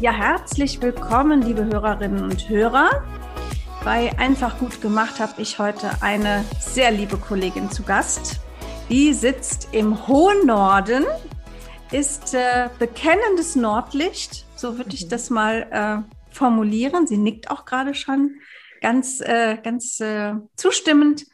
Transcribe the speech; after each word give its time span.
Ja, 0.00 0.12
herzlich 0.12 0.80
willkommen, 0.80 1.42
liebe 1.42 1.62
Hörerinnen 1.66 2.24
und 2.24 2.48
Hörer. 2.48 2.88
Bei 3.84 4.10
Einfach 4.18 4.58
gut 4.58 4.80
gemacht 4.80 5.20
habe 5.20 5.42
ich 5.42 5.58
heute 5.58 5.90
eine 6.00 6.42
sehr 6.58 6.90
liebe 6.90 7.18
Kollegin 7.18 7.70
zu 7.70 7.82
Gast. 7.82 8.40
Die 8.88 9.12
sitzt 9.12 9.68
im 9.72 10.08
hohen 10.08 10.46
Norden, 10.46 11.04
ist 11.92 12.32
äh, 12.32 12.70
bekennendes 12.78 13.56
Nordlicht, 13.56 14.46
so 14.56 14.78
würde 14.78 14.94
ich 14.94 15.04
mhm. 15.04 15.08
das 15.10 15.28
mal 15.28 15.66
äh, 15.70 16.34
formulieren. 16.34 17.06
Sie 17.06 17.18
nickt 17.18 17.50
auch 17.50 17.66
gerade 17.66 17.94
schon 17.94 18.36
ganz, 18.80 19.20
äh, 19.20 19.58
ganz 19.62 20.00
äh, 20.00 20.32
zustimmend. 20.56 21.26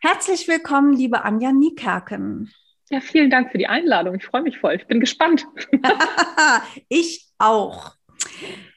Herzlich 0.00 0.48
willkommen, 0.48 0.94
liebe 0.94 1.22
Anja 1.22 1.52
Niekerken. 1.52 2.50
Ja, 2.88 3.02
vielen 3.02 3.28
Dank 3.28 3.50
für 3.50 3.58
die 3.58 3.66
Einladung. 3.66 4.14
Ich 4.14 4.24
freue 4.24 4.40
mich 4.40 4.58
voll. 4.58 4.76
Ich 4.76 4.86
bin 4.86 5.00
gespannt. 5.00 5.46
ich 6.88 7.26
auch. 7.36 7.96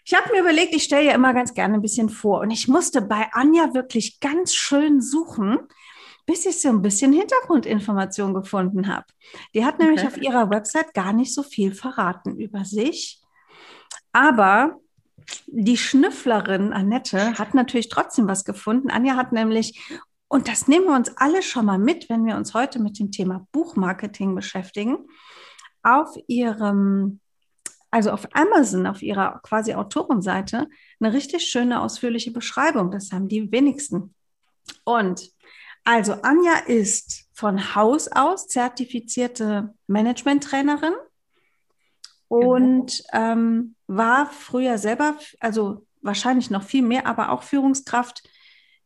Ich 0.05 0.13
habe 0.13 0.31
mir 0.31 0.41
überlegt, 0.41 0.73
ich 0.73 0.83
stelle 0.83 1.05
ja 1.05 1.13
immer 1.13 1.33
ganz 1.33 1.53
gerne 1.53 1.75
ein 1.75 1.81
bisschen 1.81 2.09
vor. 2.09 2.41
Und 2.41 2.51
ich 2.51 2.67
musste 2.67 3.01
bei 3.01 3.27
Anja 3.31 3.73
wirklich 3.73 4.19
ganz 4.19 4.55
schön 4.55 5.01
suchen, 5.01 5.59
bis 6.25 6.45
ich 6.45 6.61
so 6.61 6.69
ein 6.69 6.81
bisschen 6.81 7.13
Hintergrundinformation 7.13 8.33
gefunden 8.33 8.87
habe. 8.87 9.05
Die 9.53 9.65
hat 9.65 9.79
nämlich 9.79 10.01
okay. 10.01 10.07
auf 10.07 10.17
ihrer 10.17 10.49
Website 10.49 10.93
gar 10.93 11.13
nicht 11.13 11.33
so 11.33 11.43
viel 11.43 11.73
verraten 11.73 12.37
über 12.37 12.65
sich. 12.65 13.21
Aber 14.11 14.79
die 15.47 15.77
Schnüfflerin 15.77 16.73
Annette 16.73 17.37
hat 17.37 17.53
natürlich 17.53 17.89
trotzdem 17.89 18.27
was 18.27 18.45
gefunden. 18.45 18.89
Anja 18.89 19.15
hat 19.15 19.31
nämlich, 19.31 19.79
und 20.27 20.47
das 20.47 20.67
nehmen 20.67 20.85
wir 20.85 20.95
uns 20.95 21.15
alle 21.17 21.41
schon 21.41 21.65
mal 21.65 21.79
mit, 21.79 22.09
wenn 22.09 22.25
wir 22.25 22.35
uns 22.35 22.53
heute 22.53 22.79
mit 22.79 22.99
dem 22.99 23.11
Thema 23.11 23.47
Buchmarketing 23.51 24.35
beschäftigen, 24.35 25.07
auf 25.83 26.15
ihrem 26.27 27.19
also 27.91 28.11
auf 28.11 28.27
Amazon, 28.33 28.85
auf 28.85 29.01
ihrer 29.01 29.39
quasi 29.43 29.73
Autorenseite, 29.73 30.67
eine 30.99 31.13
richtig 31.13 31.43
schöne, 31.43 31.81
ausführliche 31.81 32.31
Beschreibung. 32.31 32.91
Das 32.91 33.11
haben 33.11 33.27
die 33.27 33.51
wenigsten. 33.51 34.13
Und 34.83 35.31
also 35.83 36.13
Anja 36.21 36.57
ist 36.67 37.25
von 37.33 37.73
Haus 37.75 38.07
aus 38.09 38.47
zertifizierte 38.47 39.73
Management-Trainerin 39.87 40.93
und 42.27 43.03
genau. 43.11 43.31
ähm, 43.31 43.75
war 43.87 44.27
früher 44.27 44.77
selber, 44.77 45.17
also 45.39 45.85
wahrscheinlich 46.01 46.51
noch 46.51 46.63
viel 46.63 46.83
mehr, 46.83 47.07
aber 47.07 47.31
auch 47.31 47.43
Führungskraft, 47.43 48.23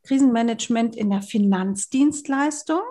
Krisenmanagement 0.03 0.95
in 0.95 1.09
der 1.09 1.21
Finanzdienstleistung. 1.21 2.81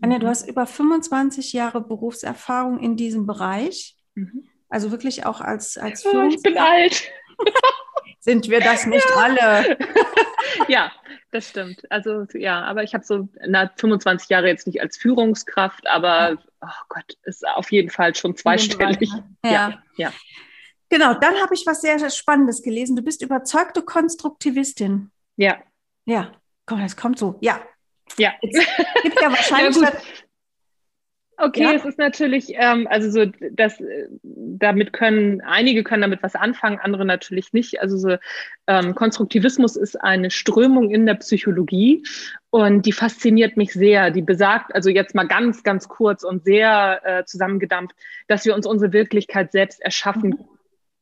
Anja, 0.00 0.18
du 0.18 0.26
mhm. 0.26 0.30
hast 0.30 0.48
über 0.48 0.66
25 0.66 1.52
Jahre 1.52 1.80
Berufserfahrung 1.80 2.78
in 2.78 2.96
diesem 2.96 3.26
Bereich. 3.26 3.96
Mhm. 4.14 4.48
Also 4.72 4.90
wirklich 4.90 5.26
auch 5.26 5.42
als, 5.42 5.76
als 5.76 6.06
oh, 6.06 6.22
Ich 6.30 6.42
bin 6.42 6.56
alt. 6.56 7.04
Sind 8.20 8.48
wir 8.48 8.60
das 8.60 8.86
nicht 8.86 9.06
ja. 9.10 9.16
alle? 9.16 9.78
ja, 10.68 10.90
das 11.30 11.50
stimmt. 11.50 11.82
Also 11.90 12.24
ja, 12.32 12.62
aber 12.62 12.82
ich 12.82 12.94
habe 12.94 13.04
so 13.04 13.28
na, 13.46 13.70
25 13.76 14.30
Jahre 14.30 14.46
jetzt 14.46 14.66
nicht 14.66 14.80
als 14.80 14.96
Führungskraft, 14.96 15.86
aber 15.86 16.38
oh 16.62 16.84
Gott, 16.88 17.18
ist 17.24 17.46
auf 17.46 17.70
jeden 17.70 17.90
Fall 17.90 18.14
schon 18.14 18.34
zweistellig. 18.34 19.10
Ja. 19.44 19.50
ja, 19.50 19.82
ja. 19.96 20.12
Genau, 20.88 21.12
dann 21.12 21.34
habe 21.42 21.52
ich 21.52 21.66
was 21.66 21.82
sehr, 21.82 21.98
sehr 21.98 22.10
Spannendes 22.10 22.62
gelesen. 22.62 22.96
Du 22.96 23.02
bist 23.02 23.20
überzeugte 23.20 23.82
Konstruktivistin. 23.82 25.10
Ja. 25.36 25.58
Ja, 26.06 26.32
komm, 26.64 26.80
das 26.80 26.96
kommt 26.96 27.18
so. 27.18 27.36
Ja. 27.42 27.60
Ja. 28.16 28.32
Es 28.40 28.66
gibt 29.02 29.20
ja 29.20 29.28
wahrscheinlich 29.30 29.76
ja, 29.76 29.92
Okay, 31.38 31.62
ja. 31.62 31.72
es 31.72 31.84
ist 31.84 31.98
natürlich, 31.98 32.52
ähm, 32.56 32.86
also 32.88 33.10
so, 33.10 33.30
das, 33.52 33.80
äh, 33.80 34.06
damit 34.22 34.92
können, 34.92 35.40
einige 35.40 35.82
können 35.82 36.02
damit 36.02 36.22
was 36.22 36.34
anfangen, 36.34 36.78
andere 36.78 37.04
natürlich 37.04 37.52
nicht. 37.52 37.80
Also 37.80 37.96
so, 37.96 38.16
ähm, 38.66 38.94
Konstruktivismus 38.94 39.76
ist 39.76 40.00
eine 40.00 40.30
Strömung 40.30 40.90
in 40.90 41.06
der 41.06 41.14
Psychologie 41.14 42.04
und 42.50 42.84
die 42.86 42.92
fasziniert 42.92 43.56
mich 43.56 43.72
sehr. 43.72 44.10
Die 44.10 44.22
besagt, 44.22 44.74
also 44.74 44.90
jetzt 44.90 45.14
mal 45.14 45.26
ganz, 45.26 45.62
ganz 45.62 45.88
kurz 45.88 46.22
und 46.22 46.44
sehr 46.44 47.00
äh, 47.04 47.24
zusammengedampft, 47.24 47.96
dass 48.28 48.44
wir 48.44 48.54
uns 48.54 48.66
unsere 48.66 48.92
Wirklichkeit 48.92 49.52
selbst 49.52 49.80
erschaffen 49.80 50.30
mhm. 50.30 50.44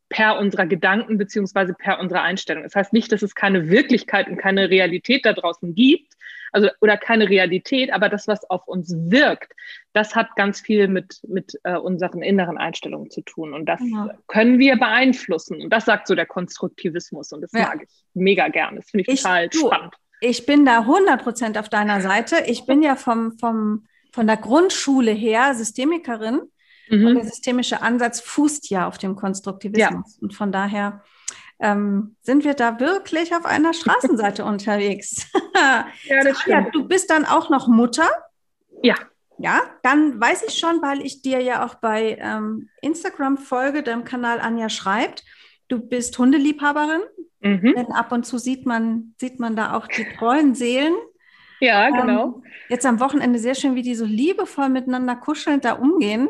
per 0.09 0.39
unserer 0.39 0.67
Gedanken 0.67 1.19
beziehungsweise 1.19 1.75
per 1.75 1.99
unserer 1.99 2.23
Einstellung. 2.23 2.63
Das 2.63 2.77
heißt 2.77 2.93
nicht, 2.93 3.11
dass 3.11 3.23
es 3.23 3.35
keine 3.35 3.69
Wirklichkeit 3.69 4.29
und 4.29 4.37
keine 4.37 4.71
Realität 4.71 5.27
da 5.27 5.33
draußen 5.33 5.75
gibt, 5.75 6.15
also 6.53 6.69
oder 6.81 6.97
keine 6.97 7.29
Realität, 7.29 7.93
aber 7.93 8.09
das, 8.09 8.29
was 8.29 8.49
auf 8.51 8.67
uns 8.67 8.95
wirkt, 8.97 9.53
das 9.93 10.15
hat 10.15 10.37
ganz 10.37 10.61
viel 10.61 10.89
mit, 10.89 11.21
mit 11.27 11.59
äh, 11.65 11.77
unseren 11.77 12.23
inneren 12.23 12.59
Einstellungen 12.59 13.11
zu 13.11 13.23
tun. 13.23 13.55
Und 13.55 13.67
das 13.67 13.81
ja. 13.83 14.11
können 14.29 14.59
wir 14.59 14.77
beeinflussen. 14.77 15.63
Und 15.63 15.71
das 15.71 15.85
sagt 15.85 16.07
so 16.07 16.15
der 16.15 16.27
Konstruktivismus. 16.27 17.33
Und 17.33 17.43
das 17.43 17.53
ja. 17.53 17.63
mag 17.63 17.83
ich 17.83 17.89
mega 18.15 18.49
gerne. 18.49 18.79
Das 18.81 18.91
finde 18.91 19.05
ich, 19.09 19.15
ich, 19.15 19.23
total 19.23 19.49
du, 19.49 19.67
spannend. 19.67 19.95
Ich 20.21 20.47
bin 20.47 20.65
da 20.67 20.81
100 20.81 21.23
Prozent 21.23 21.59
auf 21.59 21.69
deiner 21.69 22.01
Seite. 22.01 22.45
Ich 22.47 22.67
bin 22.67 22.83
ja 22.83 22.97
vom, 22.97 23.39
vom, 23.39 23.87
von 24.13 24.27
der 24.27 24.37
Grundschule 24.37 25.13
her 25.13 25.55
Systemikerin. 25.55 26.43
Mhm. 26.89 27.07
Und 27.07 27.15
der 27.15 27.25
systemische 27.25 27.83
Ansatz 27.83 28.21
fußt 28.21 28.71
ja 28.71 28.87
auf 28.87 28.99
dem 28.99 29.17
Konstruktivismus. 29.17 30.17
Ja. 30.17 30.23
Und 30.23 30.35
von 30.35 30.53
daher 30.53 31.03
ähm, 31.61 32.17
sind 32.23 32.45
wir 32.45 32.55
da 32.55 32.81
wirklich 32.81 33.35
auf 33.35 33.45
einer 33.45 33.73
Straßenseite 33.73 34.45
unterwegs. 34.47 35.31
ja, 35.55 36.25
das 36.25 36.41
stimmt. 36.41 36.47
Ja, 36.47 36.71
du 36.71 36.89
bist 36.89 37.11
dann 37.11 37.25
auch 37.25 37.51
noch 37.51 37.69
Mutter. 37.69 38.09
Ja. 38.83 38.95
Ja, 39.39 39.63
dann 39.83 40.21
weiß 40.21 40.43
ich 40.47 40.59
schon, 40.59 40.83
weil 40.83 41.01
ich 41.01 41.23
dir 41.23 41.41
ja 41.41 41.65
auch 41.65 41.77
bei 41.77 42.19
ähm, 42.21 42.69
Instagram 42.83 43.39
folge, 43.39 43.83
deinem 43.83 44.05
Kanal 44.05 44.39
Anja 44.39 44.69
schreibt, 44.69 45.25
du 45.69 45.79
bist 45.79 46.19
Hundeliebhaberin. 46.19 47.01
Mhm. 47.41 47.73
Denn 47.75 47.93
ab 47.93 48.13
und 48.13 48.27
zu 48.27 48.37
sieht 48.37 48.67
man, 48.67 49.15
sieht 49.19 49.41
man 49.41 49.57
da 49.57 49.73
auch 49.75 49.87
die 49.87 50.05
treuen 50.19 50.55
Seelen. 50.55 50.95
Ja, 51.61 51.89
genau. 51.91 52.25
Ähm, 52.25 52.45
jetzt 52.69 52.85
am 52.87 53.01
Wochenende 53.01 53.39
sehr 53.39 53.55
schön, 53.55 53.75
wie 53.75 53.83
die 53.83 53.95
so 53.95 54.05
liebevoll 54.05 54.69
miteinander 54.69 55.17
kuschelnd 55.17 55.65
da 55.65 55.73
umgehen. 55.73 56.29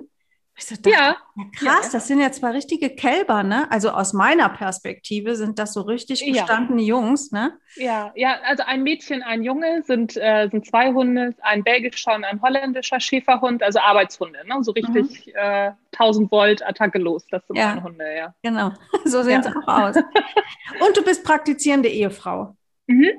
Ich 0.57 0.67
so 0.67 0.75
dachte, 0.75 0.91
ja. 0.91 1.17
ja. 1.37 1.45
krass, 1.57 1.87
ja. 1.87 1.93
das 1.93 2.07
sind 2.07 2.21
ja 2.21 2.31
zwei 2.33 2.51
richtige 2.51 2.91
Kälber, 2.91 3.43
ne? 3.43 3.71
Also 3.71 3.91
aus 3.91 4.13
meiner 4.13 4.49
Perspektive 4.51 5.35
sind 5.35 5.59
das 5.59 5.73
so 5.73 5.81
richtig 5.83 6.25
gestandene 6.25 6.83
ja. 6.83 6.89
Jungs, 6.89 7.33
ne? 7.33 7.59
Ja, 7.77 8.13
ja, 8.15 8.37
also 8.45 8.65
ein 8.65 8.83
Mädchen, 8.83 9.23
ein 9.23 9.43
Junge 9.43 9.83
sind, 9.85 10.17
äh, 10.17 10.49
sind 10.51 10.67
zwei 10.67 10.93
Hunde, 10.93 11.35
ein 11.41 11.65
belgischer 11.65 12.15
und 12.15 12.25
ein 12.25 12.43
holländischer 12.43 13.01
Schäferhund, 13.01 13.63
also 13.63 13.79
Arbeitshunde, 13.79 14.41
ne? 14.47 14.63
So 14.63 14.73
richtig 14.73 15.27
mhm. 15.27 15.33
äh, 15.35 15.73
1000 15.93 16.31
Volt 16.31 16.67
Attacke 16.67 16.99
los, 16.99 17.27
das 17.31 17.47
sind 17.47 17.57
meine 17.57 17.83
Hunde, 17.83 18.05
ja. 18.15 18.35
Genau, 18.43 18.73
so 19.05 19.23
sehen 19.23 19.43
sie 19.43 19.49
auch 19.49 19.67
aus. 19.67 19.97
und 19.97 20.97
du 20.97 21.03
bist 21.03 21.25
praktizierende 21.25 21.89
Ehefrau. 21.89 22.55
Mhm. 22.87 23.11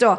So, 0.00 0.16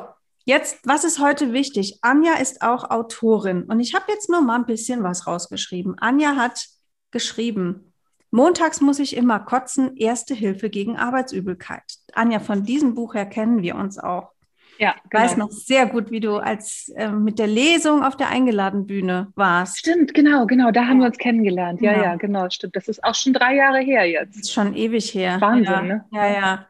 Jetzt, 0.48 0.78
was 0.84 1.04
ist 1.04 1.18
heute 1.18 1.54
wichtig? 1.54 1.98
Anja 2.04 2.36
ist 2.36 2.62
auch 2.62 2.92
Autorin 2.92 3.64
und 3.64 3.80
ich 3.80 3.96
habe 3.96 4.06
jetzt 4.10 4.30
nur 4.30 4.42
mal 4.42 4.58
ein 4.58 4.68
bisschen 4.68 5.02
was 5.02 5.26
rausgeschrieben. 5.26 5.98
Anja 5.98 6.36
hat 6.36 6.68
geschrieben, 7.10 7.94
montags 8.30 8.80
muss 8.80 9.00
ich 9.00 9.16
immer 9.16 9.40
kotzen, 9.40 9.98
erste 9.98 10.36
Hilfe 10.36 10.70
gegen 10.70 10.98
Arbeitsübelkeit. 10.98 11.82
Anja, 12.14 12.40
von 12.40 12.64
diesem 12.64 12.94
Buch 12.94 13.16
her 13.16 13.26
kennen 13.26 13.64
wir 13.64 13.76
uns 13.76 13.98
auch. 13.98 14.35
Ja, 14.78 14.96
genau. 15.10 15.24
Ich 15.24 15.32
weiß 15.32 15.38
noch 15.38 15.52
sehr 15.52 15.86
gut, 15.86 16.12
wie 16.12 16.20
du 16.20 16.38
als 16.38 16.90
äh, 16.96 17.10
mit 17.10 17.40
der 17.40 17.48
Lesung 17.48 18.04
auf 18.04 18.18
der 18.18 18.30
Eingeladenbühne 18.30 19.32
warst. 19.36 19.80
Stimmt, 19.80 20.14
genau, 20.14 20.46
genau, 20.46 20.72
da 20.72 20.86
haben 20.86 21.00
wir 21.00 21.08
uns 21.08 21.18
kennengelernt. 21.18 21.82
Ja, 21.82 21.94
genau. 21.94 22.04
ja, 22.04 22.16
genau, 22.16 22.50
stimmt. 22.50 22.76
Das 22.76 22.88
ist 22.88 23.04
auch 23.04 23.16
schon 23.16 23.34
drei 23.34 23.56
Jahre 23.56 23.80
her 23.80 24.06
jetzt. 24.06 24.36
Das 24.36 24.44
ist 24.44 24.54
schon 24.54 24.76
ewig 24.76 25.14
her. 25.14 25.40
Wahnsinn, 25.40 25.66
ja. 25.66 25.82
ne? 25.82 26.06
Ja, 26.12 26.28
ja. 26.28 26.68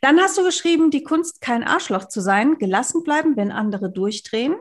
Dann 0.00 0.18
hast 0.18 0.38
du 0.38 0.44
geschrieben, 0.44 0.90
die 0.90 1.02
Kunst, 1.02 1.40
kein 1.40 1.62
Arschloch 1.62 2.08
zu 2.08 2.20
sein, 2.20 2.58
gelassen 2.58 3.02
bleiben, 3.02 3.36
wenn 3.36 3.52
andere 3.52 3.90
durchdrehen. 3.90 4.54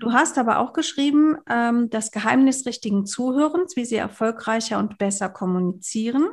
Du 0.00 0.08
mhm. 0.08 0.12
hast 0.12 0.36
aber 0.36 0.58
auch 0.58 0.72
geschrieben, 0.72 1.38
ähm, 1.48 1.88
das 1.90 2.10
Geheimnis 2.10 2.66
richtigen 2.66 3.06
Zuhörens, 3.06 3.76
wie 3.76 3.84
sie 3.84 3.96
erfolgreicher 3.96 4.78
und 4.78 4.98
besser 4.98 5.28
kommunizieren. 5.30 6.28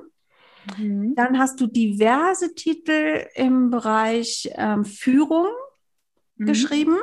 Mhm. 0.77 1.15
Dann 1.15 1.39
hast 1.39 1.61
du 1.61 1.67
diverse 1.67 2.55
Titel 2.55 3.25
im 3.35 3.69
Bereich 3.69 4.49
ähm, 4.55 4.83
Führung 4.83 5.47
mhm. 6.37 6.45
geschrieben. 6.45 6.97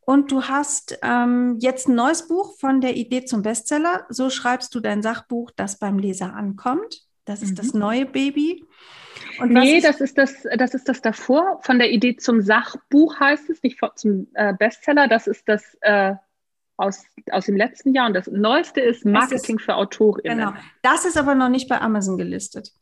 Und 0.00 0.32
du 0.32 0.44
hast 0.44 0.98
ähm, 1.02 1.58
jetzt 1.60 1.88
ein 1.88 1.94
neues 1.94 2.28
Buch 2.28 2.58
von 2.58 2.80
der 2.80 2.96
Idee 2.96 3.24
zum 3.24 3.42
Bestseller. 3.42 4.06
So 4.08 4.30
schreibst 4.30 4.74
du 4.74 4.80
dein 4.80 5.02
Sachbuch, 5.02 5.50
das 5.54 5.78
beim 5.78 5.98
Leser 5.98 6.34
ankommt. 6.34 7.02
Das 7.26 7.42
ist 7.42 7.50
mhm. 7.50 7.56
das 7.56 7.74
neue 7.74 8.06
Baby. 8.06 8.64
Und 9.38 9.52
nee, 9.52 9.80
das 9.80 10.00
ist 10.00 10.16
das, 10.16 10.46
das 10.56 10.72
ist 10.72 10.88
das 10.88 11.02
davor. 11.02 11.60
Von 11.62 11.78
der 11.78 11.90
Idee 11.92 12.16
zum 12.16 12.40
Sachbuch 12.40 13.20
heißt 13.20 13.50
es, 13.50 13.62
nicht 13.62 13.78
zum 13.96 14.28
äh, 14.32 14.54
Bestseller. 14.54 15.08
Das 15.08 15.26
ist 15.26 15.46
das 15.46 15.76
äh, 15.82 16.14
aus, 16.78 17.04
aus 17.30 17.46
dem 17.46 17.56
letzten 17.56 17.92
Jahr. 17.92 18.06
Und 18.06 18.14
das 18.14 18.28
neueste 18.28 18.80
ist 18.80 19.04
Marketing 19.04 19.58
ist, 19.58 19.64
für 19.64 19.74
AutorInnen. 19.74 20.38
Genau. 20.38 20.54
Das 20.80 21.04
ist 21.04 21.18
aber 21.18 21.34
noch 21.34 21.50
nicht 21.50 21.68
bei 21.68 21.80
Amazon 21.80 22.16
gelistet. 22.16 22.72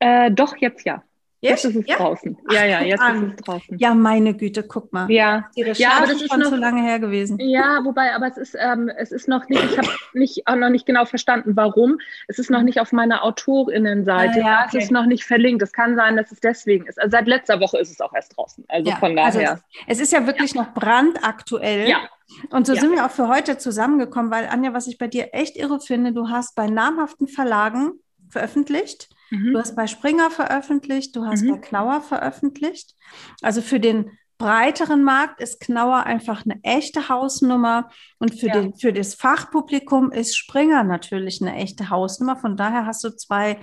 Äh, 0.00 0.30
doch, 0.30 0.56
jetzt 0.58 0.84
ja. 0.84 1.02
Jetzt, 1.40 1.64
ist 1.64 1.76
es 1.76 1.86
ja? 1.86 1.96
draußen. 1.96 2.36
Ja, 2.50 2.64
ja, 2.64 2.80
jetzt 2.80 3.00
ist 3.00 3.22
es 3.22 3.36
draußen. 3.44 3.78
Ja, 3.78 3.94
meine 3.94 4.34
Güte, 4.34 4.64
guck 4.64 4.92
mal. 4.92 5.08
Ja, 5.08 5.48
Recherche 5.56 5.82
ja, 5.82 5.90
aber 5.98 6.06
das 6.08 6.20
ist 6.20 6.30
schon 6.30 6.40
noch, 6.40 6.48
zu 6.48 6.56
lange 6.56 6.82
her 6.82 6.98
gewesen. 6.98 7.38
Ja, 7.38 7.80
wobei, 7.84 8.12
aber 8.12 8.26
es 8.26 8.36
ist, 8.36 8.56
ähm, 8.58 8.90
es 8.96 9.12
ist 9.12 9.28
noch 9.28 9.48
nicht, 9.48 9.62
ich 9.62 9.78
habe 9.78 9.88
nicht, 10.14 10.48
auch 10.48 10.56
noch 10.56 10.70
nicht 10.70 10.84
genau 10.84 11.04
verstanden, 11.04 11.54
warum. 11.54 11.98
Es 12.26 12.40
ist 12.40 12.50
noch 12.50 12.62
nicht 12.62 12.80
auf 12.80 12.90
meiner 12.90 13.22
Autorinnenseite. 13.22 14.40
Ah, 14.42 14.46
ja, 14.46 14.64
okay. 14.66 14.78
Es 14.78 14.84
ist 14.84 14.90
noch 14.90 15.06
nicht 15.06 15.24
verlinkt. 15.24 15.62
Es 15.62 15.72
kann 15.72 15.94
sein, 15.94 16.16
dass 16.16 16.32
es 16.32 16.40
deswegen 16.40 16.86
ist. 16.86 17.00
Also 17.00 17.12
seit 17.12 17.28
letzter 17.28 17.60
Woche 17.60 17.78
ist 17.78 17.92
es 17.92 18.00
auch 18.00 18.12
erst 18.12 18.36
draußen. 18.36 18.64
Also 18.66 18.90
ja, 18.90 18.96
von 18.96 19.14
daher. 19.14 19.50
Also 19.50 19.62
es, 19.86 19.98
es, 19.98 20.00
ist 20.00 20.12
ja 20.12 20.26
wirklich 20.26 20.56
noch 20.56 20.74
brandaktuell. 20.74 21.88
Ja. 21.88 22.08
Und 22.50 22.66
so 22.66 22.74
sind 22.74 22.90
wir 22.90 23.06
auch 23.06 23.10
für 23.10 23.28
heute 23.28 23.58
zusammengekommen, 23.58 24.30
weil 24.32 24.48
Anja, 24.48 24.74
was 24.74 24.88
ich 24.88 24.98
bei 24.98 25.06
dir 25.06 25.28
echt 25.32 25.56
irre 25.56 25.80
finde, 25.80 26.12
du 26.12 26.28
hast 26.28 26.56
bei 26.56 26.66
namhaften 26.66 27.28
Verlagen 27.28 27.92
veröffentlicht 28.30 29.08
Mhm. 29.30 29.52
Du 29.52 29.58
hast 29.58 29.76
bei 29.76 29.86
Springer 29.86 30.30
veröffentlicht, 30.30 31.14
du 31.16 31.24
hast 31.26 31.42
mhm. 31.42 31.52
bei 31.52 31.58
Knauer 31.58 32.00
veröffentlicht. 32.00 32.94
Also 33.42 33.60
für 33.60 33.80
den 33.80 34.10
breiteren 34.38 35.02
Markt 35.02 35.40
ist 35.40 35.60
Knauer 35.60 36.04
einfach 36.04 36.44
eine 36.44 36.60
echte 36.62 37.08
Hausnummer 37.08 37.90
und 38.18 38.38
für, 38.38 38.46
ja. 38.46 38.52
den, 38.54 38.76
für 38.76 38.92
das 38.92 39.14
Fachpublikum 39.14 40.12
ist 40.12 40.36
Springer 40.36 40.84
natürlich 40.84 41.42
eine 41.42 41.56
echte 41.56 41.90
Hausnummer. 41.90 42.36
Von 42.36 42.56
daher 42.56 42.86
hast 42.86 43.02
du 43.02 43.10
zwei 43.10 43.58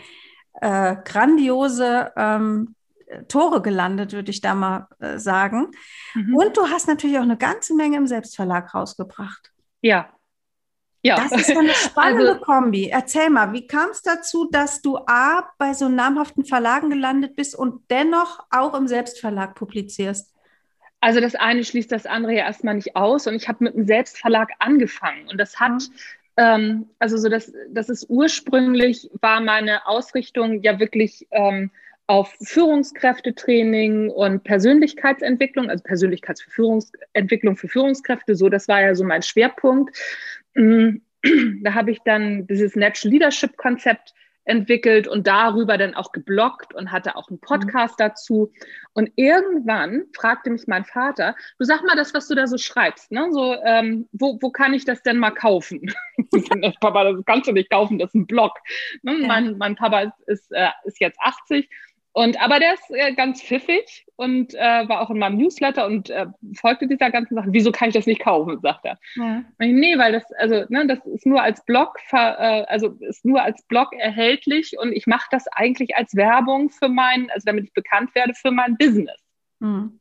äh, 0.62 0.96
grandiose 1.04 2.12
ähm, 2.18 2.76
Tore 3.28 3.62
gelandet, 3.62 4.14
würde 4.14 4.32
ich 4.32 4.42
da 4.42 4.54
mal 4.54 4.88
äh, 5.00 5.18
sagen. 5.18 5.72
Mhm. 6.14 6.36
Und 6.36 6.58
du 6.58 6.68
hast 6.68 6.88
natürlich 6.88 7.18
auch 7.18 7.24
eine 7.24 7.38
ganze 7.38 7.76
Menge 7.76 7.98
im 7.98 8.08
Selbstverlag 8.08 8.74
rausgebracht. 8.74 9.52
Ja, 9.82 10.10
ja. 11.06 11.18
Das 11.18 11.32
ist 11.34 11.56
eine 11.56 11.70
spannende 11.74 12.32
also, 12.34 12.42
Kombi. 12.42 12.90
Erzähl 12.90 13.30
mal, 13.30 13.54
wie 13.54 13.68
kam 13.68 13.92
es 13.92 14.02
dazu, 14.02 14.50
dass 14.52 14.82
du 14.82 14.98
A, 15.06 15.48
bei 15.60 15.74
so 15.74 15.88
namhaften 15.88 16.46
Verlagen 16.46 16.90
gelandet 16.90 17.36
bist 17.36 17.56
und 17.56 17.82
dennoch 17.92 18.44
auch 18.50 18.74
im 18.74 18.88
Selbstverlag 18.88 19.54
publizierst? 19.54 20.34
Also 21.02 21.20
das 21.20 21.36
eine 21.36 21.64
schließt 21.64 21.92
das 21.92 22.08
andere 22.08 22.34
ja 22.34 22.46
erstmal 22.46 22.74
nicht 22.74 22.96
aus 22.96 23.28
und 23.28 23.36
ich 23.36 23.48
habe 23.48 23.66
mit 23.66 23.76
einem 23.76 23.86
Selbstverlag 23.86 24.50
angefangen 24.58 25.28
und 25.30 25.38
das 25.38 25.60
hat, 25.60 25.74
mhm. 25.74 25.94
ähm, 26.38 26.90
also 26.98 27.18
so 27.18 27.30
das, 27.30 27.54
das 27.70 27.90
ist 27.90 28.10
ursprünglich, 28.10 29.12
war 29.22 29.42
meine 29.42 29.86
Ausrichtung 29.86 30.64
ja 30.64 30.80
wirklich 30.80 31.28
ähm, 31.30 31.70
auf 32.08 32.36
Führungskräftetraining 32.42 34.10
und 34.10 34.44
Persönlichkeitsentwicklung, 34.44 35.70
also 35.70 35.84
Persönlichkeitsentwicklung 35.84 37.58
für 37.58 37.68
Führungskräfte, 37.68 38.36
so 38.36 38.50
das 38.50 38.68
war 38.68 38.82
ja 38.82 38.96
so 38.96 39.04
mein 39.04 39.22
Schwerpunkt. 39.22 39.96
Mm, 40.56 40.98
da 41.64 41.74
habe 41.74 41.92
ich 41.92 42.00
dann 42.06 42.48
dieses 42.48 42.76
Natural 42.76 43.12
Leadership 43.12 43.58
Konzept 43.58 44.14
entwickelt 44.46 45.08
und 45.08 45.26
darüber 45.26 45.78
dann 45.78 45.96
auch 45.96 46.12
geblockt 46.12 46.74
und 46.76 46.92
hatte 46.92 47.16
auch 47.16 47.30
einen 47.30 47.40
Podcast 47.40 48.00
mhm. 48.00 48.04
dazu. 48.04 48.54
Und 48.94 49.12
irgendwann 49.16 50.04
fragte 50.16 50.52
mich 50.52 50.68
mein 50.68 50.86
Vater, 50.86 51.36
du 51.58 51.66
sag 51.66 51.84
mal 51.84 51.96
das, 51.96 52.14
was 52.14 52.28
du 52.28 52.36
da 52.36 52.46
so 52.48 52.58
schreibst, 52.58 53.12
ne? 53.12 53.28
So, 53.32 53.56
ähm, 53.66 54.08
wo, 54.12 54.38
wo 54.42 54.52
kann 54.52 54.74
ich 54.74 54.86
das 54.86 55.02
denn 55.02 55.18
mal 55.18 55.32
kaufen? 55.32 55.92
Papa, 56.80 57.12
das 57.12 57.26
kannst 57.26 57.48
du 57.48 57.54
nicht 57.54 57.72
kaufen, 57.72 57.98
das 57.98 58.10
ist 58.10 58.16
ein 58.16 58.28
Blog. 58.28 58.54
Ne? 59.02 59.22
Ja. 59.22 59.28
Mein, 59.28 59.58
mein 59.58 59.76
Papa 59.76 60.02
ist, 60.02 60.14
ist, 60.28 60.52
äh, 60.52 60.70
ist 60.86 61.00
jetzt 61.02 61.20
80 61.22 61.68
und 62.16 62.42
aber 62.42 62.60
der 62.60 62.76
ist 62.76 62.90
äh, 62.92 63.14
ganz 63.14 63.44
pfiffig 63.44 64.06
und 64.16 64.54
äh, 64.54 64.88
war 64.88 65.02
auch 65.02 65.10
in 65.10 65.20
meinem 65.20 65.36
Newsletter 65.36 65.86
und 65.86 66.10
äh, 66.10 66.28
folgte 66.56 66.88
dieser 66.88 67.12
ganzen 67.12 67.36
Sache. 67.36 67.50
Wieso 67.50 67.74
kann 67.74 67.90
ich 67.90 67.94
das 67.94 68.06
nicht 68.06 68.22
kaufen? 68.22 68.58
sagt 68.62 68.86
er. 68.86 68.98
Ja. 69.16 69.44
Ich, 69.60 69.74
nee, 69.74 69.98
weil 69.98 70.14
das 70.14 70.24
also 70.40 70.64
ne, 70.70 70.88
das 70.88 71.06
ist 71.08 71.26
nur 71.26 71.42
als 71.42 71.66
Blog 71.66 72.00
ver, 72.08 72.40
äh, 72.40 72.66
also 72.70 72.96
ist 73.02 73.26
nur 73.26 73.42
als 73.42 73.62
Blog 73.68 73.94
erhältlich 73.98 74.78
und 74.80 74.94
ich 74.94 75.08
mache 75.08 75.28
das 75.30 75.46
eigentlich 75.50 75.98
als 75.98 76.16
Werbung 76.16 76.70
für 76.70 76.88
mein, 76.88 77.30
also 77.32 77.44
damit 77.48 77.66
ich 77.66 77.74
bekannt 77.74 78.16
werde 78.16 78.34
für 78.34 78.52
mein 78.52 78.78
Business. 78.78 79.20
Mhm. 79.60 80.00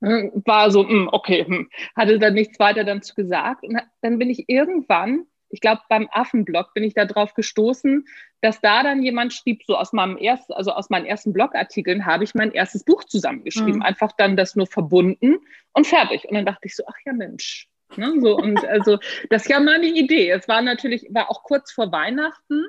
War 0.00 0.70
so, 0.70 0.84
mh, 0.84 0.88
hm, 0.88 1.08
okay, 1.10 1.44
mh. 1.48 1.56
Hm. 1.56 1.70
hatte 1.96 2.20
dann 2.20 2.34
nichts 2.34 2.60
weiter 2.60 2.84
dazu 2.84 3.12
gesagt 3.16 3.64
und 3.64 3.76
dann 4.02 4.20
bin 4.20 4.30
ich 4.30 4.44
irgendwann 4.46 5.26
ich 5.54 5.60
glaube, 5.60 5.82
beim 5.88 6.08
Affenblog 6.10 6.74
bin 6.74 6.82
ich 6.82 6.94
da 6.94 7.04
drauf 7.04 7.34
gestoßen, 7.34 8.04
dass 8.40 8.60
da 8.60 8.82
dann 8.82 9.04
jemand 9.04 9.32
schrieb, 9.32 9.62
so 9.64 9.76
aus 9.76 9.92
meinem 9.92 10.16
ersten, 10.16 10.52
also 10.52 10.72
aus 10.72 10.90
meinen 10.90 11.06
ersten 11.06 11.32
Blogartikeln 11.32 12.04
habe 12.04 12.24
ich 12.24 12.34
mein 12.34 12.50
erstes 12.50 12.82
Buch 12.82 13.04
zusammengeschrieben. 13.04 13.76
Mhm. 13.76 13.82
Einfach 13.82 14.10
dann 14.18 14.36
das 14.36 14.56
nur 14.56 14.66
verbunden 14.66 15.38
und 15.72 15.86
fertig. 15.86 16.24
Und 16.28 16.34
dann 16.34 16.44
dachte 16.44 16.66
ich 16.66 16.74
so, 16.74 16.82
ach 16.88 16.96
ja, 17.06 17.12
Mensch. 17.12 17.68
Ne, 17.96 18.20
so, 18.20 18.36
und 18.36 18.64
also, 18.64 18.98
das 19.30 19.42
ist 19.42 19.48
ja 19.48 19.60
mal 19.60 19.76
eine 19.76 19.86
Idee. 19.86 20.28
Es 20.30 20.48
war 20.48 20.60
natürlich, 20.60 21.06
war 21.10 21.30
auch 21.30 21.44
kurz 21.44 21.70
vor 21.70 21.92
Weihnachten. 21.92 22.66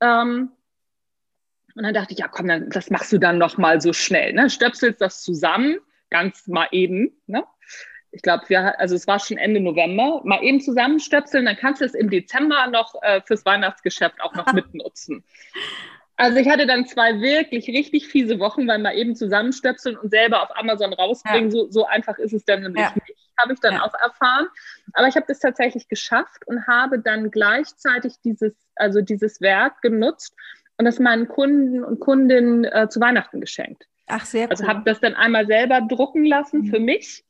Ähm, 0.00 0.50
und 1.76 1.82
dann 1.84 1.94
dachte 1.94 2.14
ich, 2.14 2.18
ja, 2.18 2.26
komm, 2.26 2.48
dann, 2.48 2.68
das 2.70 2.90
machst 2.90 3.12
du 3.12 3.18
dann 3.18 3.38
noch 3.38 3.58
mal 3.58 3.80
so 3.80 3.92
schnell. 3.92 4.32
Ne? 4.32 4.50
Stöpselst 4.50 5.00
das 5.00 5.22
zusammen, 5.22 5.78
ganz 6.10 6.48
mal 6.48 6.66
eben. 6.72 7.12
Ne? 7.28 7.44
Ich 8.12 8.20
glaube, 8.20 8.44
wir, 8.48 8.78
also 8.78 8.94
es 8.94 9.06
war 9.06 9.18
schon 9.18 9.38
Ende 9.38 9.58
November, 9.58 10.20
mal 10.24 10.42
eben 10.44 10.60
zusammenstöpseln, 10.60 11.46
dann 11.46 11.56
kannst 11.56 11.80
du 11.80 11.86
es 11.86 11.94
im 11.94 12.10
Dezember 12.10 12.66
noch 12.68 12.94
äh, 13.02 13.22
fürs 13.22 13.44
Weihnachtsgeschäft 13.46 14.20
auch 14.20 14.34
noch 14.34 14.46
mitnutzen. 14.52 15.24
Also 16.16 16.36
ich 16.36 16.48
hatte 16.48 16.66
dann 16.66 16.86
zwei 16.86 17.20
wirklich 17.20 17.66
richtig 17.68 18.06
fiese 18.06 18.38
Wochen, 18.38 18.68
weil 18.68 18.78
mal 18.78 18.94
eben 18.94 19.16
zusammenstöpseln 19.16 19.96
und 19.96 20.10
selber 20.10 20.42
auf 20.42 20.56
Amazon 20.56 20.92
rausbringen, 20.92 21.50
ja. 21.50 21.50
so, 21.50 21.70
so 21.70 21.86
einfach 21.86 22.18
ist 22.18 22.34
es 22.34 22.44
dann 22.44 22.62
nämlich 22.62 22.82
ja. 22.82 22.92
nicht, 22.94 23.18
habe 23.40 23.54
ich 23.54 23.60
dann 23.60 23.74
ja. 23.74 23.82
auch 23.82 23.94
erfahren. 23.94 24.46
Aber 24.92 25.08
ich 25.08 25.16
habe 25.16 25.24
das 25.26 25.40
tatsächlich 25.40 25.88
geschafft 25.88 26.46
und 26.46 26.66
habe 26.66 26.98
dann 26.98 27.30
gleichzeitig 27.30 28.20
dieses, 28.22 28.52
also 28.76 29.00
dieses 29.00 29.40
Werk 29.40 29.80
genutzt 29.80 30.36
und 30.76 30.84
das 30.84 30.98
meinen 30.98 31.28
Kunden 31.28 31.82
und 31.82 31.98
Kundinnen 31.98 32.64
äh, 32.64 32.88
zu 32.90 33.00
Weihnachten 33.00 33.40
geschenkt. 33.40 33.86
Ach, 34.06 34.26
sehr 34.26 34.50
also 34.50 34.62
cool. 34.62 34.68
Also 34.68 34.78
habe 34.78 34.90
das 34.90 35.00
dann 35.00 35.14
einmal 35.14 35.46
selber 35.46 35.80
drucken 35.80 36.26
lassen 36.26 36.60
mhm. 36.60 36.66
für 36.66 36.78
mich 36.78 37.24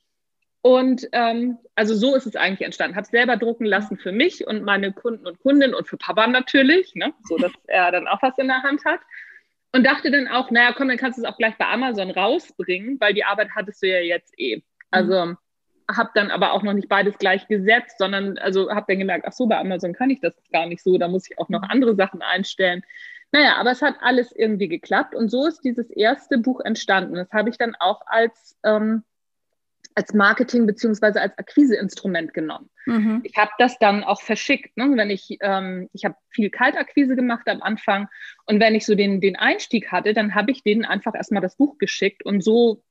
und 0.62 1.08
ähm, 1.10 1.58
also 1.74 1.94
so 1.94 2.14
ist 2.14 2.26
es 2.26 2.36
eigentlich 2.36 2.64
entstanden. 2.64 2.96
Habe 2.96 3.06
selber 3.06 3.36
drucken 3.36 3.66
lassen 3.66 3.98
für 3.98 4.12
mich 4.12 4.46
und 4.46 4.62
meine 4.62 4.92
Kunden 4.92 5.26
und 5.26 5.40
Kundinnen 5.40 5.74
und 5.74 5.88
für 5.88 5.96
Papa 5.96 6.28
natürlich, 6.28 6.94
ne? 6.94 7.12
so 7.24 7.36
dass 7.36 7.52
er 7.66 7.90
dann 7.90 8.06
auch 8.06 8.22
was 8.22 8.38
in 8.38 8.46
der 8.46 8.62
Hand 8.62 8.84
hat. 8.84 9.00
Und 9.74 9.84
dachte 9.84 10.10
dann 10.10 10.28
auch, 10.28 10.50
naja, 10.50 10.72
komm, 10.76 10.88
dann 10.88 10.98
kannst 10.98 11.18
du 11.18 11.22
es 11.22 11.28
auch 11.28 11.38
gleich 11.38 11.56
bei 11.56 11.66
Amazon 11.66 12.10
rausbringen, 12.10 13.00
weil 13.00 13.14
die 13.14 13.24
Arbeit 13.24 13.48
hattest 13.56 13.82
du 13.82 13.88
ja 13.88 14.00
jetzt 14.00 14.38
eh. 14.38 14.62
Also 14.90 15.24
mhm. 15.24 15.38
habe 15.90 16.10
dann 16.14 16.30
aber 16.30 16.52
auch 16.52 16.62
noch 16.62 16.74
nicht 16.74 16.90
beides 16.90 17.18
gleich 17.18 17.48
gesetzt, 17.48 17.98
sondern 17.98 18.38
also 18.38 18.70
habe 18.70 18.84
dann 18.88 18.98
gemerkt, 18.98 19.24
ach 19.26 19.32
so, 19.32 19.46
bei 19.46 19.58
Amazon 19.58 19.94
kann 19.94 20.10
ich 20.10 20.20
das 20.20 20.34
gar 20.52 20.66
nicht 20.66 20.82
so, 20.82 20.98
da 20.98 21.08
muss 21.08 21.28
ich 21.28 21.38
auch 21.38 21.48
noch 21.48 21.62
andere 21.62 21.96
Sachen 21.96 22.22
einstellen. 22.22 22.82
Naja, 23.32 23.56
aber 23.56 23.70
es 23.70 23.80
hat 23.80 23.96
alles 24.02 24.30
irgendwie 24.30 24.68
geklappt 24.68 25.14
und 25.14 25.30
so 25.30 25.46
ist 25.46 25.64
dieses 25.64 25.90
erste 25.90 26.36
Buch 26.36 26.60
entstanden. 26.60 27.14
Das 27.14 27.32
habe 27.32 27.48
ich 27.48 27.56
dann 27.56 27.74
auch 27.80 28.02
als 28.06 28.58
ähm, 28.62 29.04
als 29.94 30.14
Marketing 30.14 30.66
beziehungsweise 30.66 31.20
als 31.20 31.36
Akquiseinstrument 31.38 32.34
genommen. 32.34 32.70
Mhm. 32.86 33.20
Ich 33.24 33.36
habe 33.36 33.50
das 33.58 33.78
dann 33.78 34.04
auch 34.04 34.22
verschickt. 34.22 34.76
Ne? 34.76 34.90
Wenn 34.94 35.10
ich, 35.10 35.38
ähm, 35.40 35.88
ich 35.92 36.04
habe 36.04 36.16
viel 36.30 36.50
Kaltakquise 36.50 37.16
gemacht 37.16 37.48
am 37.48 37.62
Anfang 37.62 38.08
und 38.46 38.60
wenn 38.60 38.74
ich 38.74 38.86
so 38.86 38.94
den, 38.94 39.20
den 39.20 39.36
Einstieg 39.36 39.92
hatte, 39.92 40.14
dann 40.14 40.34
habe 40.34 40.50
ich 40.50 40.62
denen 40.62 40.84
einfach 40.84 41.14
erstmal 41.14 41.42
das 41.42 41.56
Buch 41.56 41.78
geschickt 41.78 42.24
und 42.24 42.42
so 42.42 42.82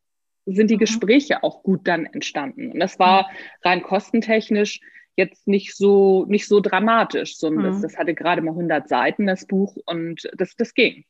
sind 0.46 0.70
die 0.70 0.76
mhm. 0.76 0.80
Gespräche 0.80 1.44
auch 1.44 1.64
gut 1.64 1.88
dann 1.88 2.06
entstanden. 2.06 2.72
Und 2.72 2.80
das 2.80 3.00
war 3.00 3.24
mhm. 3.24 3.36
rein 3.64 3.84
kostentechnisch 3.84 4.80
jetzt 5.16 5.48
nicht 5.48 5.76
so, 5.76 6.26
nicht 6.28 6.48
so 6.48 6.60
dramatisch. 6.60 7.38
So, 7.38 7.52
mhm. 7.52 7.64
das, 7.64 7.82
das 7.82 7.98
hatte 7.98 8.14
gerade 8.14 8.42
mal 8.42 8.52
100 8.52 8.88
Seiten, 8.88 9.28
das 9.28 9.46
Buch, 9.46 9.76
und 9.86 10.30
das, 10.36 10.56
das 10.56 10.74
ging. 10.74 11.06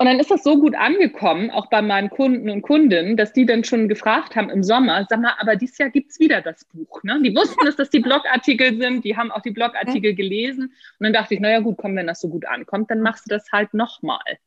Und 0.00 0.06
dann 0.06 0.20
ist 0.20 0.30
das 0.30 0.44
so 0.44 0.60
gut 0.60 0.76
angekommen, 0.76 1.50
auch 1.50 1.66
bei 1.66 1.82
meinen 1.82 2.08
Kunden 2.08 2.50
und 2.50 2.62
Kundinnen, 2.62 3.16
dass 3.16 3.32
die 3.32 3.46
dann 3.46 3.64
schon 3.64 3.88
gefragt 3.88 4.36
haben 4.36 4.48
im 4.48 4.62
Sommer, 4.62 5.04
sag 5.10 5.20
mal, 5.20 5.34
aber 5.40 5.56
dieses 5.56 5.76
Jahr 5.78 5.90
gibt's 5.90 6.20
wieder 6.20 6.40
das 6.40 6.64
Buch. 6.66 7.02
Ne? 7.02 7.20
Die 7.20 7.34
wussten, 7.34 7.66
dass 7.66 7.74
das 7.74 7.90
die 7.90 7.98
Blogartikel 7.98 8.78
sind, 8.78 9.04
die 9.04 9.16
haben 9.16 9.32
auch 9.32 9.42
die 9.42 9.50
Blogartikel 9.50 10.14
gelesen. 10.14 10.66
Und 10.66 11.04
dann 11.04 11.12
dachte 11.12 11.34
ich, 11.34 11.40
naja 11.40 11.58
gut, 11.58 11.78
komm, 11.78 11.96
wenn 11.96 12.06
das 12.06 12.20
so 12.20 12.28
gut 12.28 12.46
ankommt, 12.46 12.92
dann 12.92 13.00
machst 13.00 13.26
du 13.26 13.34
das 13.34 13.50
halt 13.50 13.74
nochmal. 13.74 14.38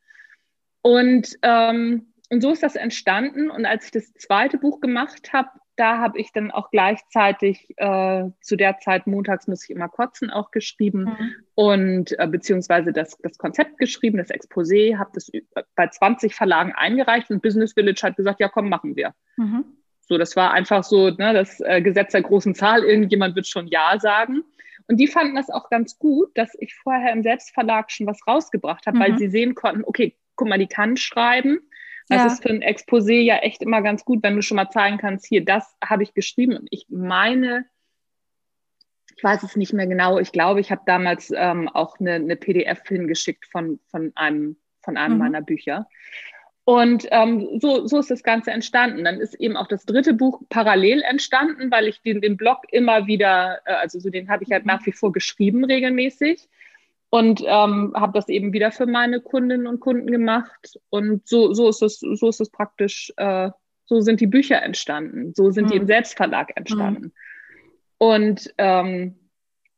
Und, 0.80 1.36
ähm, 1.42 2.06
und 2.30 2.40
so 2.40 2.50
ist 2.50 2.62
das 2.62 2.74
entstanden. 2.74 3.50
Und 3.50 3.66
als 3.66 3.84
ich 3.84 3.90
das 3.90 4.14
zweite 4.14 4.56
Buch 4.56 4.80
gemacht 4.80 5.34
habe, 5.34 5.50
da 5.76 5.98
habe 5.98 6.18
ich 6.18 6.32
dann 6.32 6.50
auch 6.50 6.70
gleichzeitig 6.70 7.74
äh, 7.76 8.24
zu 8.40 8.56
der 8.56 8.78
Zeit 8.78 9.06
montags 9.06 9.46
muss 9.46 9.64
ich 9.64 9.70
immer 9.70 9.88
kotzen 9.88 10.30
auch 10.30 10.50
geschrieben 10.50 11.04
mhm. 11.04 11.34
und 11.54 12.18
äh, 12.18 12.26
beziehungsweise 12.26 12.92
das, 12.92 13.16
das 13.22 13.38
Konzept 13.38 13.78
geschrieben, 13.78 14.18
das 14.18 14.30
Exposé, 14.30 14.98
habe 14.98 15.10
das 15.14 15.30
bei 15.74 15.86
20 15.88 16.34
Verlagen 16.34 16.72
eingereicht 16.72 17.30
und 17.30 17.42
Business 17.42 17.72
Village 17.72 18.02
hat 18.02 18.16
gesagt, 18.16 18.40
ja 18.40 18.48
komm, 18.48 18.68
machen 18.68 18.96
wir. 18.96 19.14
Mhm. 19.36 19.64
So, 20.00 20.18
das 20.18 20.36
war 20.36 20.52
einfach 20.52 20.84
so 20.84 21.10
ne, 21.10 21.32
das 21.32 21.60
äh, 21.60 21.80
Gesetz 21.80 22.12
der 22.12 22.22
großen 22.22 22.54
Zahl, 22.54 22.84
irgendjemand 22.84 23.34
wird 23.36 23.46
schon 23.46 23.66
Ja 23.66 23.98
sagen. 23.98 24.42
Und 24.88 24.98
die 24.98 25.06
fanden 25.06 25.36
das 25.36 25.48
auch 25.48 25.70
ganz 25.70 25.98
gut, 25.98 26.30
dass 26.34 26.54
ich 26.58 26.74
vorher 26.74 27.12
im 27.12 27.22
Selbstverlag 27.22 27.90
schon 27.90 28.06
was 28.06 28.26
rausgebracht 28.26 28.86
habe, 28.86 28.98
mhm. 28.98 29.02
weil 29.02 29.18
sie 29.18 29.28
sehen 29.28 29.54
konnten, 29.54 29.84
okay, 29.84 30.16
guck 30.34 30.48
mal, 30.48 30.58
die 30.58 30.66
kann 30.66 30.96
schreiben. 30.96 31.60
Das 32.08 32.18
ja. 32.18 32.26
ist 32.26 32.42
für 32.42 32.50
ein 32.50 32.62
Exposé 32.62 33.20
ja 33.20 33.36
echt 33.36 33.62
immer 33.62 33.82
ganz 33.82 34.04
gut, 34.04 34.22
wenn 34.22 34.36
du 34.36 34.42
schon 34.42 34.56
mal 34.56 34.70
zeigen 34.70 34.98
kannst, 34.98 35.26
hier, 35.26 35.44
das 35.44 35.76
habe 35.84 36.02
ich 36.02 36.14
geschrieben. 36.14 36.56
Und 36.56 36.68
ich 36.70 36.86
meine, 36.88 37.66
ich 39.16 39.22
weiß 39.22 39.42
es 39.42 39.56
nicht 39.56 39.72
mehr 39.72 39.86
genau, 39.86 40.18
ich 40.18 40.32
glaube, 40.32 40.60
ich 40.60 40.70
habe 40.70 40.82
damals 40.86 41.32
ähm, 41.34 41.68
auch 41.68 41.98
eine, 42.00 42.14
eine, 42.14 42.36
PDF 42.36 42.82
hingeschickt 42.86 43.46
von, 43.46 43.78
von 43.90 44.12
einem, 44.14 44.56
von 44.80 44.96
einem 44.96 45.14
mhm. 45.14 45.20
meiner 45.20 45.42
Bücher. 45.42 45.86
Und 46.64 47.08
ähm, 47.10 47.58
so, 47.60 47.86
so 47.86 47.98
ist 47.98 48.10
das 48.10 48.22
Ganze 48.22 48.52
entstanden. 48.52 49.04
Dann 49.04 49.18
ist 49.18 49.34
eben 49.34 49.56
auch 49.56 49.66
das 49.66 49.84
dritte 49.84 50.14
Buch 50.14 50.42
parallel 50.48 51.02
entstanden, 51.02 51.70
weil 51.72 51.88
ich 51.88 52.02
den, 52.02 52.20
den 52.20 52.36
Blog 52.36 52.58
immer 52.70 53.06
wieder, 53.06 53.60
äh, 53.64 53.74
also 53.74 53.98
so 53.98 54.10
den 54.10 54.28
habe 54.28 54.44
ich 54.44 54.50
halt 54.52 54.64
nach 54.64 54.84
wie 54.86 54.92
vor 54.92 55.12
geschrieben 55.12 55.64
regelmäßig 55.64 56.48
und 57.14 57.42
ähm, 57.44 57.92
habe 57.94 58.12
das 58.14 58.30
eben 58.30 58.54
wieder 58.54 58.72
für 58.72 58.86
meine 58.86 59.20
Kundinnen 59.20 59.66
und 59.66 59.80
Kunden 59.80 60.10
gemacht. 60.10 60.80
Und 60.88 61.28
so, 61.28 61.52
so 61.52 61.68
ist 61.68 61.82
es, 61.82 62.00
so 62.00 62.28
ist 62.30 62.40
es 62.40 62.48
praktisch, 62.48 63.12
äh, 63.18 63.50
so 63.84 64.00
sind 64.00 64.20
die 64.22 64.26
Bücher 64.26 64.62
entstanden, 64.62 65.34
so 65.34 65.50
sind 65.50 65.66
mhm. 65.66 65.68
die 65.68 65.76
im 65.76 65.86
Selbstverlag 65.86 66.56
entstanden. 66.56 67.04
Mhm. 67.04 67.12
Und 67.98 68.54
ähm, 68.56 69.18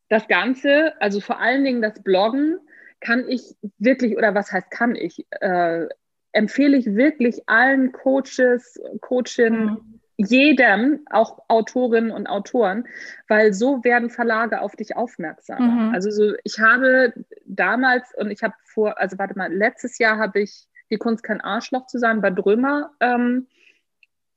das 0.08 0.28
Ganze, 0.28 0.92
also 1.02 1.20
vor 1.20 1.40
allen 1.40 1.64
Dingen 1.64 1.82
das 1.82 2.00
Bloggen, 2.04 2.58
kann 3.00 3.28
ich 3.28 3.56
wirklich, 3.78 4.16
oder 4.16 4.36
was 4.36 4.52
heißt 4.52 4.70
kann 4.70 4.94
ich, 4.94 5.26
äh, 5.40 5.88
empfehle 6.30 6.76
ich 6.76 6.86
wirklich 6.86 7.48
allen 7.48 7.90
Coaches, 7.90 8.80
Coachinnen, 9.00 9.64
mhm. 9.64 9.93
Jedem, 10.16 11.00
auch 11.10 11.44
Autorinnen 11.48 12.10
und 12.10 12.26
Autoren, 12.26 12.86
weil 13.28 13.52
so 13.52 13.82
werden 13.82 14.10
Verlage 14.10 14.60
auf 14.60 14.76
dich 14.76 14.96
aufmerksam. 14.96 15.88
Mhm. 15.88 15.94
Also 15.94 16.10
so, 16.10 16.34
ich 16.44 16.60
habe 16.60 17.12
damals 17.44 18.12
und 18.16 18.30
ich 18.30 18.42
habe 18.42 18.54
vor, 18.64 18.98
also 18.98 19.18
warte 19.18 19.36
mal, 19.36 19.52
letztes 19.52 19.98
Jahr 19.98 20.18
habe 20.18 20.40
ich 20.40 20.66
die 20.90 20.98
Kunst 20.98 21.24
kein 21.24 21.40
Arschloch 21.40 21.86
zu 21.86 21.98
sein 21.98 22.20
bei 22.20 22.30
Drömer 22.30 22.90
ähm, 23.00 23.48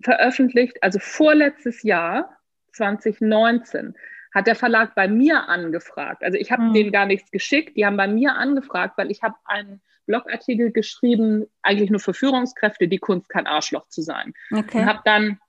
veröffentlicht. 0.01 0.81
Also 0.81 1.00
vorletztes 1.00 1.84
Jahr, 1.84 2.38
2019, 2.74 3.96
hat 4.34 4.48
der 4.48 4.55
Verlag 4.55 4.96
bei 4.96 5.07
mir 5.07 5.48
angefragt. 5.48 6.24
Also 6.24 6.38
ich 6.38 6.51
habe 6.51 6.63
mhm. 6.63 6.74
denen 6.74 6.91
gar 6.91 7.05
nichts 7.05 7.31
geschickt, 7.31 7.75
die 7.77 7.86
haben 7.86 7.98
bei 7.98 8.07
mir 8.07 8.36
angefragt, 8.36 8.98
weil 8.98 9.12
ich 9.12 9.22
habe 9.22 9.36
einen 9.46 9.81
Blogartikel 10.05 10.72
geschrieben, 10.72 11.46
eigentlich 11.62 11.89
nur 11.89 12.00
für 12.00 12.13
Führungskräfte, 12.13 12.88
die 12.88 13.00
Kunst 13.00 13.29
kein 13.29 13.46
Arschloch 13.46 13.88
zu 13.89 14.01
sein. 14.01 14.34
Okay. 14.51 14.79
Und 14.79 14.86
habe 14.86 15.01
dann 15.05 15.39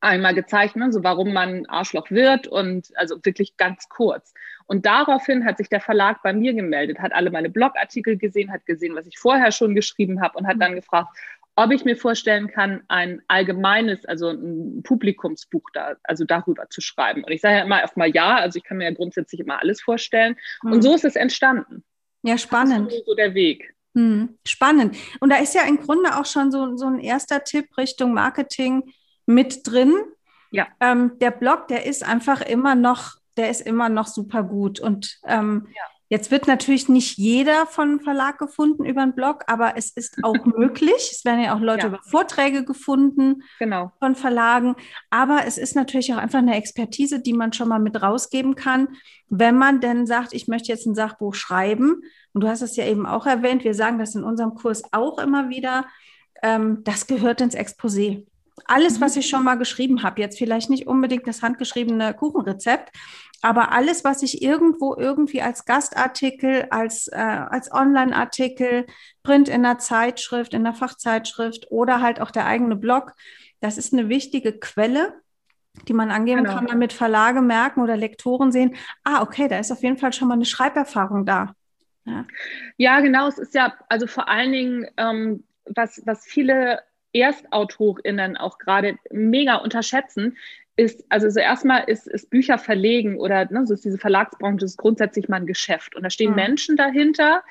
einmal 0.00 0.34
gezeigt, 0.34 0.76
ne, 0.76 0.92
so 0.92 1.04
warum 1.04 1.32
man 1.32 1.66
Arschloch 1.66 2.10
wird 2.10 2.46
und 2.46 2.88
also 2.96 3.18
wirklich 3.22 3.56
ganz 3.56 3.88
kurz. 3.88 4.32
Und 4.66 4.86
daraufhin 4.86 5.44
hat 5.44 5.58
sich 5.58 5.68
der 5.68 5.80
Verlag 5.80 6.22
bei 6.22 6.32
mir 6.32 6.54
gemeldet, 6.54 7.00
hat 7.00 7.12
alle 7.12 7.30
meine 7.30 7.50
Blogartikel 7.50 8.16
gesehen, 8.16 8.52
hat 8.52 8.66
gesehen, 8.66 8.94
was 8.94 9.06
ich 9.06 9.18
vorher 9.18 9.52
schon 9.52 9.74
geschrieben 9.74 10.22
habe 10.22 10.38
und 10.38 10.46
hat 10.46 10.60
dann 10.60 10.74
gefragt, 10.74 11.08
ob 11.56 11.72
ich 11.72 11.84
mir 11.84 11.96
vorstellen 11.96 12.48
kann, 12.48 12.82
ein 12.88 13.20
allgemeines, 13.28 14.04
also 14.06 14.30
ein 14.30 14.82
Publikumsbuch 14.82 15.68
da, 15.74 15.96
also 16.04 16.24
darüber 16.24 16.70
zu 16.70 16.80
schreiben. 16.80 17.24
Und 17.24 17.32
ich 17.32 17.40
sage 17.40 17.56
ja 17.56 17.64
immer 17.64 17.80
erstmal 17.80 18.10
ja, 18.10 18.36
also 18.36 18.56
ich 18.56 18.64
kann 18.64 18.78
mir 18.78 18.84
ja 18.84 18.92
grundsätzlich 18.92 19.40
immer 19.40 19.60
alles 19.60 19.82
vorstellen. 19.82 20.36
Mhm. 20.62 20.72
Und 20.72 20.82
so 20.82 20.94
ist 20.94 21.04
es 21.04 21.16
entstanden. 21.16 21.84
Ja, 22.22 22.38
spannend. 22.38 22.92
So 23.04 23.14
der 23.14 23.34
Weg. 23.34 23.74
Hm, 23.94 24.38
spannend. 24.46 24.96
Und 25.18 25.30
da 25.30 25.36
ist 25.36 25.54
ja 25.54 25.62
im 25.66 25.78
Grunde 25.78 26.16
auch 26.16 26.26
schon 26.26 26.52
so, 26.52 26.76
so 26.76 26.86
ein 26.86 27.00
erster 27.00 27.42
Tipp 27.42 27.76
Richtung 27.76 28.14
Marketing 28.14 28.92
mit 29.34 29.66
drin. 29.66 29.94
Ja. 30.50 30.66
Ähm, 30.80 31.12
der 31.20 31.30
Blog, 31.30 31.68
der 31.68 31.86
ist 31.86 32.04
einfach 32.04 32.40
immer 32.40 32.74
noch, 32.74 33.16
der 33.36 33.50
ist 33.50 33.60
immer 33.60 33.88
noch 33.88 34.06
super 34.06 34.42
gut. 34.42 34.80
Und 34.80 35.18
ähm, 35.26 35.68
ja. 35.74 35.82
Jetzt 36.12 36.32
wird 36.32 36.48
natürlich 36.48 36.88
nicht 36.88 37.18
jeder 37.18 37.66
von 37.66 38.00
Verlag 38.00 38.36
gefunden 38.36 38.84
über 38.84 39.00
einen 39.00 39.14
Blog, 39.14 39.44
aber 39.46 39.76
es 39.76 39.92
ist 39.92 40.18
auch 40.24 40.34
möglich. 40.44 41.08
Es 41.12 41.24
werden 41.24 41.40
ja 41.40 41.54
auch 41.54 41.60
Leute 41.60 41.86
ja. 41.86 41.86
über 41.86 42.00
Vorträge 42.02 42.64
gefunden 42.64 43.44
genau. 43.60 43.92
von 44.00 44.16
Verlagen. 44.16 44.74
Aber 45.10 45.42
es 45.46 45.56
ist 45.56 45.76
natürlich 45.76 46.12
auch 46.12 46.18
einfach 46.18 46.40
eine 46.40 46.56
Expertise, 46.56 47.22
die 47.22 47.32
man 47.32 47.52
schon 47.52 47.68
mal 47.68 47.78
mit 47.78 48.02
rausgeben 48.02 48.56
kann, 48.56 48.88
wenn 49.28 49.56
man 49.56 49.80
denn 49.80 50.04
sagt, 50.04 50.34
ich 50.34 50.48
möchte 50.48 50.72
jetzt 50.72 50.84
ein 50.84 50.96
Sachbuch 50.96 51.34
schreiben. 51.34 52.02
Und 52.32 52.40
du 52.42 52.48
hast 52.48 52.62
es 52.62 52.74
ja 52.74 52.86
eben 52.86 53.06
auch 53.06 53.26
erwähnt, 53.26 53.62
wir 53.62 53.74
sagen 53.74 54.00
das 54.00 54.16
in 54.16 54.24
unserem 54.24 54.54
Kurs 54.54 54.82
auch 54.90 55.20
immer 55.20 55.48
wieder. 55.48 55.86
Ähm, 56.42 56.80
das 56.82 57.06
gehört 57.06 57.40
ins 57.40 57.54
Exposé. 57.54 58.26
Alles, 58.66 59.00
was 59.00 59.14
mhm. 59.14 59.20
ich 59.20 59.28
schon 59.28 59.44
mal 59.44 59.56
geschrieben 59.56 60.02
habe, 60.02 60.20
jetzt 60.20 60.38
vielleicht 60.38 60.70
nicht 60.70 60.86
unbedingt 60.86 61.26
das 61.26 61.42
handgeschriebene 61.42 62.14
Kuchenrezept, 62.14 62.90
aber 63.42 63.72
alles, 63.72 64.04
was 64.04 64.22
ich 64.22 64.42
irgendwo 64.42 64.94
irgendwie 64.94 65.40
als 65.40 65.64
Gastartikel, 65.64 66.66
als, 66.70 67.08
äh, 67.08 67.16
als 67.16 67.72
Online-Artikel, 67.72 68.86
Print 69.22 69.48
in 69.48 69.62
der 69.62 69.78
Zeitschrift, 69.78 70.52
in 70.52 70.64
der 70.64 70.74
Fachzeitschrift 70.74 71.70
oder 71.70 72.02
halt 72.02 72.20
auch 72.20 72.30
der 72.30 72.46
eigene 72.46 72.76
Blog, 72.76 73.14
das 73.60 73.78
ist 73.78 73.92
eine 73.92 74.08
wichtige 74.08 74.58
Quelle, 74.58 75.14
die 75.88 75.94
man 75.94 76.10
angeben 76.10 76.44
genau. 76.44 76.56
kann, 76.56 76.66
damit 76.66 76.92
Verlage 76.92 77.40
merken 77.40 77.80
oder 77.80 77.96
Lektoren 77.96 78.52
sehen, 78.52 78.76
ah, 79.04 79.22
okay, 79.22 79.48
da 79.48 79.58
ist 79.58 79.72
auf 79.72 79.82
jeden 79.82 79.96
Fall 79.96 80.12
schon 80.12 80.28
mal 80.28 80.34
eine 80.34 80.44
Schreiberfahrung 80.44 81.24
da. 81.24 81.54
Ja, 82.04 82.26
ja 82.76 83.00
genau. 83.00 83.28
Es 83.28 83.38
ist 83.38 83.54
ja, 83.54 83.74
also 83.88 84.06
vor 84.06 84.28
allen 84.28 84.52
Dingen, 84.52 84.86
ähm, 84.96 85.44
was, 85.64 86.02
was 86.04 86.26
viele 86.26 86.80
ErstautorInnen 87.12 88.36
auch 88.36 88.58
gerade 88.58 88.96
mega 89.10 89.56
unterschätzen, 89.56 90.36
ist, 90.76 91.04
also 91.10 91.28
so 91.28 91.40
erstmal 91.40 91.84
ist, 91.84 92.06
ist 92.06 92.30
Bücher 92.30 92.56
verlegen 92.56 93.18
oder 93.18 93.50
ne, 93.50 93.66
so 93.66 93.74
ist 93.74 93.84
diese 93.84 93.98
Verlagsbranche 93.98 94.64
ist 94.64 94.78
grundsätzlich 94.78 95.28
mal 95.28 95.36
ein 95.36 95.46
Geschäft. 95.46 95.94
Und 95.94 96.04
da 96.04 96.10
stehen 96.10 96.30
mhm. 96.30 96.36
Menschen 96.36 96.76
dahinter, 96.76 97.42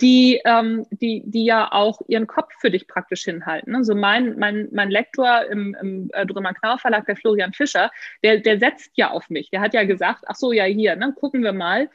die, 0.00 0.40
ähm, 0.44 0.84
die, 0.90 1.22
die 1.24 1.44
ja 1.44 1.70
auch 1.72 2.00
ihren 2.08 2.26
Kopf 2.26 2.52
für 2.58 2.70
dich 2.70 2.88
praktisch 2.88 3.24
hinhalten. 3.24 3.74
Also 3.74 3.94
mein, 3.94 4.38
mein, 4.38 4.68
mein 4.72 4.90
Lektor 4.90 5.46
im, 5.46 5.76
im 5.80 6.10
äh, 6.12 6.26
Drömer 6.26 6.52
Knauer 6.52 6.78
Verlag, 6.78 7.06
der 7.06 7.16
Florian 7.16 7.52
Fischer, 7.52 7.90
der, 8.22 8.40
der 8.40 8.58
setzt 8.58 8.90
ja 8.96 9.10
auf 9.10 9.30
mich. 9.30 9.50
Der 9.50 9.60
hat 9.60 9.72
ja 9.72 9.84
gesagt, 9.84 10.24
ach 10.26 10.34
so, 10.34 10.52
ja, 10.52 10.64
hier, 10.64 10.96
ne, 10.96 11.14
gucken 11.16 11.42
wir 11.42 11.52
mal. 11.52 11.88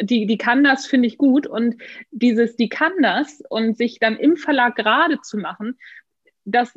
Die, 0.00 0.26
die 0.26 0.38
kann 0.38 0.64
das, 0.64 0.86
finde 0.86 1.06
ich 1.06 1.18
gut. 1.18 1.46
Und 1.46 1.76
dieses, 2.10 2.56
die 2.56 2.68
kann 2.68 2.92
das 3.00 3.42
und 3.48 3.76
sich 3.76 4.00
dann 4.00 4.16
im 4.16 4.36
Verlag 4.36 4.74
gerade 4.74 5.20
zu 5.20 5.36
machen, 5.36 5.78
das 6.44 6.72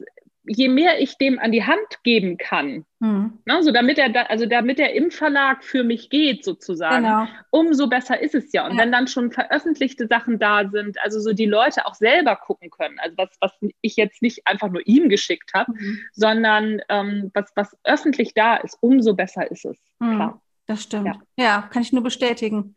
je 0.47 0.69
mehr 0.69 0.99
ich 0.99 1.17
dem 1.17 1.39
an 1.39 1.51
die 1.51 1.65
Hand 1.65 2.03
geben 2.03 2.37
kann, 2.37 2.85
hm. 3.01 3.37
ne, 3.45 3.63
so 3.63 3.71
damit 3.71 3.97
er 3.97 4.09
da, 4.09 4.23
also 4.23 4.45
damit 4.45 4.79
er 4.79 4.93
im 4.93 5.11
Verlag 5.11 5.63
für 5.63 5.83
mich 5.83 6.09
geht 6.09 6.43
sozusagen, 6.43 7.03
genau. 7.03 7.27
umso 7.51 7.87
besser 7.87 8.19
ist 8.21 8.33
es 8.33 8.51
ja. 8.53 8.65
Und 8.65 8.73
ja. 8.75 8.83
wenn 8.83 8.91
dann 8.91 9.07
schon 9.07 9.31
veröffentlichte 9.31 10.07
Sachen 10.07 10.39
da 10.39 10.69
sind, 10.69 10.97
also 11.03 11.19
so 11.19 11.33
die 11.33 11.45
Leute 11.45 11.85
auch 11.85 11.95
selber 11.95 12.35
gucken 12.37 12.69
können, 12.69 12.97
also 12.99 13.17
was, 13.17 13.29
was 13.41 13.51
ich 13.81 13.97
jetzt 13.97 14.21
nicht 14.21 14.47
einfach 14.47 14.69
nur 14.69 14.81
ihm 14.87 15.09
geschickt 15.09 15.51
habe, 15.53 15.73
mhm. 15.73 15.99
sondern 16.13 16.81
ähm, 16.89 17.31
was, 17.33 17.51
was 17.55 17.77
öffentlich 17.83 18.33
da 18.33 18.55
ist, 18.55 18.77
umso 18.81 19.13
besser 19.13 19.49
ist 19.51 19.65
es. 19.65 19.77
Mhm. 19.99 20.15
Klar. 20.15 20.41
Das 20.65 20.83
stimmt. 20.83 21.05
Ja. 21.05 21.21
ja, 21.37 21.69
kann 21.71 21.81
ich 21.81 21.93
nur 21.93 22.03
bestätigen. 22.03 22.75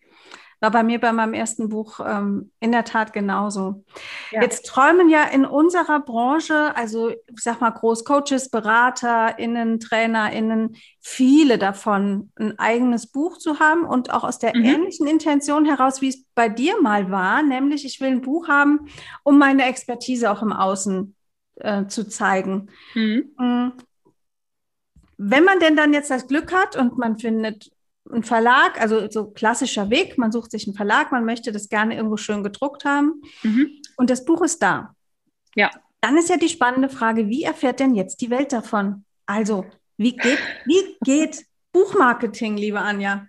War 0.61 0.71
bei 0.71 0.83
mir 0.83 1.01
bei 1.01 1.13
meinem 1.13 1.33
ersten 1.33 1.71
Buch 1.71 2.01
ähm, 2.07 2.51
in 2.61 2.71
der 2.73 2.85
Tat 2.85 3.13
genauso. 3.13 3.85
Ja. 4.31 4.43
Jetzt 4.43 4.67
träumen 4.67 5.09
ja 5.09 5.25
in 5.25 5.47
unserer 5.47 6.01
Branche, 6.01 6.77
also 6.77 7.09
ich 7.09 7.19
sag 7.37 7.61
mal 7.61 7.71
Großcoaches, 7.71 8.51
BeraterInnen, 8.51 9.81
TrainerInnen, 9.81 10.77
viele 11.01 11.57
davon, 11.57 12.31
ein 12.37 12.59
eigenes 12.59 13.07
Buch 13.07 13.39
zu 13.39 13.59
haben 13.59 13.85
und 13.85 14.13
auch 14.13 14.23
aus 14.23 14.39
der 14.39 14.55
mhm. 14.55 14.65
ähnlichen 14.65 15.07
Intention 15.07 15.65
heraus, 15.65 16.03
wie 16.03 16.09
es 16.09 16.25
bei 16.35 16.49
dir 16.49 16.81
mal 16.81 17.11
war, 17.11 17.43
nämlich 17.43 17.85
ich 17.87 18.01
will 18.01 18.09
ein 18.09 18.21
Buch 18.21 18.49
haben, 18.49 18.89
um 19.23 19.39
meine 19.39 19.65
Expertise 19.65 20.31
auch 20.31 20.43
im 20.43 20.53
Außen 20.53 21.15
äh, 21.57 21.87
zu 21.87 22.09
zeigen. 22.09 22.69
Mhm. 22.95 23.31
Mm. 23.39 23.73
Wenn 25.23 25.45
man 25.45 25.61
denn 25.61 25.77
dann 25.77 25.93
jetzt 25.93 26.11
das 26.11 26.27
Glück 26.29 26.53
hat 26.53 26.77
und 26.77 26.97
man 26.97 27.19
findet 27.19 27.71
ein 28.13 28.23
Verlag, 28.23 28.81
also 28.81 29.11
so 29.11 29.31
klassischer 29.31 29.91
Weg, 29.91 30.19
man 30.19 30.33
sucht 30.33 30.51
sich 30.51 30.67
einen 30.67 30.77
Verlag, 30.77 31.13
man 31.13 31.25
möchte 31.25 31.53
das 31.53 31.69
gerne 31.69 31.97
irgendwo 31.97 32.17
schön 32.17 32.43
gedruckt 32.43 32.85
haben 32.85 33.23
mhm. 33.43 33.71
und 33.97 34.11
das 34.11 34.25
Buch 34.25 34.43
ist 34.43 34.63
da. 34.63 34.95
Ja. 35.55 35.71
Dann 36.01 36.17
ist 36.17 36.31
ja 36.31 36.37
die 36.37 36.49
spannende 36.49 36.89
Frage, 36.89 37.29
wie 37.29 37.45
erfährt 37.45 37.81
denn 37.81 37.95
jetzt 37.95 38.21
die 38.21 38.31
Welt 38.31 38.53
davon? 38.53 39.05
Also, 39.27 39.67
wie 39.97 40.17
geht, 40.17 40.39
wie 40.65 40.97
geht 41.05 41.45
Buchmarketing, 41.73 42.57
liebe 42.57 42.81
Anja? 42.81 43.27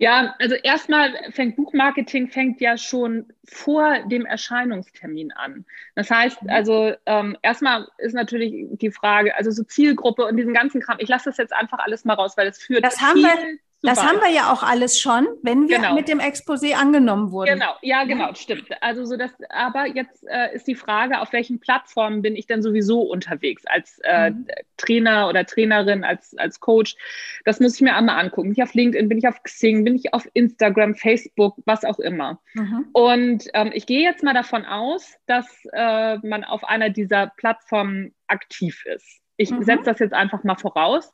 Ja, 0.00 0.36
also 0.38 0.54
erstmal 0.54 1.12
fängt 1.32 1.56
Buchmarketing 1.56 2.28
fängt 2.28 2.60
ja 2.60 2.78
schon 2.78 3.32
vor 3.44 4.04
dem 4.06 4.26
Erscheinungstermin 4.26 5.32
an. 5.32 5.64
Das 5.96 6.08
heißt, 6.08 6.42
mhm. 6.42 6.50
also 6.50 6.92
ähm, 7.06 7.36
erstmal 7.42 7.88
ist 7.98 8.14
natürlich 8.14 8.68
die 8.78 8.92
Frage, 8.92 9.34
also 9.36 9.50
so 9.50 9.64
Zielgruppe 9.64 10.24
und 10.24 10.36
diesen 10.36 10.54
ganzen 10.54 10.80
Kram. 10.80 10.98
Ich 11.00 11.08
lasse 11.08 11.30
das 11.30 11.38
jetzt 11.38 11.52
einfach 11.52 11.78
alles 11.80 12.04
mal 12.04 12.14
raus, 12.14 12.36
weil 12.36 12.46
es 12.46 12.58
führt 12.58 12.84
das 12.84 13.00
haben 13.00 13.20
wir 13.20 13.58
Das 13.82 14.02
haben 14.02 14.20
wir 14.20 14.30
ja 14.30 14.52
auch 14.52 14.64
alles 14.64 14.98
schon, 14.98 15.28
wenn 15.42 15.68
wir 15.68 15.76
genau. 15.76 15.94
mit 15.94 16.08
dem 16.08 16.18
Exposé 16.18 16.74
angenommen 16.74 17.30
wurden. 17.30 17.52
Genau, 17.52 17.76
ja, 17.82 18.02
genau, 18.04 18.34
stimmt. 18.34 18.66
Also 18.80 19.04
so 19.04 19.16
das, 19.16 19.30
aber 19.50 19.86
jetzt 19.86 20.26
äh, 20.26 20.52
ist 20.54 20.66
die 20.66 20.74
Frage, 20.74 21.20
auf 21.20 21.32
welchen 21.32 21.60
Plattformen 21.60 22.20
bin 22.20 22.34
ich 22.34 22.46
denn 22.46 22.60
sowieso 22.60 23.02
unterwegs 23.02 23.64
als 23.66 24.00
äh, 24.02 24.30
mhm. 24.30 24.46
Trainer 24.76 25.28
oder 25.28 25.46
Trainerin, 25.46 26.02
als, 26.02 26.36
als 26.38 26.58
Coach. 26.58 26.96
Das 27.44 27.60
muss 27.60 27.76
ich 27.76 27.80
mir 27.80 27.94
einmal 27.94 28.18
angucken. 28.18 28.48
Bin 28.48 28.52
ich 28.52 28.62
auf 28.62 28.74
LinkedIn, 28.74 29.08
bin 29.08 29.18
ich 29.18 29.28
auf 29.28 29.42
Xing, 29.44 29.84
bin 29.84 29.94
ich 29.94 30.12
auf 30.12 30.28
Instagram, 30.34 30.96
Facebook, 30.96 31.56
was 31.64 31.84
auch 31.84 32.00
immer. 32.00 32.40
Mhm. 32.54 32.88
Und 32.92 33.44
ähm, 33.54 33.70
ich 33.72 33.86
gehe 33.86 34.02
jetzt 34.02 34.24
mal 34.24 34.34
davon 34.34 34.64
aus, 34.64 35.14
dass 35.26 35.46
äh, 35.72 36.16
man 36.26 36.42
auf 36.42 36.64
einer 36.64 36.90
dieser 36.90 37.28
Plattformen 37.36 38.12
aktiv 38.26 38.84
ist. 38.86 39.20
Ich 39.36 39.52
mhm. 39.52 39.62
setze 39.62 39.84
das 39.84 40.00
jetzt 40.00 40.14
einfach 40.14 40.42
mal 40.42 40.56
voraus. 40.56 41.12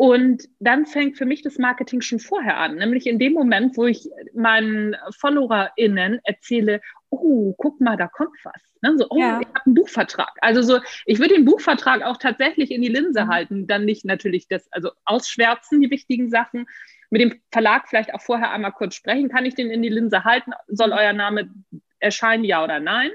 Und 0.00 0.48
dann 0.60 0.86
fängt 0.86 1.18
für 1.18 1.26
mich 1.26 1.42
das 1.42 1.58
Marketing 1.58 2.00
schon 2.00 2.20
vorher 2.20 2.56
an, 2.56 2.76
nämlich 2.76 3.06
in 3.06 3.18
dem 3.18 3.34
Moment, 3.34 3.76
wo 3.76 3.84
ich 3.84 4.08
meinen 4.32 4.96
FollowerInnen 5.18 6.20
erzähle, 6.24 6.80
oh, 7.10 7.54
guck 7.58 7.82
mal, 7.82 7.98
da 7.98 8.08
kommt 8.08 8.34
was. 8.42 8.62
Ne? 8.80 8.96
So, 8.96 9.08
oh, 9.10 9.18
ja. 9.18 9.40
ich 9.42 9.48
habe 9.48 9.66
einen 9.66 9.74
Buchvertrag. 9.74 10.32
Also 10.40 10.62
so, 10.62 10.80
ich 11.04 11.18
würde 11.18 11.34
den 11.34 11.44
Buchvertrag 11.44 12.00
auch 12.00 12.16
tatsächlich 12.16 12.70
in 12.70 12.80
die 12.80 12.88
Linse 12.88 13.26
mhm. 13.26 13.28
halten, 13.28 13.66
dann 13.66 13.84
nicht 13.84 14.06
natürlich 14.06 14.48
das, 14.48 14.72
also 14.72 14.90
ausschwärzen, 15.04 15.82
die 15.82 15.90
wichtigen 15.90 16.30
Sachen. 16.30 16.64
Mit 17.10 17.20
dem 17.20 17.38
Verlag 17.52 17.86
vielleicht 17.86 18.14
auch 18.14 18.22
vorher 18.22 18.52
einmal 18.52 18.72
kurz 18.72 18.94
sprechen. 18.94 19.28
Kann 19.28 19.44
ich 19.44 19.54
den 19.54 19.70
in 19.70 19.82
die 19.82 19.90
Linse 19.90 20.24
halten? 20.24 20.52
Soll 20.68 20.92
mhm. 20.92 20.94
euer 20.94 21.12
Name 21.12 21.50
erscheinen, 21.98 22.44
ja 22.44 22.64
oder 22.64 22.80
nein? 22.80 23.10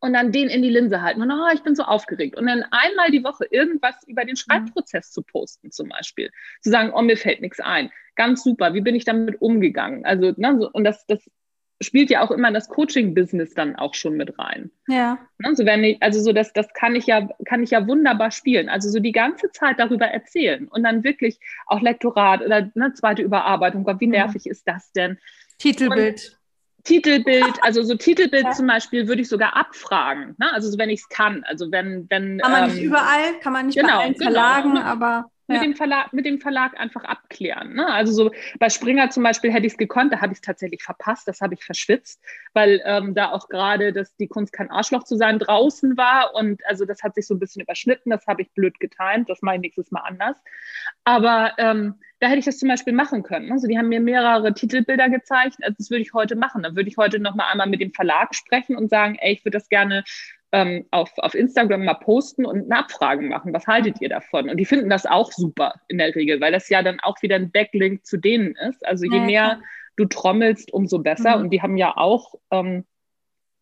Und 0.00 0.12
dann 0.14 0.32
den 0.32 0.48
in 0.48 0.62
die 0.62 0.70
Linse 0.70 1.02
halten 1.02 1.22
und 1.22 1.30
oh, 1.30 1.48
ich 1.54 1.62
bin 1.62 1.76
so 1.76 1.82
aufgeregt 1.82 2.36
und 2.36 2.46
dann 2.46 2.64
einmal 2.70 3.10
die 3.10 3.22
Woche 3.22 3.46
irgendwas 3.50 3.96
über 4.06 4.24
den 4.24 4.36
Schreibprozess 4.36 5.10
mhm. 5.10 5.12
zu 5.12 5.22
posten 5.22 5.70
zum 5.70 5.88
Beispiel, 5.88 6.30
zu 6.60 6.70
sagen, 6.70 6.92
oh, 6.94 7.02
mir 7.02 7.16
fällt 7.16 7.40
nichts 7.40 7.60
ein, 7.60 7.90
ganz 8.16 8.42
super, 8.42 8.74
wie 8.74 8.80
bin 8.80 8.94
ich 8.94 9.04
damit 9.04 9.40
umgegangen? 9.40 10.04
Also, 10.04 10.32
ne, 10.36 10.56
so, 10.58 10.70
und 10.70 10.84
das, 10.84 11.06
das 11.06 11.30
spielt 11.82 12.10
ja 12.10 12.22
auch 12.22 12.30
immer 12.30 12.52
das 12.52 12.68
Coaching-Business 12.68 13.54
dann 13.54 13.76
auch 13.76 13.94
schon 13.94 14.16
mit 14.16 14.38
rein. 14.38 14.70
Ja. 14.88 15.18
Ne, 15.38 15.54
so 15.56 15.64
wenn 15.64 15.82
ich, 15.82 16.02
also 16.02 16.20
so 16.20 16.32
das, 16.32 16.52
das 16.52 16.72
kann 16.74 16.94
ich 16.94 17.06
ja, 17.06 17.28
kann 17.46 17.62
ich 17.62 17.70
ja 17.70 17.86
wunderbar 17.86 18.30
spielen. 18.30 18.68
Also 18.68 18.90
so 18.90 19.00
die 19.00 19.12
ganze 19.12 19.50
Zeit 19.50 19.78
darüber 19.78 20.06
erzählen 20.06 20.68
und 20.68 20.82
dann 20.82 21.04
wirklich 21.04 21.38
auch 21.66 21.80
Lektorat 21.80 22.42
oder 22.42 22.70
eine 22.74 22.92
zweite 22.94 23.22
Überarbeitung. 23.22 23.84
Gott, 23.84 24.00
wie 24.00 24.06
mhm. 24.06 24.12
nervig 24.12 24.44
ja. 24.44 24.52
ist 24.52 24.68
das 24.68 24.92
denn? 24.92 25.18
Titelbild. 25.58 26.39
Titelbild, 26.84 27.62
also 27.62 27.82
so 27.82 27.94
Titelbild 27.94 28.44
ja. 28.44 28.50
zum 28.52 28.66
Beispiel 28.66 29.08
würde 29.08 29.22
ich 29.22 29.28
sogar 29.28 29.56
abfragen, 29.56 30.34
ne? 30.38 30.52
also 30.52 30.70
so, 30.70 30.78
wenn 30.78 30.90
ich 30.90 31.00
es 31.00 31.08
kann. 31.08 31.44
Also 31.46 31.70
wenn, 31.70 32.06
wenn 32.10 32.38
kann 32.38 32.52
man 32.52 32.64
ähm, 32.64 32.74
nicht 32.74 32.84
überall, 32.84 33.38
kann 33.40 33.52
man 33.52 33.66
nicht 33.66 33.78
genau, 33.78 33.96
bei 33.98 34.04
allen 34.04 34.12
genau. 34.14 34.24
Verlagen, 34.24 34.74
genau. 34.74 34.82
aber 34.82 35.30
ja. 35.50 35.60
mit 35.60 35.64
dem 35.64 35.74
Verlag, 35.74 36.12
mit 36.12 36.26
dem 36.26 36.40
Verlag 36.40 36.78
einfach 36.78 37.04
abklären. 37.04 37.74
Ne? 37.74 37.86
Also 37.86 38.12
so 38.12 38.30
bei 38.58 38.70
Springer 38.70 39.10
zum 39.10 39.22
Beispiel 39.22 39.52
hätte 39.52 39.66
ich 39.66 39.72
es 39.72 39.78
gekonnt, 39.78 40.12
da 40.12 40.20
habe 40.20 40.32
ich 40.32 40.38
es 40.38 40.42
tatsächlich 40.42 40.82
verpasst, 40.82 41.28
das 41.28 41.40
habe 41.40 41.54
ich 41.54 41.64
verschwitzt, 41.64 42.22
weil 42.52 42.82
ähm, 42.84 43.14
da 43.14 43.30
auch 43.30 43.48
gerade 43.48 43.92
dass 43.92 44.16
die 44.16 44.28
Kunst 44.28 44.52
kein 44.52 44.70
Arschloch 44.70 45.04
zu 45.04 45.16
sein 45.16 45.38
draußen 45.38 45.96
war 45.96 46.34
und 46.34 46.64
also 46.66 46.84
das 46.84 47.02
hat 47.02 47.14
sich 47.14 47.26
so 47.26 47.34
ein 47.34 47.40
bisschen 47.40 47.62
überschnitten, 47.62 48.10
das 48.10 48.26
habe 48.26 48.42
ich 48.42 48.52
blöd 48.52 48.78
getimt, 48.80 49.28
das 49.28 49.42
mache 49.42 49.56
ich 49.56 49.60
nächstes 49.62 49.90
Mal 49.90 50.00
anders. 50.00 50.36
Aber 51.04 51.52
ähm, 51.58 51.94
da 52.20 52.28
hätte 52.28 52.38
ich 52.38 52.44
das 52.44 52.58
zum 52.58 52.68
Beispiel 52.68 52.92
machen 52.92 53.22
können. 53.22 53.50
Also 53.50 53.66
die 53.66 53.78
haben 53.78 53.88
mir 53.88 54.00
mehrere 54.00 54.52
Titelbilder 54.52 55.08
gezeigt. 55.08 55.56
Also 55.62 55.74
das 55.78 55.90
würde 55.90 56.02
ich 56.02 56.12
heute 56.12 56.36
machen. 56.36 56.62
Dann 56.62 56.76
würde 56.76 56.88
ich 56.88 56.98
heute 56.98 57.18
noch 57.18 57.34
mal 57.34 57.50
einmal 57.50 57.66
mit 57.66 57.80
dem 57.80 57.92
Verlag 57.92 58.34
sprechen 58.34 58.76
und 58.76 58.90
sagen, 58.90 59.16
ey, 59.18 59.32
ich 59.32 59.44
würde 59.44 59.56
das 59.56 59.70
gerne 59.70 60.04
ähm, 60.52 60.86
auf, 60.90 61.12
auf 61.18 61.34
Instagram 61.34 61.84
mal 61.84 61.94
posten 61.94 62.44
und 62.44 62.68
Nachfragen 62.68 63.28
machen. 63.28 63.52
Was 63.52 63.66
haltet 63.66 64.00
ihr 64.00 64.08
davon? 64.08 64.50
Und 64.50 64.56
die 64.56 64.64
finden 64.64 64.90
das 64.90 65.06
auch 65.06 65.32
super 65.32 65.74
in 65.88 65.98
der 65.98 66.14
Regel, 66.14 66.40
weil 66.40 66.52
das 66.52 66.68
ja 66.68 66.82
dann 66.82 67.00
auch 67.00 67.22
wieder 67.22 67.36
ein 67.36 67.50
Backlink 67.50 68.04
zu 68.04 68.16
denen 68.16 68.56
ist. 68.56 68.84
Also 68.86 69.04
je 69.04 69.18
ja, 69.18 69.24
mehr 69.24 69.60
du 69.96 70.06
trommelst, 70.06 70.72
umso 70.72 70.98
besser. 70.98 71.36
Mhm. 71.36 71.44
Und 71.44 71.50
die 71.50 71.62
haben 71.62 71.76
ja 71.76 71.96
auch 71.96 72.34
ähm, 72.50 72.84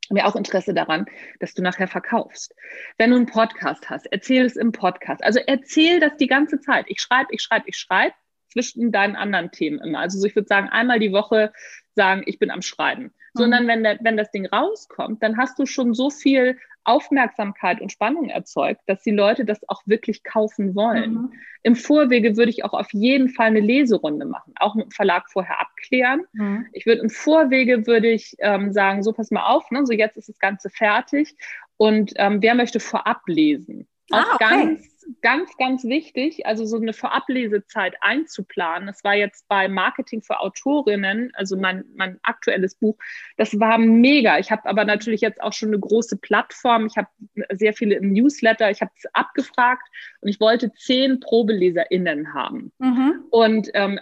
haben 0.09 0.17
ja 0.17 0.25
auch 0.25 0.37
Interesse 0.37 0.75
daran, 0.75 1.07
dass 1.41 1.55
du 1.55 1.63
nachher 1.63 1.89
verkaufst. 1.89 2.55
Wenn 2.97 3.11
du 3.11 3.17
einen 3.17 3.27
Podcast 3.27 3.91
hast, 3.91 4.07
erzähl 4.11 4.45
es 4.45 4.57
im 4.57 4.73
Podcast. 4.73 5.23
Also 5.23 5.41
erzähl 5.47 6.01
das 6.01 6.17
die 6.17 6.27
ganze 6.27 6.61
Zeit. 6.61 6.87
Ich 6.89 7.01
schreibe, 7.01 7.29
ich 7.33 7.43
schreibe, 7.43 7.69
ich 7.69 7.77
schreibe 7.77 8.15
zwischen 8.51 8.91
deinen 8.91 9.17
anderen 9.17 9.51
Themen 9.51 9.79
immer. 9.81 9.99
Also 10.01 10.19
so, 10.19 10.27
ich 10.27 10.35
würde 10.35 10.49
sagen, 10.49 10.69
einmal 10.71 10.99
die 10.99 11.13
Woche 11.13 11.53
sagen, 11.95 12.23
ich 12.27 12.39
bin 12.39 12.51
am 12.51 12.63
Schreiben. 12.63 13.13
Sondern 13.35 13.65
mhm. 13.65 13.69
wenn, 13.69 13.83
der, 13.85 13.99
wenn 14.01 14.17
das 14.17 14.31
Ding 14.31 14.47
rauskommt, 14.47 15.23
dann 15.23 15.37
hast 15.37 15.59
du 15.59 15.67
schon 15.67 15.93
so 15.93 16.09
viel 16.09 16.59
Aufmerksamkeit 16.89 17.81
und 17.81 17.93
Spannung 17.93 18.31
erzeugt, 18.31 18.81
dass 18.87 19.03
die 19.03 19.11
Leute 19.11 19.45
das 19.45 19.61
auch 19.69 19.83
wirklich 19.85 20.25
kaufen 20.25 20.75
wollen. 20.75 21.13
Mhm. 21.13 21.33
Im 21.63 21.77
Vorwege 21.77 22.37
würde 22.37 22.51
ich 22.51 22.65
auch 22.65 22.73
auf 22.73 22.93
jeden 22.93 23.29
Fall 23.29 23.49
eine 23.49 23.61
Leserunde 23.61 24.25
machen, 24.25 24.55
auch 24.59 24.75
mit 24.75 24.87
dem 24.87 24.91
Verlag 24.91 25.31
vorher 25.31 25.61
abklären. 25.61 26.23
Mhm. 26.33 26.67
Ich 26.73 26.87
würde 26.87 27.03
im 27.03 27.11
Vorwege 27.11 27.87
würde 27.87 28.09
ich 28.09 28.37
ähm, 28.39 28.73
sagen, 28.73 29.03
so 29.03 29.13
pass 29.13 29.31
mal 29.31 29.47
auf, 29.47 29.71
ne, 29.71 29.85
so 29.85 29.93
jetzt 29.93 30.17
ist 30.17 30.29
das 30.29 30.39
Ganze 30.39 30.71
fertig 30.71 31.37
und 31.77 32.13
ähm, 32.17 32.41
wer 32.41 32.55
möchte 32.55 32.81
vorab 32.81 33.21
lesen? 33.27 33.87
Auch 34.11 34.19
ah, 34.19 34.35
okay. 34.35 34.45
ganz 34.49 34.98
ganz, 35.23 35.57
ganz 35.57 35.85
wichtig, 35.85 36.47
also 36.47 36.65
so 36.67 36.77
eine 36.77 36.93
Vorablesezeit 36.93 37.95
einzuplanen. 38.01 38.87
Das 38.87 39.05
war 39.05 39.15
jetzt 39.15 39.49
bei 39.49 39.69
Marketing 39.69 40.23
für 40.23 40.41
Autorinnen, 40.41 41.31
also 41.35 41.57
mein, 41.57 41.85
mein 41.95 42.19
aktuelles 42.23 42.75
Buch, 42.75 42.97
das 43.37 43.59
war 43.59 43.79
mega. 43.79 44.39
Ich 44.39 44.51
habe 44.51 44.69
aber 44.69 44.85
natürlich 44.85 45.21
jetzt 45.21 45.43
auch 45.43 45.53
schon 45.53 45.71
eine 45.71 45.79
große 45.79 46.19
Plattform. 46.19 46.87
Ich 46.87 46.97
habe 46.97 47.09
sehr 47.51 47.73
viele 47.73 47.97
im 47.97 48.13
Newsletter. 48.13 48.71
Ich 48.71 48.81
habe 48.81 48.91
es 48.97 49.05
abgefragt 49.15 49.89
und 50.21 50.29
ich 50.29 50.41
wollte 50.41 50.73
zehn 50.75 51.21
ProbeleserInnen 51.21 52.35
haben. 52.35 52.73
Mhm. 52.79 53.25
Und 53.31 53.71
ähm, 53.75 53.99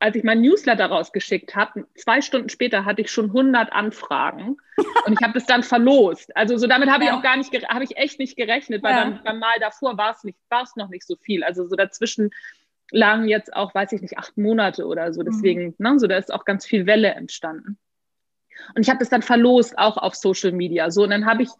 als 0.00 0.16
ich 0.16 0.24
mein 0.24 0.40
Newsletter 0.40 0.86
rausgeschickt 0.86 1.54
habe, 1.54 1.86
zwei 1.94 2.22
Stunden 2.22 2.48
später 2.48 2.84
hatte 2.86 3.02
ich 3.02 3.10
schon 3.10 3.26
100 3.26 3.72
Anfragen 3.72 4.56
und 5.06 5.12
ich 5.12 5.22
habe 5.22 5.34
das 5.34 5.46
dann 5.46 5.62
verlost. 5.62 6.34
Also 6.36 6.56
so 6.56 6.66
damit 6.66 6.90
habe 6.90 7.04
ich 7.04 7.10
auch 7.10 7.22
gar 7.22 7.36
nicht, 7.36 7.52
habe 7.68 7.84
ich 7.84 7.96
echt 7.96 8.18
nicht 8.18 8.36
gerechnet, 8.36 8.82
weil 8.82 8.92
ja. 8.92 9.04
dann 9.04 9.20
beim 9.22 9.38
Mal 9.38 9.58
davor 9.60 9.98
war 9.98 10.12
es 10.12 10.24
nicht, 10.24 10.38
war 10.48 10.62
es 10.62 10.74
noch 10.74 10.88
nicht 10.88 11.06
so 11.06 11.16
viel. 11.16 11.44
Also 11.44 11.66
so 11.66 11.76
dazwischen 11.76 12.30
lagen 12.90 13.28
jetzt 13.28 13.54
auch, 13.54 13.74
weiß 13.74 13.92
ich 13.92 14.00
nicht, 14.00 14.18
acht 14.18 14.36
Monate 14.38 14.86
oder 14.86 15.12
so. 15.12 15.22
Deswegen, 15.22 15.66
mhm. 15.66 15.74
ne, 15.78 15.98
so 15.98 16.06
da 16.06 16.16
ist 16.16 16.32
auch 16.32 16.44
ganz 16.44 16.66
viel 16.66 16.86
Welle 16.86 17.10
entstanden. 17.10 17.78
Und 18.74 18.82
ich 18.82 18.88
habe 18.88 18.98
das 18.98 19.10
dann 19.10 19.22
verlost, 19.22 19.78
auch 19.78 19.96
auf 19.96 20.14
Social 20.14 20.52
Media. 20.52 20.90
So, 20.90 21.04
und 21.04 21.10
dann 21.10 21.26
habe 21.26 21.42
ich 21.42 21.50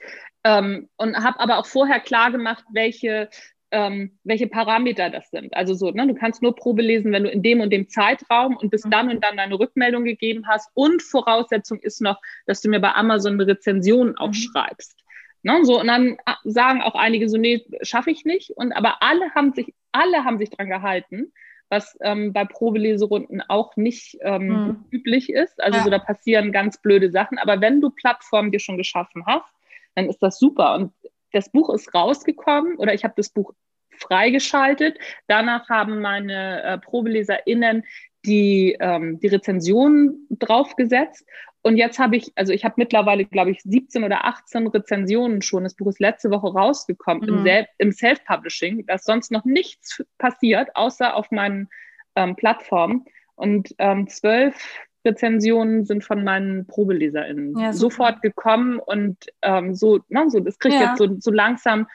ähm, 0.44 0.88
und 0.96 1.16
habe 1.16 1.40
aber 1.40 1.58
auch 1.58 1.66
vorher 1.66 2.00
klar 2.00 2.30
gemacht, 2.30 2.64
welche 2.72 3.28
ähm, 3.72 4.18
welche 4.24 4.46
Parameter 4.46 5.10
das 5.10 5.30
sind. 5.30 5.54
Also 5.54 5.74
so, 5.74 5.90
ne, 5.90 6.06
du 6.06 6.14
kannst 6.14 6.42
nur 6.42 6.54
Probe 6.56 6.82
lesen, 6.82 7.12
wenn 7.12 7.24
du 7.24 7.30
in 7.30 7.42
dem 7.42 7.60
und 7.60 7.70
dem 7.70 7.88
Zeitraum 7.88 8.56
und 8.56 8.70
bis 8.70 8.84
mhm. 8.84 8.90
dann 8.90 9.10
und 9.10 9.24
dann 9.24 9.36
deine 9.36 9.58
Rückmeldung 9.58 10.04
gegeben 10.04 10.46
hast. 10.46 10.70
Und 10.74 11.02
Voraussetzung 11.02 11.78
ist 11.80 12.00
noch, 12.00 12.20
dass 12.46 12.60
du 12.60 12.68
mir 12.68 12.80
bei 12.80 12.92
Amazon 12.92 13.34
eine 13.34 13.46
Rezension 13.46 14.16
auch 14.16 14.28
mhm. 14.28 14.34
schreibst. 14.34 14.96
Ne, 15.42 15.64
so, 15.64 15.80
und 15.80 15.86
dann 15.86 16.16
äh, 16.26 16.34
sagen 16.44 16.82
auch 16.82 16.94
einige 16.94 17.28
so, 17.28 17.38
nee, 17.38 17.64
schaffe 17.82 18.10
ich 18.10 18.24
nicht. 18.24 18.50
Und 18.50 18.72
aber 18.72 19.02
alle 19.02 19.34
haben 19.34 19.52
sich, 19.52 19.72
alle 19.92 20.24
haben 20.24 20.38
sich 20.38 20.50
dran 20.50 20.68
gehalten, 20.68 21.32
was 21.70 21.96
ähm, 22.02 22.32
bei 22.32 22.44
Probeleserunden 22.44 23.40
auch 23.48 23.76
nicht 23.76 24.18
ähm, 24.22 24.48
mhm. 24.48 24.84
üblich 24.90 25.30
ist. 25.30 25.62
Also 25.62 25.78
ja. 25.78 25.84
so, 25.84 25.90
da 25.90 25.98
passieren 25.98 26.52
ganz 26.52 26.82
blöde 26.82 27.10
Sachen. 27.10 27.38
Aber 27.38 27.60
wenn 27.60 27.80
du 27.80 27.90
Plattformen 27.90 28.50
dir 28.50 28.58
schon 28.58 28.76
geschaffen 28.76 29.24
hast, 29.26 29.46
dann 29.94 30.08
ist 30.08 30.18
das 30.18 30.38
super. 30.38 30.74
Und 30.74 30.92
das 31.32 31.50
Buch 31.50 31.72
ist 31.72 31.94
rausgekommen 31.94 32.76
oder 32.76 32.94
ich 32.94 33.04
habe 33.04 33.14
das 33.16 33.30
Buch 33.30 33.52
freigeschaltet. 33.98 34.98
Danach 35.26 35.68
haben 35.68 36.00
meine 36.00 36.62
äh, 36.62 36.78
ProbeleserInnen 36.78 37.84
die, 38.24 38.76
ähm, 38.80 39.20
die 39.20 39.28
Rezensionen 39.28 40.26
draufgesetzt. 40.30 41.26
Und 41.62 41.76
jetzt 41.76 41.98
habe 41.98 42.16
ich, 42.16 42.32
also 42.36 42.52
ich 42.52 42.64
habe 42.64 42.74
mittlerweile, 42.78 43.26
glaube 43.26 43.50
ich, 43.50 43.60
17 43.62 44.04
oder 44.04 44.24
18 44.24 44.66
Rezensionen 44.68 45.42
schon. 45.42 45.64
Das 45.64 45.74
Buch 45.74 45.88
ist 45.88 46.00
letzte 46.00 46.30
Woche 46.30 46.52
rausgekommen 46.52 47.28
mhm. 47.28 47.46
im, 47.46 47.66
im 47.78 47.92
Self-Publishing. 47.92 48.86
Da 48.86 48.94
ist 48.94 49.04
sonst 49.04 49.30
noch 49.30 49.44
nichts 49.44 50.02
passiert, 50.16 50.74
außer 50.74 51.14
auf 51.14 51.30
meinen 51.30 51.68
ähm, 52.16 52.34
Plattformen. 52.36 53.04
Und 53.36 53.74
ähm, 53.78 54.08
zwölf 54.08 54.54
Rezensionen 55.04 55.84
sind 55.84 56.04
von 56.04 56.24
meinen 56.24 56.66
ProbeleserInnen 56.66 57.58
ja, 57.58 57.72
sofort 57.72 58.22
gekommen 58.22 58.78
und 58.78 59.16
ähm, 59.42 59.74
so, 59.74 60.00
na, 60.08 60.28
so, 60.28 60.40
das 60.40 60.58
kriegt 60.58 60.74
ja. 60.74 60.90
jetzt 60.90 60.98
so, 60.98 61.16
so 61.18 61.30
langsam, 61.30 61.86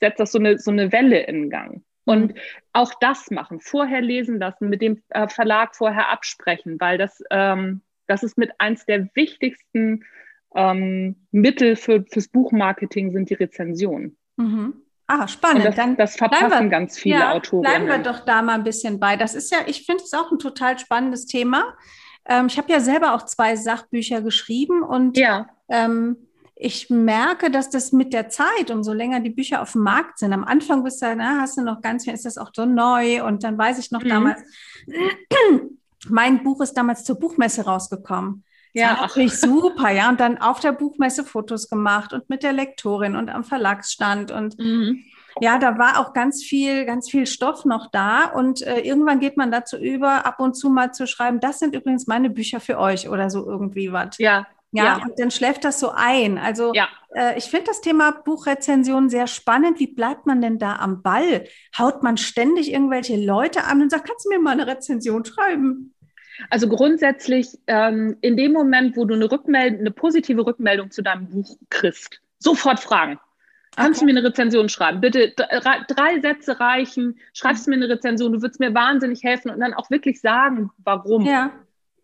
setzt 0.00 0.20
das 0.20 0.32
so 0.32 0.38
eine, 0.38 0.58
so 0.58 0.70
eine 0.70 0.92
Welle 0.92 1.20
in 1.24 1.50
Gang. 1.50 1.82
Und 2.04 2.34
mhm. 2.34 2.40
auch 2.72 2.92
das 3.00 3.30
machen, 3.30 3.58
vorher 3.60 4.00
lesen 4.00 4.38
lassen, 4.38 4.68
mit 4.68 4.80
dem 4.80 5.02
äh, 5.08 5.26
Verlag 5.26 5.74
vorher 5.74 6.08
absprechen, 6.10 6.78
weil 6.78 6.98
das, 6.98 7.20
ähm, 7.30 7.82
das 8.06 8.22
ist 8.22 8.38
mit 8.38 8.52
eins 8.58 8.86
der 8.86 9.08
wichtigsten 9.14 10.04
ähm, 10.54 11.16
Mittel 11.32 11.74
für, 11.74 12.04
fürs 12.08 12.28
Buchmarketing 12.28 13.10
sind 13.10 13.28
die 13.28 13.34
Rezensionen. 13.34 14.16
Mhm. 14.36 14.82
Ah, 15.08 15.28
spannend. 15.28 15.58
Und 15.58 15.64
das, 15.66 15.76
Dann 15.76 15.96
das 15.96 16.16
verpassen 16.16 16.64
wir, 16.64 16.68
ganz 16.68 16.98
viele 16.98 17.16
ja, 17.16 17.32
Autoren. 17.32 17.62
Bleiben 17.62 17.86
wir 17.86 17.98
doch 17.98 18.20
da 18.20 18.42
mal 18.42 18.54
ein 18.54 18.64
bisschen 18.64 18.98
bei. 18.98 19.16
Das 19.16 19.34
ist 19.34 19.52
ja, 19.52 19.58
ich 19.66 19.84
finde 19.84 20.02
es 20.02 20.12
auch 20.12 20.32
ein 20.32 20.38
total 20.38 20.78
spannendes 20.78 21.26
Thema. 21.26 21.76
Ähm, 22.28 22.46
ich 22.46 22.58
habe 22.58 22.72
ja 22.72 22.80
selber 22.80 23.14
auch 23.14 23.22
zwei 23.22 23.56
Sachbücher 23.56 24.22
geschrieben 24.22 24.82
und 24.82 25.16
ja. 25.16 25.46
ähm, 25.68 26.16
ich 26.54 26.88
merke, 26.88 27.50
dass 27.50 27.68
das 27.68 27.92
mit 27.92 28.14
der 28.14 28.30
Zeit, 28.30 28.70
umso 28.70 28.92
länger 28.94 29.20
die 29.20 29.30
Bücher 29.30 29.60
auf 29.60 29.72
dem 29.72 29.82
Markt 29.82 30.18
sind, 30.18 30.32
am 30.32 30.44
Anfang 30.44 30.82
bist 30.84 31.02
du, 31.02 31.14
na, 31.14 31.40
hast 31.40 31.58
du 31.58 31.62
noch 31.62 31.82
ganz 31.82 32.04
viel, 32.04 32.14
ist 32.14 32.24
das 32.24 32.38
auch 32.38 32.50
so 32.54 32.64
neu 32.64 33.24
und 33.24 33.44
dann 33.44 33.58
weiß 33.58 33.78
ich 33.78 33.90
noch 33.90 34.02
mhm. 34.02 34.08
damals, 34.08 34.40
mein 36.08 36.42
Buch 36.42 36.62
ist 36.62 36.72
damals 36.74 37.04
zur 37.04 37.18
Buchmesse 37.18 37.64
rausgekommen. 37.64 38.42
Ja, 38.72 38.98
natürlich 39.00 39.38
super, 39.38 39.90
ja. 39.90 40.10
Und 40.10 40.20
dann 40.20 40.36
auf 40.36 40.60
der 40.60 40.72
Buchmesse 40.72 41.24
Fotos 41.24 41.70
gemacht 41.70 42.12
und 42.12 42.28
mit 42.28 42.42
der 42.42 42.52
Lektorin 42.52 43.16
und 43.16 43.30
am 43.30 43.42
Verlagsstand 43.42 44.30
und 44.30 44.58
mhm. 44.58 45.02
Ja, 45.40 45.58
da 45.58 45.78
war 45.78 46.00
auch 46.00 46.12
ganz 46.12 46.42
viel, 46.42 46.84
ganz 46.86 47.10
viel 47.10 47.26
Stoff 47.26 47.64
noch 47.64 47.90
da. 47.90 48.26
Und 48.26 48.62
äh, 48.62 48.80
irgendwann 48.80 49.20
geht 49.20 49.36
man 49.36 49.50
dazu 49.50 49.76
über, 49.76 50.24
ab 50.24 50.40
und 50.40 50.54
zu 50.54 50.70
mal 50.70 50.92
zu 50.92 51.06
schreiben, 51.06 51.40
das 51.40 51.58
sind 51.58 51.74
übrigens 51.74 52.06
meine 52.06 52.30
Bücher 52.30 52.60
für 52.60 52.78
euch 52.78 53.08
oder 53.08 53.30
so 53.30 53.46
irgendwie 53.46 53.92
was. 53.92 54.18
Ja. 54.18 54.46
Ja, 54.72 54.84
ja. 54.84 54.96
und 54.96 55.18
dann 55.18 55.30
schläft 55.30 55.64
das 55.64 55.80
so 55.80 55.92
ein. 55.94 56.38
Also 56.38 56.72
ja. 56.74 56.88
äh, 57.14 57.38
ich 57.38 57.44
finde 57.44 57.66
das 57.66 57.80
Thema 57.80 58.10
Buchrezension 58.10 59.08
sehr 59.08 59.26
spannend. 59.26 59.78
Wie 59.78 59.86
bleibt 59.86 60.26
man 60.26 60.42
denn 60.42 60.58
da 60.58 60.76
am 60.76 61.02
Ball? 61.02 61.46
Haut 61.78 62.02
man 62.02 62.16
ständig 62.16 62.72
irgendwelche 62.72 63.16
Leute 63.16 63.64
an 63.64 63.80
und 63.80 63.90
sagt, 63.90 64.06
kannst 64.06 64.26
du 64.26 64.30
mir 64.30 64.38
mal 64.38 64.50
eine 64.50 64.66
Rezension 64.66 65.24
schreiben? 65.24 65.94
Also 66.50 66.68
grundsätzlich 66.68 67.58
ähm, 67.66 68.16
in 68.20 68.36
dem 68.36 68.52
Moment, 68.52 68.96
wo 68.96 69.04
du 69.04 69.14
eine 69.14 69.30
Rückmeldung, 69.30 69.80
eine 69.80 69.90
positive 69.90 70.44
Rückmeldung 70.44 70.90
zu 70.90 71.02
deinem 71.02 71.28
Buch 71.30 71.56
kriegst, 71.70 72.20
sofort 72.38 72.80
fragen. 72.80 73.18
Kannst 73.76 74.00
okay. 74.00 74.06
du 74.06 74.12
mir 74.12 74.18
eine 74.18 74.28
Rezension 74.28 74.68
schreiben? 74.68 75.00
Bitte 75.00 75.32
drei 75.36 76.20
Sätze 76.20 76.58
reichen. 76.58 77.18
Schreibst 77.34 77.66
mhm. 77.66 77.74
mir 77.74 77.84
eine 77.84 77.94
Rezension. 77.94 78.32
Du 78.32 78.42
würdest 78.42 78.58
mir 78.58 78.74
wahnsinnig 78.74 79.22
helfen 79.22 79.50
und 79.50 79.60
dann 79.60 79.74
auch 79.74 79.90
wirklich 79.90 80.20
sagen, 80.20 80.70
warum. 80.78 81.26
Ja. 81.26 81.52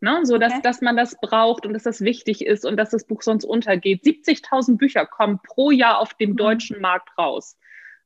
Ne? 0.01 0.21
So, 0.25 0.37
dass, 0.37 0.53
okay. 0.53 0.63
dass 0.63 0.81
man 0.81 0.97
das 0.97 1.17
braucht 1.21 1.65
und 1.65 1.73
dass 1.73 1.85
das 1.85 2.01
wichtig 2.03 2.45
ist 2.45 2.67
und 2.67 2.77
dass 2.77 2.91
das 2.91 3.05
Buch 3.05 3.23
sonst 3.23 3.45
untergeht. 3.45 4.05
70.000 4.05 4.77
Bücher 4.77 5.07
kommen 5.07 5.41
pro 5.43 5.71
Jahr 5.71 5.99
auf 5.99 6.15
dem 6.15 6.31
mhm. 6.31 6.37
deutschen 6.37 6.81
Markt 6.81 7.17
raus. 7.17 7.57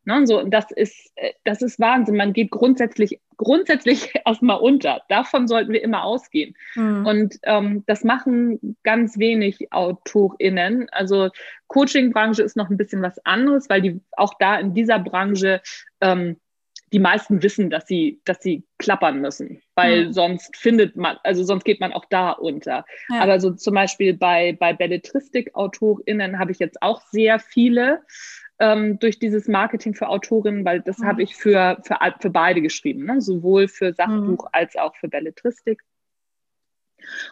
Ne, 0.06 0.24
so, 0.24 0.40
das 0.44 0.70
ist, 0.70 1.12
äh, 1.16 1.32
das 1.42 1.62
ist 1.62 1.80
Wahnsinn. 1.80 2.16
Man 2.16 2.32
geht 2.32 2.52
grundsätzlich, 2.52 3.18
grundsätzlich 3.36 4.12
erstmal 4.24 4.58
unter. 4.58 5.02
Davon 5.08 5.48
sollten 5.48 5.72
wir 5.72 5.82
immer 5.82 6.04
ausgehen. 6.04 6.54
Mhm. 6.76 7.06
Und 7.06 7.38
ähm, 7.42 7.82
das 7.88 8.04
machen 8.04 8.76
ganz 8.84 9.18
wenig 9.18 9.72
AutorInnen. 9.72 10.88
Also 10.92 11.30
Coaching-Branche 11.66 12.44
ist 12.44 12.56
noch 12.56 12.70
ein 12.70 12.76
bisschen 12.76 13.02
was 13.02 13.18
anderes, 13.26 13.68
weil 13.68 13.82
die 13.82 14.00
auch 14.12 14.34
da 14.38 14.60
in 14.60 14.74
dieser 14.74 15.00
Branche 15.00 15.60
ähm, 16.00 16.36
die 16.92 17.00
meisten 17.00 17.42
wissen, 17.42 17.68
dass 17.68 17.88
sie, 17.88 18.20
dass 18.24 18.40
sie 18.40 18.64
klappern 18.78 19.20
müssen, 19.20 19.60
weil 19.74 20.06
mhm. 20.06 20.12
sonst 20.12 20.56
findet 20.56 20.94
man, 20.94 21.16
also 21.24 21.42
sonst 21.42 21.64
geht 21.64 21.80
man 21.80 21.92
auch 21.92 22.04
da 22.04 22.30
unter. 22.30 22.84
Ja. 23.08 23.22
Aber 23.22 23.40
so 23.40 23.50
zum 23.50 23.74
Beispiel 23.74 24.14
bei, 24.14 24.52
bei 24.52 24.72
Belletristik-AutorInnen 24.72 26.38
habe 26.38 26.52
ich 26.52 26.60
jetzt 26.60 26.80
auch 26.82 27.00
sehr 27.10 27.40
viele, 27.40 28.02
ähm, 28.58 28.98
durch 28.98 29.18
dieses 29.18 29.48
Marketing 29.48 29.94
für 29.94 30.08
Autorinnen, 30.08 30.64
weil 30.64 30.80
das 30.80 30.98
mhm. 30.98 31.06
habe 31.06 31.22
ich 31.22 31.36
für, 31.36 31.78
für, 31.84 31.98
für 32.20 32.30
beide 32.30 32.62
geschrieben, 32.62 33.04
ne? 33.04 33.20
sowohl 33.20 33.68
für 33.68 33.92
Sachbuch 33.92 34.44
mhm. 34.44 34.50
als 34.52 34.76
auch 34.76 34.94
für 34.96 35.08
Belletristik. 35.08 35.82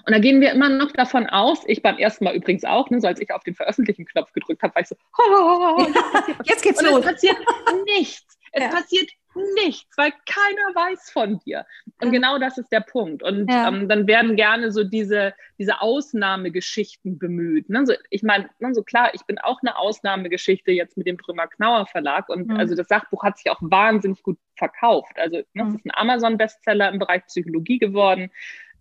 Und 0.06 0.12
da 0.12 0.18
gehen 0.18 0.40
wir 0.40 0.52
immer 0.52 0.68
noch 0.68 0.92
davon 0.92 1.26
aus, 1.26 1.64
ich 1.66 1.82
beim 1.82 1.98
ersten 1.98 2.24
Mal 2.24 2.34
übrigens 2.34 2.64
auch, 2.64 2.90
ne, 2.90 3.00
so 3.00 3.08
als 3.08 3.20
ich 3.20 3.32
auf 3.32 3.42
den 3.42 3.54
Veröffentlichen-Knopf 3.54 4.32
gedrückt 4.32 4.62
habe, 4.62 4.74
war 4.74 4.82
ich 4.82 4.88
so, 4.88 4.96
oh, 5.18 5.86
jetzt 6.44 6.62
geht's 6.62 6.80
und 6.80 6.90
los. 6.90 6.98
Es 7.00 7.12
passiert 7.12 7.36
nichts. 7.84 8.38
Es 8.52 8.62
ja. 8.62 8.68
passiert 8.68 9.10
nichts, 9.56 9.96
weil 9.96 10.10
keiner 10.10 10.74
weiß 10.74 11.10
von 11.10 11.38
dir. 11.40 11.66
Und 12.00 12.12
genau 12.12 12.38
das 12.38 12.58
ist 12.58 12.70
der 12.70 12.80
Punkt. 12.80 13.22
Und 13.22 13.50
ja. 13.50 13.68
ähm, 13.68 13.88
dann 13.88 14.06
werden 14.06 14.36
gerne 14.36 14.72
so 14.72 14.84
diese, 14.84 15.34
diese 15.58 15.80
Ausnahmegeschichten 15.80 17.18
bemüht. 17.18 17.68
Ne? 17.68 17.86
So, 17.86 17.94
ich 18.10 18.22
meine, 18.22 18.48
ne, 18.58 18.74
so 18.74 18.82
klar, 18.82 19.10
ich 19.14 19.22
bin 19.22 19.38
auch 19.38 19.60
eine 19.62 19.76
Ausnahmegeschichte 19.76 20.72
jetzt 20.72 20.96
mit 20.96 21.06
dem 21.06 21.18
Trümmer 21.18 21.46
Knauer 21.46 21.86
Verlag. 21.86 22.28
Und 22.28 22.48
mhm. 22.48 22.56
also 22.56 22.74
das 22.74 22.88
Sachbuch 22.88 23.22
hat 23.22 23.38
sich 23.38 23.50
auch 23.50 23.58
wahnsinnig 23.60 24.22
gut 24.22 24.38
verkauft. 24.56 25.16
Also 25.16 25.38
ne, 25.54 25.64
mhm. 25.64 25.68
es 25.68 25.74
ist 25.76 25.86
ein 25.86 25.94
Amazon-Bestseller 25.94 26.90
im 26.90 26.98
Bereich 26.98 27.24
Psychologie 27.26 27.78
geworden. 27.78 28.30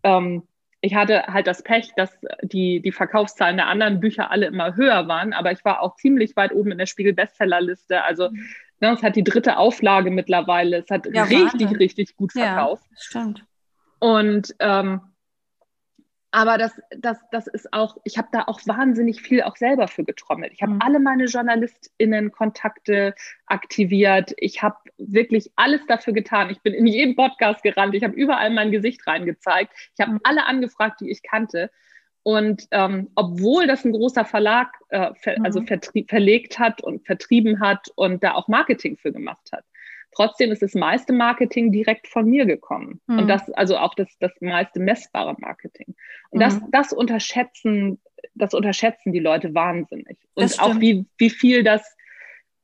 Ähm, 0.03 0.43
ich 0.85 0.95
hatte 0.95 1.27
halt 1.27 1.47
das 1.47 1.63
Pech, 1.63 1.93
dass 1.95 2.11
die, 2.41 2.81
die 2.81 2.91
Verkaufszahlen 2.91 3.55
der 3.55 3.67
anderen 3.67 4.01
Bücher 4.01 4.31
alle 4.31 4.47
immer 4.47 4.75
höher 4.75 5.07
waren, 5.07 5.31
aber 5.31 5.53
ich 5.53 5.63
war 5.63 5.81
auch 5.81 5.95
ziemlich 5.95 6.35
weit 6.35 6.51
oben 6.51 6.73
in 6.73 6.77
der 6.77 6.87
Spiegel-Bestsellerliste. 6.87 8.03
Also 8.03 8.29
mhm. 8.29 8.49
Ne, 8.79 8.93
es 8.93 9.03
hat 9.03 9.15
die 9.15 9.23
dritte 9.23 9.57
Auflage 9.57 10.12
mittlerweile. 10.12 10.77
Es 10.77 10.89
hat 10.89 11.05
ja, 11.13 11.23
richtig, 11.23 11.62
Wahnsinn. 11.62 11.77
richtig 11.77 12.15
gut 12.15 12.33
verkauft. 12.33 12.86
Ja, 12.89 12.97
stimmt. 12.99 13.45
Und 13.99 14.53
ähm, 14.59 15.01
aber 16.36 16.57
das, 16.57 16.71
das, 16.97 17.19
das 17.31 17.45
ist 17.45 17.71
auch, 17.73 17.95
ich 18.05 18.17
habe 18.17 18.27
da 18.31 18.45
auch 18.47 18.59
wahnsinnig 18.65 19.21
viel 19.21 19.43
auch 19.43 19.55
selber 19.55 19.88
für 19.88 20.03
getrommelt. 20.03 20.51
Ich 20.51 20.63
habe 20.63 20.73
mhm. 20.73 20.81
alle 20.81 20.99
meine 20.99 21.25
JournalistInnen-Kontakte 21.25 23.13
aktiviert. 23.45 24.33
Ich 24.38 24.63
habe 24.63 24.77
wirklich 24.97 25.51
alles 25.55 25.81
dafür 25.88 26.12
getan. 26.12 26.49
Ich 26.49 26.59
bin 26.62 26.73
in 26.73 26.88
jedem 26.88 27.15
Podcast 27.15 27.62
gerannt. 27.62 27.93
Ich 27.93 28.03
habe 28.03 28.15
überall 28.15 28.49
mein 28.49 28.71
Gesicht 28.71 29.05
reingezeigt. 29.05 29.73
Ich 29.95 30.01
habe 30.03 30.13
mhm. 30.13 30.21
alle 30.23 30.47
angefragt, 30.47 31.01
die 31.01 31.12
ich 31.12 31.21
kannte. 31.21 31.69
Und 32.23 32.67
ähm, 32.71 33.09
obwohl 33.15 33.67
das 33.67 33.83
ein 33.83 33.91
großer 33.91 34.23
Verlag 34.23 34.69
äh, 34.89 35.13
ver 35.15 35.36
also 35.43 35.59
mhm. 35.59 35.67
also 35.69 36.03
verlegt 36.07 36.57
hat 36.57 36.81
und 36.81 37.05
vertrieben 37.05 37.59
hat 37.59 37.89
und 37.95 38.23
da 38.23 38.33
auch 38.33 38.47
Marketing 38.47 38.97
für 38.97 39.12
gemacht 39.12 39.49
hat, 39.51 39.65
trotzdem 40.15 40.51
ist 40.51 40.62
das 40.62 40.73
meiste 40.73 41.12
Marketing 41.12 41.71
direkt 41.71 42.07
von 42.07 42.25
mir 42.25 42.45
gekommen. 42.45 43.01
Mhm. 43.07 43.19
Und 43.19 43.27
das, 43.27 43.49
also 43.51 43.77
auch 43.77 43.93
das, 43.95 44.07
das 44.19 44.31
meiste 44.39 44.79
messbare 44.79 45.36
Marketing. 45.39 45.95
Und 46.29 46.38
mhm. 46.38 46.43
das, 46.43 46.62
das 46.71 46.93
unterschätzen, 46.93 47.99
das 48.36 48.53
unterschätzen 48.53 49.12
die 49.12 49.19
Leute 49.19 49.53
wahnsinnig. 49.53 50.17
Und 50.33 50.59
auch 50.62 50.79
wie, 50.79 51.05
wie 51.17 51.29
viel 51.29 51.63
das, 51.63 51.95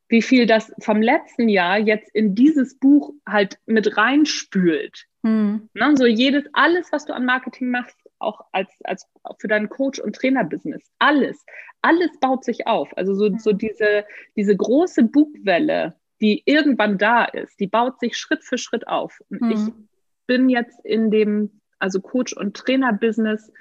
wie 0.07 0.21
viel 0.21 0.45
das 0.45 0.73
vom 0.79 1.01
letzten 1.01 1.49
Jahr 1.49 1.77
jetzt 1.77 2.09
in 2.15 2.33
dieses 2.33 2.79
Buch 2.79 3.13
halt 3.27 3.59
mit 3.65 3.97
reinspült. 3.97 5.05
Mhm. 5.21 5.69
Ne, 5.73 5.97
so 5.97 6.05
jedes, 6.05 6.45
alles, 6.53 6.91
was 6.91 7.05
du 7.05 7.13
an 7.13 7.25
Marketing 7.25 7.69
machst, 7.69 7.97
auch 8.19 8.41
als, 8.51 8.71
als 8.83 9.07
für 9.39 9.47
dein 9.47 9.69
Coach- 9.69 9.99
und 9.99 10.15
Trainer-Business. 10.15 10.91
Alles, 10.99 11.45
alles 11.81 12.11
baut 12.19 12.43
sich 12.43 12.67
auf. 12.67 12.95
Also 12.97 13.13
so, 13.13 13.35
so 13.37 13.53
diese, 13.53 14.05
diese 14.35 14.55
große 14.55 15.03
Bugwelle, 15.03 15.95
die 16.21 16.43
irgendwann 16.45 16.97
da 16.97 17.25
ist, 17.25 17.59
die 17.59 17.67
baut 17.67 17.99
sich 17.99 18.17
Schritt 18.17 18.43
für 18.43 18.57
Schritt 18.57 18.87
auf. 18.87 19.19
Und 19.29 19.41
mhm. 19.41 19.51
ich 19.51 19.73
bin 20.27 20.49
jetzt 20.49 20.83
in 20.83 21.11
dem, 21.11 21.61
also 21.79 22.01
Coach- 22.01 22.33
und 22.33 22.55
Trainer-Business 22.55 23.51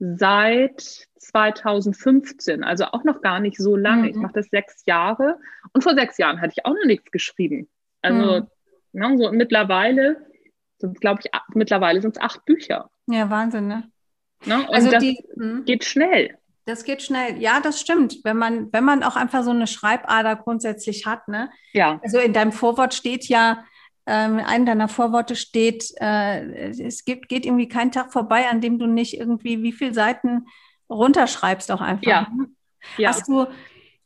seit 0.00 1.06
2015, 1.18 2.64
also 2.64 2.86
auch 2.86 3.04
noch 3.04 3.20
gar 3.20 3.38
nicht 3.38 3.58
so 3.58 3.76
lange. 3.76 4.04
Mhm. 4.04 4.08
Ich 4.08 4.16
mache 4.16 4.32
das 4.32 4.48
sechs 4.48 4.84
Jahre 4.86 5.38
und 5.72 5.82
vor 5.82 5.94
sechs 5.94 6.18
Jahren 6.18 6.40
hatte 6.40 6.54
ich 6.56 6.64
auch 6.64 6.74
noch 6.74 6.86
nichts 6.86 7.10
geschrieben. 7.10 7.68
Also 8.02 8.40
mhm. 8.40 9.00
ne, 9.00 9.18
so 9.18 9.30
mittlerweile 9.30 10.26
sind, 10.78 11.00
glaube 11.00 11.20
ich, 11.22 11.30
mittlerweile 11.54 12.00
sind 12.00 12.16
es 12.16 12.22
acht 12.22 12.44
Bücher. 12.46 12.90
Ja, 13.06 13.28
Wahnsinn, 13.28 13.68
ne? 13.68 13.90
Ne? 14.44 14.66
Und 14.66 14.74
also 14.74 14.90
das 14.90 15.02
die, 15.02 15.22
hm? 15.34 15.64
geht 15.64 15.84
schnell. 15.84 16.36
Das 16.66 16.84
geht 16.84 17.02
schnell. 17.02 17.40
Ja, 17.40 17.60
das 17.60 17.80
stimmt. 17.80 18.18
Wenn 18.22 18.36
man, 18.36 18.72
wenn 18.72 18.84
man 18.84 19.02
auch 19.02 19.16
einfach 19.16 19.42
so 19.42 19.50
eine 19.50 19.66
Schreibader 19.66 20.36
grundsätzlich 20.36 21.06
hat, 21.06 21.26
ne? 21.26 21.50
Ja. 21.72 22.00
Also 22.02 22.18
in 22.18 22.32
deinem 22.32 22.52
Vorwort 22.52 22.94
steht 22.94 23.28
ja, 23.28 23.64
ähm, 24.06 24.38
in 24.38 24.44
einem 24.44 24.66
deiner 24.66 24.88
Vorworte 24.88 25.36
steht, 25.36 25.92
äh, 26.00 26.70
es 26.70 27.04
gibt, 27.04 27.28
geht 27.28 27.46
irgendwie 27.46 27.68
kein 27.68 27.92
Tag 27.92 28.12
vorbei, 28.12 28.48
an 28.48 28.60
dem 28.60 28.78
du 28.78 28.86
nicht 28.86 29.18
irgendwie 29.18 29.62
wie 29.62 29.72
viele 29.72 29.94
Seiten 29.94 30.46
runterschreibst 30.88 31.70
auch 31.70 31.80
einfach. 31.80 32.10
Ja. 32.10 32.28
Ne? 32.34 32.48
ja. 32.98 33.10
Hast 33.10 33.28
du, 33.28 33.46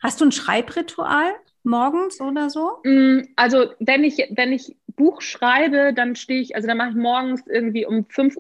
hast 0.02 0.20
du 0.20 0.26
ein 0.26 0.32
Schreibritual 0.32 1.34
morgens 1.64 2.20
oder 2.20 2.50
so? 2.50 2.78
Mm, 2.84 3.22
also 3.36 3.66
wenn 3.80 4.04
ich, 4.04 4.18
wenn 4.30 4.52
ich 4.52 4.76
Buch 4.96 5.22
schreibe, 5.22 5.92
dann 5.92 6.16
stehe 6.16 6.40
ich, 6.40 6.54
also 6.54 6.68
dann 6.68 6.76
mache 6.76 6.90
ich 6.90 6.96
morgens 6.96 7.46
irgendwie 7.46 7.86
um 7.86 8.04
5.20 8.04 8.36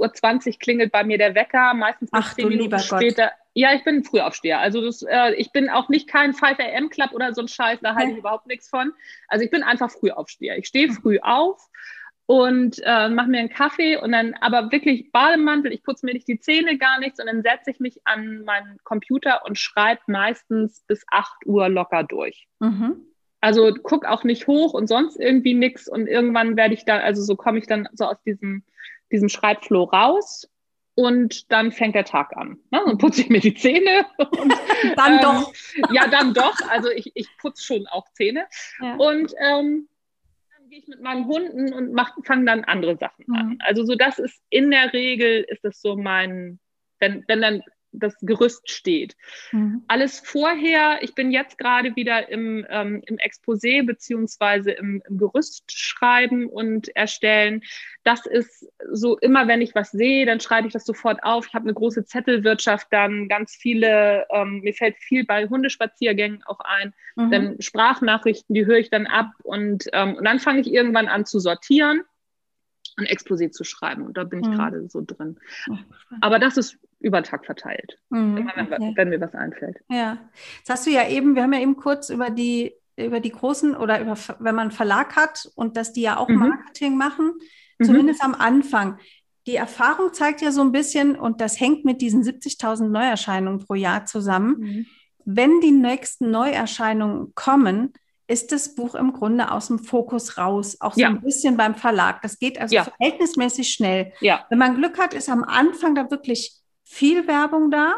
Uhr 0.46 0.58
klingelt 0.58 0.92
bei 0.92 1.04
mir 1.04 1.18
der 1.18 1.34
Wecker, 1.34 1.74
meistens 1.74 2.10
Ach, 2.12 2.34
zehn 2.34 2.48
Minuten 2.48 2.78
später. 2.78 3.24
Gott. 3.24 3.32
Ja, 3.54 3.72
ich 3.72 3.84
bin 3.84 4.04
Frühaufsteher. 4.04 4.60
Also 4.60 4.80
das, 4.80 5.02
äh, 5.02 5.34
ich 5.34 5.52
bin 5.52 5.68
auch 5.68 5.88
nicht 5.88 6.08
kein 6.08 6.34
5 6.34 6.58
AM 6.58 6.90
Club 6.90 7.12
oder 7.12 7.32
so 7.34 7.42
ein 7.42 7.48
Scheiß, 7.48 7.80
da 7.82 7.94
halte 7.94 8.12
ich 8.12 8.18
überhaupt 8.18 8.46
nichts 8.46 8.68
von. 8.68 8.92
Also 9.28 9.44
ich 9.44 9.50
bin 9.50 9.62
einfach 9.62 9.90
Frühaufsteher. 9.90 10.58
Ich 10.58 10.66
stehe 10.66 10.90
früh 10.92 11.18
auf 11.20 11.68
und 12.26 12.80
äh, 12.84 13.08
mache 13.08 13.28
mir 13.28 13.38
einen 13.38 13.50
Kaffee 13.50 13.96
und 13.96 14.12
dann 14.12 14.34
aber 14.40 14.72
wirklich 14.72 15.12
Bademantel, 15.12 15.72
ich 15.72 15.82
putze 15.82 16.06
mir 16.06 16.14
nicht 16.14 16.26
die 16.26 16.40
Zähne, 16.40 16.78
gar 16.78 16.98
nichts 16.98 17.20
und 17.20 17.26
dann 17.26 17.42
setze 17.42 17.70
ich 17.70 17.80
mich 17.80 18.00
an 18.04 18.44
meinen 18.44 18.78
Computer 18.82 19.44
und 19.44 19.58
schreibe 19.58 20.00
meistens 20.06 20.84
bis 20.86 21.04
8 21.10 21.46
Uhr 21.46 21.68
locker 21.68 22.02
durch. 22.02 22.48
Mhm. 22.60 23.06
Also 23.44 23.74
guck 23.74 24.06
auch 24.06 24.24
nicht 24.24 24.46
hoch 24.46 24.72
und 24.72 24.86
sonst 24.86 25.20
irgendwie 25.20 25.52
nichts. 25.52 25.86
Und 25.86 26.06
irgendwann 26.06 26.56
werde 26.56 26.72
ich 26.72 26.86
dann, 26.86 27.02
also 27.02 27.22
so 27.22 27.36
komme 27.36 27.58
ich 27.58 27.66
dann 27.66 27.86
so 27.92 28.06
aus 28.06 28.16
diesem, 28.22 28.62
diesem 29.12 29.28
Schreibflow 29.28 29.84
raus 29.84 30.48
und 30.94 31.52
dann 31.52 31.70
fängt 31.70 31.94
der 31.94 32.06
Tag 32.06 32.34
an. 32.38 32.58
Ne? 32.70 32.80
Dann 32.86 32.96
putze 32.96 33.20
ich 33.20 33.28
mir 33.28 33.40
die 33.40 33.52
Zähne. 33.52 34.06
Und, 34.18 34.54
dann 34.96 35.12
ähm, 35.12 35.20
doch. 35.20 35.52
Ja, 35.92 36.08
dann 36.08 36.32
doch. 36.32 36.56
Also 36.70 36.88
ich, 36.88 37.12
ich 37.14 37.28
putze 37.36 37.62
schon 37.62 37.86
auch 37.86 38.06
Zähne. 38.14 38.46
Ja. 38.80 38.94
Und 38.94 39.34
ähm, 39.38 39.90
dann 40.56 40.70
gehe 40.70 40.78
ich 40.78 40.88
mit 40.88 41.02
meinen 41.02 41.26
Hunden 41.26 41.74
und 41.74 42.00
fange 42.24 42.46
dann 42.46 42.64
andere 42.64 42.96
Sachen 42.96 43.26
mhm. 43.26 43.34
an. 43.34 43.58
Also 43.60 43.84
so 43.84 43.94
das 43.94 44.18
ist 44.18 44.40
in 44.48 44.70
der 44.70 44.94
Regel 44.94 45.44
ist 45.46 45.64
das 45.64 45.82
so 45.82 45.96
mein, 45.96 46.60
wenn, 46.98 47.24
wenn 47.28 47.42
dann 47.42 47.62
das 47.98 48.16
Gerüst 48.20 48.70
steht. 48.70 49.16
Mhm. 49.52 49.82
Alles 49.88 50.20
vorher, 50.20 50.98
ich 51.02 51.14
bin 51.14 51.30
jetzt 51.30 51.58
gerade 51.58 51.96
wieder 51.96 52.28
im, 52.28 52.66
ähm, 52.68 53.02
im 53.06 53.16
Exposé 53.16 53.84
beziehungsweise 53.84 54.72
im, 54.72 55.02
im 55.08 55.18
Gerüst 55.18 55.64
schreiben 55.72 56.46
und 56.46 56.94
erstellen. 56.96 57.62
Das 58.02 58.26
ist 58.26 58.68
so, 58.92 59.18
immer 59.18 59.48
wenn 59.48 59.62
ich 59.62 59.74
was 59.74 59.90
sehe, 59.90 60.26
dann 60.26 60.40
schreibe 60.40 60.66
ich 60.66 60.72
das 60.72 60.84
sofort 60.84 61.22
auf. 61.22 61.46
Ich 61.46 61.54
habe 61.54 61.64
eine 61.64 61.74
große 61.74 62.04
Zettelwirtschaft, 62.04 62.88
dann 62.90 63.28
ganz 63.28 63.54
viele, 63.54 64.26
ähm, 64.30 64.60
mir 64.60 64.74
fällt 64.74 64.96
viel 64.98 65.24
bei 65.24 65.48
Hundespaziergängen 65.48 66.42
auch 66.44 66.60
ein, 66.60 66.92
mhm. 67.16 67.30
dann 67.30 67.56
Sprachnachrichten, 67.60 68.54
die 68.54 68.66
höre 68.66 68.78
ich 68.78 68.90
dann 68.90 69.06
ab 69.06 69.30
und, 69.42 69.88
ähm, 69.92 70.14
und 70.16 70.24
dann 70.24 70.40
fange 70.40 70.60
ich 70.60 70.72
irgendwann 70.72 71.08
an 71.08 71.24
zu 71.24 71.38
sortieren 71.38 72.02
ein 72.96 73.06
Exposé 73.06 73.50
zu 73.50 73.64
schreiben. 73.64 74.02
Und 74.02 74.16
da 74.16 74.24
bin 74.24 74.40
ich 74.40 74.48
mhm. 74.48 74.54
gerade 74.54 74.88
so 74.88 75.02
drin. 75.04 75.38
Oh, 75.70 75.76
Aber 76.20 76.38
das 76.38 76.56
ist 76.56 76.78
über 77.00 77.20
den 77.20 77.24
Tag 77.24 77.44
verteilt, 77.44 77.98
mhm, 78.08 78.38
immer 78.38 78.52
wenn, 78.56 78.72
okay. 78.72 78.92
wenn, 78.96 79.08
mir 79.10 79.20
was 79.20 79.34
einfällt. 79.34 79.78
Ja, 79.90 80.18
jetzt 80.58 80.70
hast 80.70 80.86
du 80.86 80.90
ja 80.90 81.06
eben, 81.08 81.34
wir 81.34 81.42
haben 81.42 81.52
ja 81.52 81.60
eben 81.60 81.76
kurz 81.76 82.08
über 82.08 82.30
die, 82.30 82.72
über 82.96 83.20
die 83.20 83.30
großen 83.30 83.76
oder 83.76 84.00
über, 84.00 84.16
wenn 84.38 84.54
man 84.54 84.68
einen 84.68 84.70
Verlag 84.70 85.14
hat 85.16 85.50
und 85.54 85.76
dass 85.76 85.92
die 85.92 86.02
ja 86.02 86.16
auch 86.16 86.28
mhm. 86.28 86.36
Marketing 86.36 86.96
machen, 86.96 87.34
mhm. 87.78 87.84
zumindest 87.84 88.24
am 88.24 88.34
Anfang. 88.34 88.98
Die 89.46 89.56
Erfahrung 89.56 90.14
zeigt 90.14 90.40
ja 90.40 90.50
so 90.50 90.62
ein 90.62 90.72
bisschen, 90.72 91.16
und 91.16 91.42
das 91.42 91.60
hängt 91.60 91.84
mit 91.84 92.00
diesen 92.00 92.22
70.000 92.22 92.88
Neuerscheinungen 92.88 93.60
pro 93.60 93.74
Jahr 93.74 94.06
zusammen. 94.06 94.56
Mhm. 94.58 94.86
Wenn 95.26 95.60
die 95.60 95.72
nächsten 95.72 96.30
Neuerscheinungen 96.30 97.34
kommen, 97.34 97.92
ist 98.26 98.52
das 98.52 98.74
Buch 98.74 98.94
im 98.94 99.12
Grunde 99.12 99.50
aus 99.50 99.66
dem 99.66 99.78
Fokus 99.78 100.38
raus, 100.38 100.78
auch 100.80 100.94
so 100.94 101.00
ja. 101.00 101.08
ein 101.08 101.20
bisschen 101.20 101.56
beim 101.56 101.74
Verlag. 101.74 102.22
Das 102.22 102.38
geht 102.38 102.58
also 102.58 102.74
ja. 102.74 102.84
verhältnismäßig 102.84 103.70
schnell. 103.70 104.12
Ja. 104.20 104.46
Wenn 104.48 104.58
man 104.58 104.76
Glück 104.76 104.98
hat, 104.98 105.12
ist 105.12 105.28
am 105.28 105.44
Anfang 105.44 105.94
da 105.94 106.10
wirklich 106.10 106.54
viel 106.82 107.26
Werbung 107.26 107.70
da. 107.70 107.94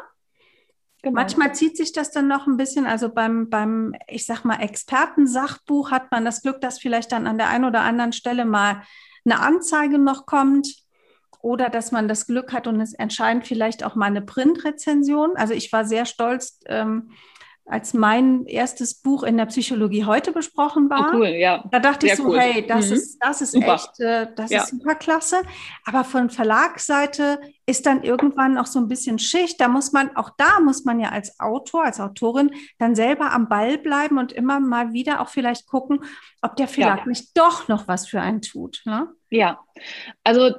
Genau. 1.02 1.14
Manchmal 1.14 1.54
zieht 1.54 1.76
sich 1.76 1.92
das 1.92 2.10
dann 2.10 2.26
noch 2.26 2.48
ein 2.48 2.56
bisschen. 2.56 2.86
Also 2.86 3.08
beim, 3.10 3.48
beim, 3.48 3.94
ich 4.08 4.26
sag 4.26 4.44
mal, 4.44 4.60
Expertensachbuch 4.60 5.92
hat 5.92 6.10
man 6.10 6.24
das 6.24 6.42
Glück, 6.42 6.60
dass 6.60 6.80
vielleicht 6.80 7.12
dann 7.12 7.28
an 7.28 7.38
der 7.38 7.48
einen 7.48 7.64
oder 7.64 7.82
anderen 7.82 8.12
Stelle 8.12 8.44
mal 8.44 8.82
eine 9.24 9.38
Anzeige 9.40 9.98
noch 9.98 10.26
kommt 10.26 10.68
oder 11.40 11.68
dass 11.68 11.92
man 11.92 12.08
das 12.08 12.26
Glück 12.26 12.52
hat 12.52 12.66
und 12.66 12.80
es 12.80 12.92
erscheint 12.92 13.46
vielleicht 13.46 13.84
auch 13.84 13.94
mal 13.94 14.06
eine 14.06 14.22
Printrezension. 14.22 15.36
Also 15.36 15.54
ich 15.54 15.72
war 15.72 15.84
sehr 15.84 16.04
stolz. 16.04 16.58
Ähm, 16.66 17.10
als 17.68 17.94
mein 17.94 18.46
erstes 18.46 18.94
Buch 18.94 19.24
in 19.24 19.36
der 19.36 19.46
Psychologie 19.46 20.04
heute 20.04 20.30
besprochen 20.30 20.88
war. 20.88 21.10
Oh, 21.12 21.16
cool, 21.16 21.26
ja. 21.26 21.64
Da 21.72 21.80
dachte 21.80 22.06
Sehr 22.06 22.14
ich 22.14 22.22
so, 22.22 22.28
cool. 22.28 22.38
hey, 22.38 22.64
das 22.66 22.86
mhm. 22.86 22.92
ist, 22.92 23.18
das 23.18 23.40
ist 23.40 23.52
super. 23.52 23.74
echt, 23.74 24.00
äh, 24.00 24.28
das 24.36 24.50
ja. 24.50 24.62
ist 24.62 24.70
super 24.70 24.94
klasse. 24.94 25.42
Aber 25.84 26.04
von 26.04 26.30
Verlagsseite 26.30 27.40
ist 27.66 27.84
dann 27.84 28.04
irgendwann 28.04 28.56
auch 28.56 28.66
so 28.66 28.78
ein 28.78 28.86
bisschen 28.86 29.18
Schicht. 29.18 29.60
Da 29.60 29.66
muss 29.66 29.90
man, 29.90 30.16
auch 30.16 30.30
da 30.38 30.60
muss 30.60 30.84
man 30.84 31.00
ja 31.00 31.08
als 31.08 31.40
Autor, 31.40 31.84
als 31.84 31.98
Autorin 31.98 32.52
dann 32.78 32.94
selber 32.94 33.32
am 33.32 33.48
Ball 33.48 33.78
bleiben 33.78 34.18
und 34.18 34.30
immer 34.30 34.60
mal 34.60 34.92
wieder 34.92 35.20
auch 35.20 35.28
vielleicht 35.28 35.66
gucken, 35.66 36.04
ob 36.42 36.54
der 36.54 36.68
Verlag 36.68 37.00
ja. 37.00 37.06
nicht 37.06 37.36
doch 37.36 37.66
noch 37.66 37.88
was 37.88 38.06
für 38.06 38.20
einen 38.20 38.42
tut. 38.42 38.82
Ne? 38.84 39.08
Ja, 39.28 39.58
also 40.22 40.54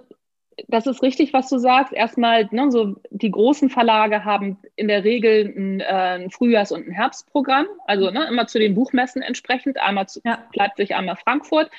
das 0.67 0.87
ist 0.87 1.03
richtig, 1.03 1.33
was 1.33 1.49
du 1.49 1.57
sagst. 1.57 1.93
Erstmal, 1.93 2.47
ne, 2.51 2.71
so 2.71 2.95
die 3.09 3.31
großen 3.31 3.69
Verlage 3.69 4.25
haben 4.25 4.57
in 4.75 4.87
der 4.87 5.03
Regel 5.03 5.53
ein, 5.55 5.79
äh, 5.79 5.85
ein 5.85 6.29
Frühjahrs- 6.31 6.71
und 6.71 6.87
ein 6.87 6.91
Herbstprogramm, 6.91 7.67
also 7.85 8.09
ne, 8.11 8.27
immer 8.27 8.47
zu 8.47 8.59
den 8.59 8.75
Buchmessen 8.75 9.21
entsprechend, 9.21 9.79
einmal 9.79 10.07
zu 10.07 10.21
ja. 10.23 10.43
Leipzig, 10.53 10.95
einmal 10.95 11.15
Frankfurt, 11.15 11.69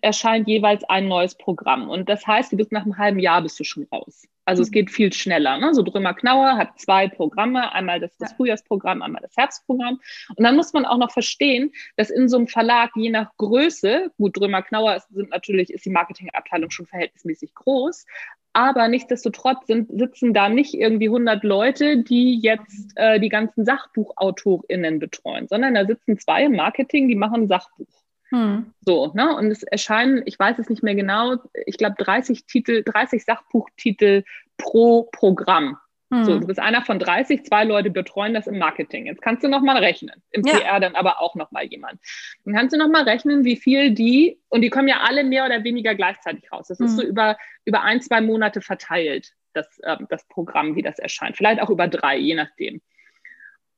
erscheint 0.00 0.48
jeweils 0.48 0.84
ein 0.84 1.08
neues 1.08 1.34
Programm. 1.34 1.88
Und 1.88 2.08
das 2.08 2.26
heißt, 2.26 2.52
du 2.52 2.56
bist 2.56 2.72
nach 2.72 2.82
einem 2.82 2.98
halben 2.98 3.18
Jahr 3.18 3.42
bist 3.42 3.58
du 3.60 3.64
schon 3.64 3.86
raus. 3.92 4.26
Also 4.50 4.64
es 4.64 4.72
geht 4.72 4.90
viel 4.90 5.12
schneller. 5.12 5.58
Ne? 5.58 5.72
So 5.74 5.82
Drömer 5.84 6.12
Knauer 6.12 6.56
hat 6.56 6.76
zwei 6.80 7.06
Programme, 7.06 7.72
einmal 7.72 8.00
das, 8.00 8.16
das 8.18 8.32
Frühjahrsprogramm, 8.32 9.00
einmal 9.00 9.22
das 9.22 9.36
Herbstprogramm. 9.36 10.00
Und 10.34 10.44
dann 10.44 10.56
muss 10.56 10.72
man 10.72 10.84
auch 10.84 10.98
noch 10.98 11.12
verstehen, 11.12 11.70
dass 11.94 12.10
in 12.10 12.28
so 12.28 12.36
einem 12.36 12.48
Verlag 12.48 12.90
je 12.96 13.10
nach 13.10 13.30
Größe, 13.36 14.10
gut, 14.18 14.36
Drömer 14.36 14.62
Knauer 14.62 14.96
ist, 14.96 15.08
sind 15.10 15.30
natürlich, 15.30 15.72
ist 15.72 15.84
die 15.84 15.90
Marketingabteilung 15.90 16.70
schon 16.70 16.86
verhältnismäßig 16.86 17.54
groß, 17.54 18.06
aber 18.52 18.88
nichtsdestotrotz 18.88 19.68
sind, 19.68 19.88
sitzen 19.96 20.34
da 20.34 20.48
nicht 20.48 20.74
irgendwie 20.74 21.06
100 21.06 21.44
Leute, 21.44 22.02
die 22.02 22.40
jetzt 22.40 22.90
äh, 22.96 23.20
die 23.20 23.28
ganzen 23.28 23.64
SachbuchautorInnen 23.64 24.98
betreuen, 24.98 25.46
sondern 25.46 25.74
da 25.74 25.86
sitzen 25.86 26.18
zwei 26.18 26.46
im 26.46 26.56
Marketing, 26.56 27.06
die 27.06 27.14
machen 27.14 27.46
Sachbuch. 27.46 27.86
Hm. 28.30 28.72
So, 28.80 29.12
ne? 29.14 29.36
Und 29.36 29.50
es 29.50 29.62
erscheinen, 29.62 30.22
ich 30.24 30.38
weiß 30.38 30.58
es 30.58 30.68
nicht 30.68 30.82
mehr 30.82 30.94
genau, 30.94 31.36
ich 31.66 31.76
glaube 31.76 31.96
30 31.98 32.46
Titel, 32.46 32.82
30 32.84 33.24
Sachbuchtitel 33.24 34.24
pro 34.56 35.04
Programm. 35.12 35.78
Hm. 36.12 36.24
So, 36.24 36.38
du 36.38 36.46
bist 36.46 36.58
einer 36.58 36.82
von 36.82 36.98
30, 36.98 37.44
zwei 37.44 37.64
Leute 37.64 37.90
betreuen 37.90 38.34
das 38.34 38.46
im 38.46 38.58
Marketing. 38.58 39.06
Jetzt 39.06 39.22
kannst 39.22 39.44
du 39.44 39.48
nochmal 39.48 39.76
rechnen. 39.76 40.22
Im 40.30 40.44
ja. 40.44 40.58
PR 40.58 40.80
dann 40.80 40.96
aber 40.96 41.20
auch 41.20 41.34
nochmal 41.36 41.66
jemand. 41.66 42.00
Dann 42.44 42.54
kannst 42.54 42.74
du 42.74 42.78
nochmal 42.78 43.04
rechnen, 43.04 43.44
wie 43.44 43.56
viel 43.56 43.92
die, 43.92 44.40
und 44.48 44.62
die 44.62 44.70
kommen 44.70 44.88
ja 44.88 45.00
alle 45.00 45.22
mehr 45.22 45.44
oder 45.44 45.62
weniger 45.62 45.94
gleichzeitig 45.94 46.50
raus. 46.50 46.68
Das 46.68 46.78
hm. 46.78 46.86
ist 46.86 46.96
so 46.96 47.02
über, 47.02 47.36
über 47.64 47.82
ein, 47.82 48.00
zwei 48.00 48.20
Monate 48.20 48.60
verteilt, 48.60 49.32
das, 49.52 49.78
äh, 49.80 49.96
das 50.08 50.26
Programm, 50.26 50.74
wie 50.74 50.82
das 50.82 50.98
erscheint. 50.98 51.36
Vielleicht 51.36 51.60
auch 51.62 51.70
über 51.70 51.86
drei, 51.86 52.16
je 52.16 52.34
nachdem. 52.34 52.80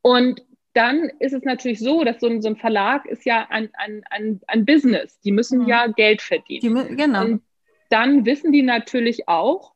Und 0.00 0.42
dann 0.74 1.10
ist 1.18 1.32
es 1.32 1.42
natürlich 1.42 1.80
so, 1.80 2.04
dass 2.04 2.20
so 2.20 2.28
ein, 2.28 2.42
so 2.42 2.48
ein 2.48 2.56
Verlag 2.56 3.06
ist 3.06 3.24
ja 3.24 3.46
ein, 3.50 3.70
ein, 3.74 4.02
ein, 4.10 4.40
ein 4.46 4.64
Business. 4.64 5.20
Die 5.20 5.32
müssen 5.32 5.62
mhm. 5.62 5.68
ja 5.68 5.86
Geld 5.86 6.22
verdienen. 6.22 6.88
Die, 6.88 6.96
genau. 6.96 7.24
Und 7.24 7.42
dann 7.90 8.24
wissen 8.24 8.52
die 8.52 8.62
natürlich 8.62 9.28
auch, 9.28 9.74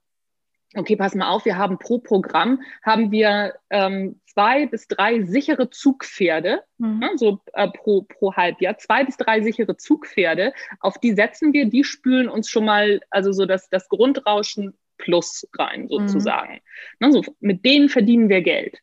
okay, 0.74 0.96
pass 0.96 1.14
mal 1.14 1.28
auf, 1.28 1.44
wir 1.44 1.58
haben 1.58 1.78
pro 1.78 1.98
Programm, 1.98 2.62
haben 2.82 3.10
wir 3.10 3.54
ähm, 3.70 4.20
zwei 4.26 4.66
bis 4.66 4.88
drei 4.88 5.22
sichere 5.22 5.70
Zugpferde, 5.70 6.62
mhm. 6.78 6.98
ne, 6.98 7.10
so 7.16 7.40
äh, 7.52 7.68
pro, 7.68 8.02
pro 8.02 8.34
Halbjahr, 8.34 8.78
zwei 8.78 9.04
bis 9.04 9.16
drei 9.16 9.42
sichere 9.42 9.76
Zugpferde, 9.76 10.52
auf 10.80 10.98
die 10.98 11.12
setzen 11.12 11.52
wir, 11.52 11.66
die 11.66 11.84
spülen 11.84 12.28
uns 12.28 12.48
schon 12.48 12.64
mal, 12.64 13.00
also 13.10 13.32
so 13.32 13.46
das, 13.46 13.68
das 13.68 13.88
Grundrauschen 13.88 14.74
plus 14.98 15.48
rein 15.58 15.82
mhm. 15.82 15.88
sozusagen. 15.88 16.60
Mhm. 17.00 17.06
Ne, 17.06 17.12
so, 17.12 17.22
mit 17.40 17.64
denen 17.64 17.88
verdienen 17.88 18.28
wir 18.28 18.42
Geld. 18.42 18.78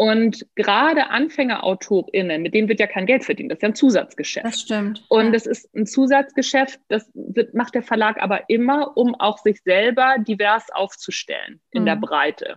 Und 0.00 0.46
gerade 0.54 1.10
AnfängerautorInnen, 1.10 2.40
mit 2.40 2.54
denen 2.54 2.68
wird 2.68 2.78
ja 2.78 2.86
kein 2.86 3.04
Geld 3.04 3.24
verdient. 3.24 3.50
Das 3.50 3.56
ist 3.56 3.62
ja 3.62 3.68
ein 3.70 3.74
Zusatzgeschäft. 3.74 4.46
Das 4.46 4.60
stimmt. 4.60 5.04
Und 5.08 5.34
es 5.34 5.44
ja. 5.44 5.50
ist 5.50 5.74
ein 5.74 5.86
Zusatzgeschäft, 5.86 6.78
das 6.86 7.10
wird, 7.14 7.52
macht 7.54 7.74
der 7.74 7.82
Verlag 7.82 8.22
aber 8.22 8.48
immer, 8.48 8.96
um 8.96 9.16
auch 9.16 9.38
sich 9.38 9.60
selber 9.62 10.14
divers 10.20 10.70
aufzustellen 10.70 11.60
in 11.72 11.82
mhm. 11.82 11.86
der 11.86 11.96
Breite. 11.96 12.56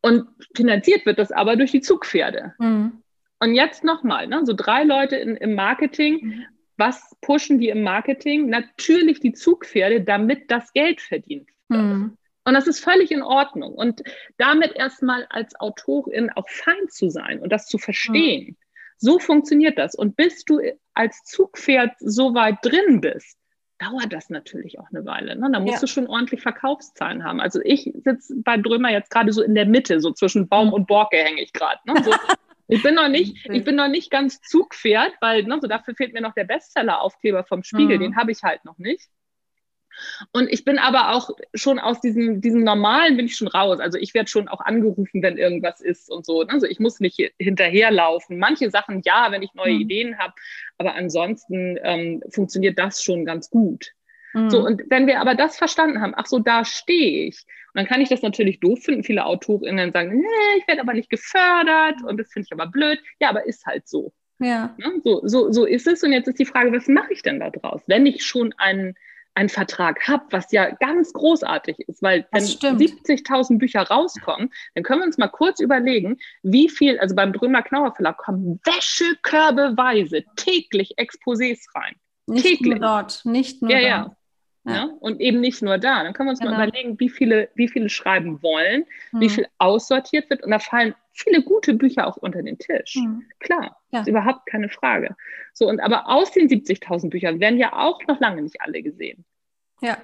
Und 0.00 0.26
finanziert 0.56 1.04
wird 1.04 1.18
das 1.18 1.32
aber 1.32 1.56
durch 1.56 1.70
die 1.70 1.82
Zugpferde. 1.82 2.54
Mhm. 2.58 3.02
Und 3.38 3.54
jetzt 3.54 3.84
nochmal, 3.84 4.26
ne, 4.26 4.40
so 4.46 4.54
drei 4.54 4.84
Leute 4.84 5.16
in, 5.16 5.36
im 5.36 5.54
Marketing. 5.54 6.24
Mhm. 6.24 6.44
Was 6.78 7.14
pushen 7.20 7.58
die 7.58 7.68
im 7.68 7.82
Marketing? 7.82 8.48
Natürlich 8.48 9.20
die 9.20 9.34
Zugpferde, 9.34 10.00
damit 10.00 10.50
das 10.50 10.72
Geld 10.72 11.02
verdient 11.02 11.50
wird. 11.68 12.16
Und 12.44 12.54
das 12.54 12.66
ist 12.66 12.82
völlig 12.82 13.10
in 13.10 13.22
Ordnung. 13.22 13.74
Und 13.74 14.02
damit 14.38 14.74
erstmal 14.74 15.26
als 15.30 15.58
Autorin 15.60 16.30
auch 16.30 16.48
fein 16.48 16.88
zu 16.88 17.10
sein 17.10 17.40
und 17.40 17.52
das 17.52 17.66
zu 17.66 17.78
verstehen. 17.78 18.48
Mhm. 18.48 18.56
So 18.96 19.18
funktioniert 19.18 19.78
das. 19.78 19.94
Und 19.94 20.16
bis 20.16 20.44
du 20.44 20.60
als 20.94 21.22
Zugpferd 21.24 21.92
so 22.00 22.34
weit 22.34 22.58
drin 22.62 23.00
bist, 23.00 23.38
dauert 23.78 24.12
das 24.12 24.28
natürlich 24.28 24.78
auch 24.78 24.88
eine 24.92 25.04
Weile. 25.06 25.36
Ne? 25.36 25.48
Da 25.50 25.58
musst 25.58 25.74
ja. 25.74 25.80
du 25.80 25.86
schon 25.86 26.06
ordentlich 26.06 26.42
Verkaufszahlen 26.42 27.24
haben. 27.24 27.40
Also 27.40 27.60
ich 27.64 27.90
sitze 28.04 28.34
bei 28.44 28.58
Drömer 28.58 28.90
jetzt 28.90 29.10
gerade 29.10 29.32
so 29.32 29.42
in 29.42 29.54
der 29.54 29.66
Mitte, 29.66 30.00
so 30.00 30.12
zwischen 30.12 30.48
Baum 30.48 30.68
mhm. 30.68 30.74
und 30.74 30.86
Borke 30.86 31.16
hänge 31.16 31.42
ich 31.42 31.52
gerade. 31.52 31.80
Ne? 31.86 31.94
So, 32.04 32.12
ich 32.68 32.82
bin 32.82 32.94
noch 32.94 33.08
nicht, 33.08 33.48
ich 33.50 33.64
bin 33.64 33.76
noch 33.76 33.88
nicht 33.88 34.10
ganz 34.10 34.40
Zugpferd, 34.42 35.12
weil 35.20 35.44
ne, 35.44 35.58
so 35.60 35.66
dafür 35.66 35.94
fehlt 35.94 36.12
mir 36.12 36.20
noch 36.20 36.34
der 36.34 36.44
Bestseller-Aufkleber 36.44 37.44
vom 37.44 37.62
Spiegel, 37.62 37.96
mhm. 37.96 38.02
den 38.02 38.16
habe 38.16 38.32
ich 38.32 38.42
halt 38.42 38.64
noch 38.66 38.78
nicht. 38.78 39.08
Und 40.32 40.48
ich 40.48 40.64
bin 40.64 40.78
aber 40.78 41.14
auch 41.14 41.30
schon 41.54 41.78
aus 41.78 42.00
diesem, 42.00 42.40
diesem 42.40 42.64
Normalen 42.64 43.16
bin 43.16 43.26
ich 43.26 43.36
schon 43.36 43.48
raus. 43.48 43.80
Also 43.80 43.98
ich 43.98 44.14
werde 44.14 44.28
schon 44.28 44.48
auch 44.48 44.60
angerufen, 44.60 45.22
wenn 45.22 45.38
irgendwas 45.38 45.80
ist 45.80 46.10
und 46.10 46.24
so. 46.24 46.42
Also 46.42 46.66
ich 46.66 46.80
muss 46.80 47.00
nicht 47.00 47.32
hinterherlaufen. 47.38 48.38
Manche 48.38 48.70
Sachen 48.70 49.02
ja, 49.04 49.28
wenn 49.30 49.42
ich 49.42 49.54
neue 49.54 49.74
mhm. 49.74 49.80
Ideen 49.80 50.18
habe, 50.18 50.34
aber 50.78 50.94
ansonsten 50.94 51.78
ähm, 51.82 52.22
funktioniert 52.30 52.78
das 52.78 53.02
schon 53.02 53.24
ganz 53.24 53.50
gut. 53.50 53.92
Mhm. 54.32 54.50
So, 54.50 54.64
und 54.64 54.82
wenn 54.88 55.06
wir 55.06 55.20
aber 55.20 55.34
das 55.34 55.56
verstanden 55.56 56.00
haben, 56.00 56.14
ach 56.16 56.26
so, 56.26 56.38
da 56.38 56.64
stehe 56.64 57.26
ich. 57.26 57.44
Und 57.72 57.80
dann 57.80 57.86
kann 57.86 58.00
ich 58.00 58.08
das 58.08 58.22
natürlich 58.22 58.60
doof 58.60 58.80
finden. 58.82 59.04
Viele 59.04 59.24
AutorInnen 59.24 59.92
sagen, 59.92 60.18
nee, 60.18 60.58
ich 60.58 60.66
werde 60.66 60.80
aber 60.80 60.94
nicht 60.94 61.10
gefördert 61.10 62.02
und 62.04 62.18
das 62.18 62.32
finde 62.32 62.46
ich 62.46 62.52
aber 62.52 62.70
blöd. 62.70 63.00
Ja, 63.20 63.30
aber 63.30 63.46
ist 63.46 63.66
halt 63.66 63.88
so. 63.88 64.12
Ja. 64.40 64.74
Ne? 64.78 65.00
So, 65.04 65.20
so, 65.24 65.52
so 65.52 65.64
ist 65.64 65.86
es. 65.86 66.02
Und 66.02 66.12
jetzt 66.12 66.26
ist 66.26 66.38
die 66.38 66.46
Frage, 66.46 66.72
was 66.72 66.88
mache 66.88 67.12
ich 67.12 67.22
denn 67.22 67.40
da 67.40 67.50
draus? 67.50 67.82
Wenn 67.86 68.06
ich 68.06 68.24
schon 68.24 68.54
einen 68.56 68.94
einen 69.34 69.48
Vertrag 69.48 70.06
habe, 70.08 70.24
was 70.30 70.52
ja 70.52 70.70
ganz 70.70 71.12
großartig 71.12 71.78
ist, 71.80 72.02
weil 72.02 72.26
wenn 72.32 72.42
70.000 72.42 73.58
Bücher 73.58 73.82
rauskommen, 73.82 74.50
dann 74.74 74.84
können 74.84 75.00
wir 75.00 75.06
uns 75.06 75.18
mal 75.18 75.28
kurz 75.28 75.60
überlegen, 75.60 76.18
wie 76.42 76.68
viel, 76.68 76.98
also 76.98 77.14
beim 77.14 77.32
Drömer 77.32 77.62
Knauer 77.62 77.94
Verlag 77.94 78.18
kommen 78.18 78.60
Wäschekörbeweise 78.64 80.24
täglich 80.36 80.94
Exposés 80.98 81.60
rein. 81.74 81.94
Nicht 82.26 82.44
täglich. 82.44 82.78
nur 82.78 82.80
dort, 82.80 83.24
nicht 83.24 83.62
nur 83.62 83.70
ja, 83.70 83.78
dort. 83.78 84.08
Ja. 84.08 84.16
Ja. 84.64 84.86
Ne? 84.86 84.96
Und 85.00 85.20
eben 85.20 85.40
nicht 85.40 85.62
nur 85.62 85.78
da. 85.78 86.02
Dann 86.02 86.12
können 86.12 86.28
wir 86.28 86.32
uns 86.32 86.40
genau. 86.40 86.52
mal 86.52 86.68
überlegen, 86.68 87.00
wie 87.00 87.08
viele, 87.08 87.48
wie 87.54 87.68
viele 87.68 87.88
schreiben 87.88 88.42
wollen, 88.42 88.84
mhm. 89.12 89.20
wie 89.20 89.30
viel 89.30 89.46
aussortiert 89.58 90.28
wird. 90.28 90.42
Und 90.42 90.50
da 90.50 90.58
fallen 90.58 90.94
viele 91.12 91.42
gute 91.42 91.74
Bücher 91.74 92.06
auch 92.06 92.16
unter 92.16 92.42
den 92.42 92.58
Tisch. 92.58 92.96
Mhm. 92.96 93.24
Klar, 93.38 93.76
ja. 93.90 94.00
ist 94.00 94.08
überhaupt 94.08 94.46
keine 94.46 94.68
Frage. 94.68 95.16
So, 95.54 95.68
und 95.68 95.80
aber 95.80 96.08
aus 96.08 96.32
den 96.32 96.48
70.000 96.48 97.10
Büchern 97.10 97.40
werden 97.40 97.58
ja 97.58 97.72
auch 97.72 98.00
noch 98.06 98.20
lange 98.20 98.42
nicht 98.42 98.60
alle 98.60 98.82
gesehen. 98.82 99.24
Ja. 99.80 99.96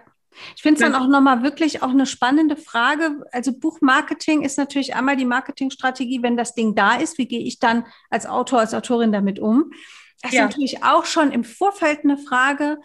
Ich 0.54 0.62
finde 0.62 0.82
es 0.82 0.90
dann 0.90 1.00
auch 1.00 1.08
nochmal 1.08 1.42
wirklich 1.42 1.82
auch 1.82 1.90
eine 1.90 2.04
spannende 2.04 2.56
Frage. 2.56 3.24
Also 3.32 3.58
Buchmarketing 3.58 4.42
ist 4.42 4.58
natürlich 4.58 4.94
einmal 4.94 5.16
die 5.16 5.24
Marketingstrategie, 5.24 6.22
wenn 6.22 6.36
das 6.36 6.54
Ding 6.54 6.74
da 6.74 6.96
ist, 6.96 7.16
wie 7.16 7.26
gehe 7.26 7.40
ich 7.40 7.58
dann 7.58 7.86
als 8.10 8.26
Autor, 8.26 8.60
als 8.60 8.74
Autorin 8.74 9.12
damit 9.12 9.38
um? 9.38 9.70
Das 10.22 10.32
ja. 10.32 10.42
ist 10.44 10.50
natürlich 10.50 10.84
auch 10.84 11.04
schon 11.04 11.32
im 11.32 11.44
Vorfeld 11.44 12.00
eine 12.04 12.18
Frage, 12.18 12.78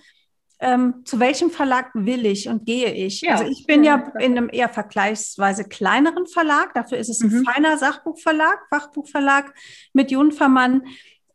ähm, 0.61 1.01
zu 1.05 1.19
welchem 1.19 1.49
Verlag 1.49 1.89
will 1.93 2.25
ich 2.25 2.47
und 2.47 2.65
gehe 2.65 2.93
ich? 2.93 3.21
Ja. 3.21 3.33
Also 3.33 3.45
ich 3.45 3.65
bin 3.65 3.83
ja 3.83 4.13
in 4.19 4.37
einem 4.37 4.49
eher 4.51 4.69
vergleichsweise 4.69 5.63
kleineren 5.63 6.27
Verlag, 6.27 6.73
dafür 6.75 6.99
ist 6.99 7.09
es 7.09 7.21
ein 7.21 7.31
mhm. 7.31 7.43
feiner 7.43 7.77
Sachbuchverlag, 7.77 8.59
Fachbuchverlag 8.69 9.53
mit 9.93 10.11
Junfermann. 10.11 10.83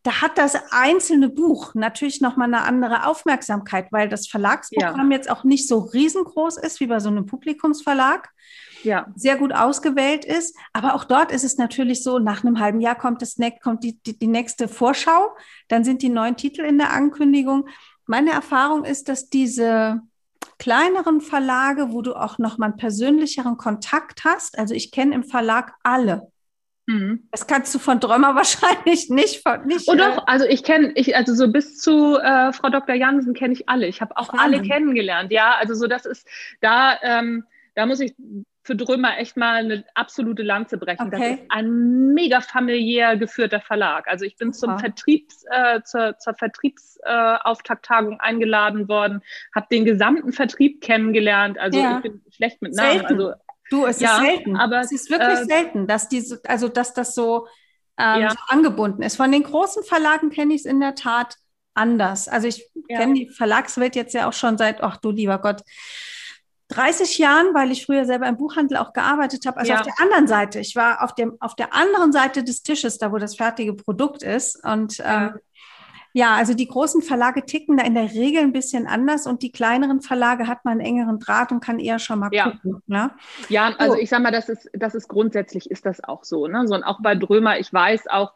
Da 0.05 0.23
hat 0.23 0.39
das 0.39 0.57
einzelne 0.71 1.29
Buch 1.29 1.75
natürlich 1.75 2.21
nochmal 2.21 2.47
eine 2.47 2.63
andere 2.63 3.07
Aufmerksamkeit, 3.09 3.89
weil 3.91 4.09
das 4.09 4.29
Verlagsprogramm 4.29 5.11
ja. 5.11 5.17
jetzt 5.17 5.29
auch 5.29 5.43
nicht 5.43 5.67
so 5.67 5.81
riesengroß 5.81 6.59
ist 6.59 6.79
wie 6.79 6.87
bei 6.87 7.01
so 7.01 7.09
einem 7.09 7.27
Publikumsverlag. 7.27 8.31
Ja. 8.85 9.09
Sehr 9.17 9.37
gut 9.37 9.53
ausgewählt 9.53 10.25
ist. 10.25 10.57
Aber 10.73 10.95
auch 10.95 11.03
dort 11.03 11.33
ist 11.33 11.43
es 11.43 11.59
natürlich 11.59 12.05
so, 12.05 12.21
nach 12.21 12.45
einem 12.45 12.61
halben 12.61 12.81
Jahr 12.81 12.95
kommt, 12.95 13.21
das, 13.21 13.37
kommt 13.61 13.83
die, 13.83 14.01
die, 14.03 14.17
die 14.17 14.29
nächste 14.29 14.69
Vorschau, 14.69 15.35
dann 15.67 15.83
sind 15.83 16.03
die 16.03 16.09
neuen 16.09 16.37
Titel 16.37 16.61
in 16.61 16.79
der 16.79 16.93
Ankündigung 16.93 17.67
meine 18.07 18.31
Erfahrung 18.31 18.85
ist, 18.85 19.09
dass 19.09 19.29
diese 19.29 20.01
kleineren 20.59 21.21
Verlage, 21.21 21.93
wo 21.93 22.03
du 22.03 22.15
auch 22.15 22.39
noch 22.39 22.59
mal 22.59 22.67
einen 22.67 22.77
persönlicheren 22.77 23.57
Kontakt 23.57 24.25
hast, 24.25 24.59
also 24.59 24.75
ich 24.75 24.91
kenne 24.91 25.15
im 25.15 25.25
Verlag 25.25 25.75
alle. 25.83 26.31
Mhm. 26.87 27.29
Das 27.33 27.47
kannst 27.47 27.75
du 27.75 27.79
von 27.79 28.01
Drömer 28.01 28.35
wahrscheinlich 28.37 29.11
nicht. 29.11 29.45
nicht 29.67 29.89
oh 29.89 29.95
doch, 29.95 30.27
also 30.27 30.47
ich 30.47 30.63
kenne, 30.63 30.93
ich, 30.95 31.17
also 31.17 31.35
so 31.35 31.51
bis 31.51 31.79
zu 31.79 32.17
äh, 32.17 32.53
Frau 32.53 32.71
Dr. 32.71 32.95
Jansen 32.95 33.35
kenne 33.35 33.53
ich 33.55 33.69
alle. 33.69 33.87
Ich 33.87 34.01
habe 34.01 34.17
auch 34.17 34.33
alle 34.33 34.63
kennengelernt, 34.63 35.33
ja. 35.33 35.57
Also 35.59 35.75
so, 35.75 35.87
das 35.87 36.07
ist, 36.07 36.27
da, 36.61 36.99
ähm, 37.03 37.45
da 37.75 37.87
muss 37.87 38.01
ich 38.01 38.15
für 38.67 38.75
Drömer 38.75 39.19
echt 39.19 39.37
mal 39.37 39.57
eine 39.57 39.85
absolute 39.95 40.43
Lanze 40.43 40.77
brechen. 40.77 41.07
Okay. 41.07 41.19
Das 41.19 41.41
ist 41.41 41.47
ein 41.51 42.13
mega 42.13 42.41
familiär 42.41 43.17
geführter 43.17 43.61
Verlag. 43.61 44.09
Also 44.09 44.25
ich 44.25 44.37
bin 44.37 44.53
zum. 44.53 44.77
Vertriebs, 44.79 45.45
äh, 45.51 45.83
zur, 45.83 46.19
zur 46.19 46.35
Vertriebsauftakttagung 46.35 48.15
äh, 48.15 48.21
eingeladen 48.21 48.89
worden, 48.89 49.23
habe 49.55 49.67
den 49.71 49.85
gesamten 49.85 50.33
Vertrieb 50.33 50.81
kennengelernt. 50.81 51.59
Also 51.59 51.79
ja. 51.79 51.97
ich 51.97 52.03
bin 52.03 52.23
schlecht 52.31 52.61
mit 52.63 52.75
Namen. 52.75 52.99
Selten. 52.99 53.07
Also 53.07 53.33
du, 53.71 53.87
es 53.87 54.01
ja, 54.01 54.17
ist 54.17 54.25
selten. 54.25 54.57
Aber 54.57 54.81
es 54.81 54.93
ist 54.93 55.11
wirklich 55.11 55.41
äh, 55.41 55.45
selten, 55.45 55.87
dass 55.87 56.09
diese, 56.09 56.41
also 56.47 56.69
dass 56.69 56.95
das 56.95 57.15
so, 57.15 57.47
ähm, 57.99 58.23
ja. 58.23 58.31
so 58.31 58.37
angebunden 58.49 59.03
ist. 59.03 59.17
Von 59.17 59.31
den 59.31 59.45
großen 59.45 59.85
Verlagen 59.85 60.31
kenne 60.31 60.55
ich 60.55 60.61
es 60.61 60.67
in 60.67 60.81
der 60.81 60.95
Tat 60.95 61.37
anders. 61.75 62.29
Also 62.29 62.49
ich 62.49 62.69
kenne 62.89 63.15
die 63.15 63.29
Verlagswelt 63.29 63.97
jetzt 63.97 64.15
ja 64.15 64.29
auch 64.29 64.33
schon 64.33 64.59
seit, 64.59 64.83
ach 64.83 64.97
du 64.97 65.11
lieber 65.11 65.39
Gott, 65.39 65.63
30 66.69 67.19
Jahren, 67.19 67.55
weil 67.55 67.71
ich 67.71 67.87
früher 67.87 68.05
selber 68.05 68.27
im 68.27 68.37
Buchhandel 68.37 68.77
auch 68.79 68.93
gearbeitet 68.93 69.47
habe. 69.47 69.59
Also 69.59 69.73
ja. 69.73 69.79
auf 69.79 69.87
der 69.87 70.01
anderen 70.01 70.27
Seite. 70.27 70.59
Ich 70.59 70.75
war 70.75 71.03
auf 71.03 71.15
dem 71.15 71.37
auf 71.41 71.55
der 71.55 71.73
anderen 71.75 72.13
Seite 72.13 72.43
des 72.43 72.63
Tisches, 72.63 72.99
da 72.99 73.13
wo 73.13 73.19
das 73.19 73.37
fertige 73.37 73.75
Produkt 73.75 74.23
ist. 74.23 74.65
Und 74.65 74.99
ja. 74.99 75.29
Ähm, 75.29 75.41
ja, 76.17 76.35
also 76.35 76.55
die 76.55 76.67
großen 76.67 77.03
Verlage 77.03 77.45
ticken 77.45 77.77
da 77.77 77.85
in 77.85 77.95
der 77.95 78.11
Regel 78.11 78.41
ein 78.43 78.55
bisschen 78.55 78.87
anders 78.87 79.27
und 79.27 79.43
die 79.43 79.53
kleineren 79.53 80.01
Verlage 80.01 80.47
hat 80.47 80.65
man 80.65 80.81
einen 80.81 80.81
engeren 80.81 81.19
Draht 81.19 81.53
und 81.53 81.61
kann 81.61 81.79
eher 81.79 81.99
schon 81.99 82.21
mal 82.21 82.31
ja. 82.33 82.53
gucken. 82.53 82.83
Ne? 82.87 83.11
Ja, 83.51 83.75
also 83.77 83.99
ich 83.99 84.09
sag 84.09 84.23
mal, 84.23 84.33
das 84.33 84.49
ist, 84.49 84.71
das 84.73 84.95
ist 84.95 85.09
grundsätzlich 85.09 85.71
ist 85.71 85.85
das 85.85 86.03
auch 86.03 86.25
so. 86.25 86.47
Ne? 86.47 86.67
so 86.67 86.75
und 86.75 86.85
auch 86.85 87.03
bei 87.03 87.15
Drömer, 87.15 87.59
ich 87.59 87.71
weiß 87.71 88.07
auch, 88.07 88.33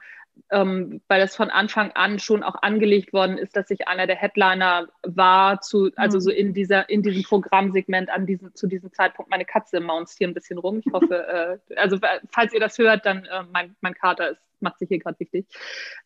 ähm, 0.50 1.00
weil 1.08 1.20
das 1.20 1.36
von 1.36 1.50
Anfang 1.50 1.92
an 1.92 2.18
schon 2.18 2.42
auch 2.42 2.56
angelegt 2.62 3.12
worden 3.12 3.38
ist, 3.38 3.56
dass 3.56 3.70
ich 3.70 3.88
einer 3.88 4.06
der 4.06 4.16
Headliner 4.16 4.88
war, 5.02 5.60
zu, 5.60 5.90
also 5.96 6.18
mhm. 6.18 6.20
so 6.20 6.30
in 6.30 6.54
dieser, 6.54 6.88
in 6.88 7.02
diesem 7.02 7.22
Programmsegment 7.22 8.10
an 8.10 8.26
diesem, 8.26 8.54
zu 8.54 8.66
diesem 8.66 8.92
Zeitpunkt. 8.92 9.30
Meine 9.30 9.44
Katze 9.44 9.80
maunzt 9.80 10.18
hier 10.18 10.28
ein 10.28 10.34
bisschen 10.34 10.58
rum. 10.58 10.82
Ich 10.84 10.92
hoffe, 10.92 11.60
äh, 11.68 11.74
also 11.76 11.98
falls 12.30 12.52
ihr 12.52 12.60
das 12.60 12.78
hört, 12.78 13.06
dann 13.06 13.24
äh, 13.24 13.44
mein, 13.52 13.76
mein 13.80 13.94
Kater 13.94 14.30
ist 14.30 14.49
macht 14.70 14.78
sich 14.78 14.88
hier 14.88 14.98
gerade 14.98 15.18
wichtig. 15.18 15.46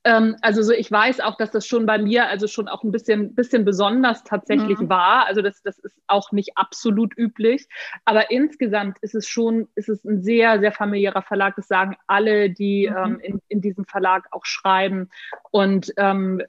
Ähm, 0.04 0.36
also 0.42 0.62
so, 0.62 0.72
ich 0.72 0.90
weiß 0.90 1.20
auch, 1.20 1.36
dass 1.36 1.50
das 1.50 1.66
schon 1.66 1.86
bei 1.86 1.98
mir 1.98 2.28
also 2.28 2.46
schon 2.46 2.68
auch 2.68 2.82
ein 2.82 2.92
bisschen, 2.92 3.34
bisschen 3.34 3.64
besonders 3.64 4.24
tatsächlich 4.24 4.78
mhm. 4.78 4.88
war. 4.88 5.26
Also 5.26 5.42
das, 5.42 5.62
das 5.62 5.78
ist 5.78 5.96
auch 6.06 6.32
nicht 6.32 6.56
absolut 6.56 7.16
üblich. 7.16 7.68
Aber 8.04 8.30
insgesamt 8.30 8.98
ist 9.00 9.14
es 9.14 9.28
schon, 9.28 9.68
ist 9.74 9.88
es 9.88 10.04
ein 10.04 10.22
sehr, 10.22 10.60
sehr 10.60 10.72
familiärer 10.72 11.22
Verlag. 11.22 11.56
Das 11.56 11.68
sagen 11.68 11.96
alle, 12.06 12.50
die 12.50 12.88
mhm. 12.90 12.96
ähm, 12.96 13.20
in, 13.20 13.40
in 13.48 13.60
diesem 13.60 13.84
Verlag 13.84 14.28
auch 14.30 14.44
schreiben. 14.44 15.10
Und 15.50 15.92
ähm, 15.96 16.42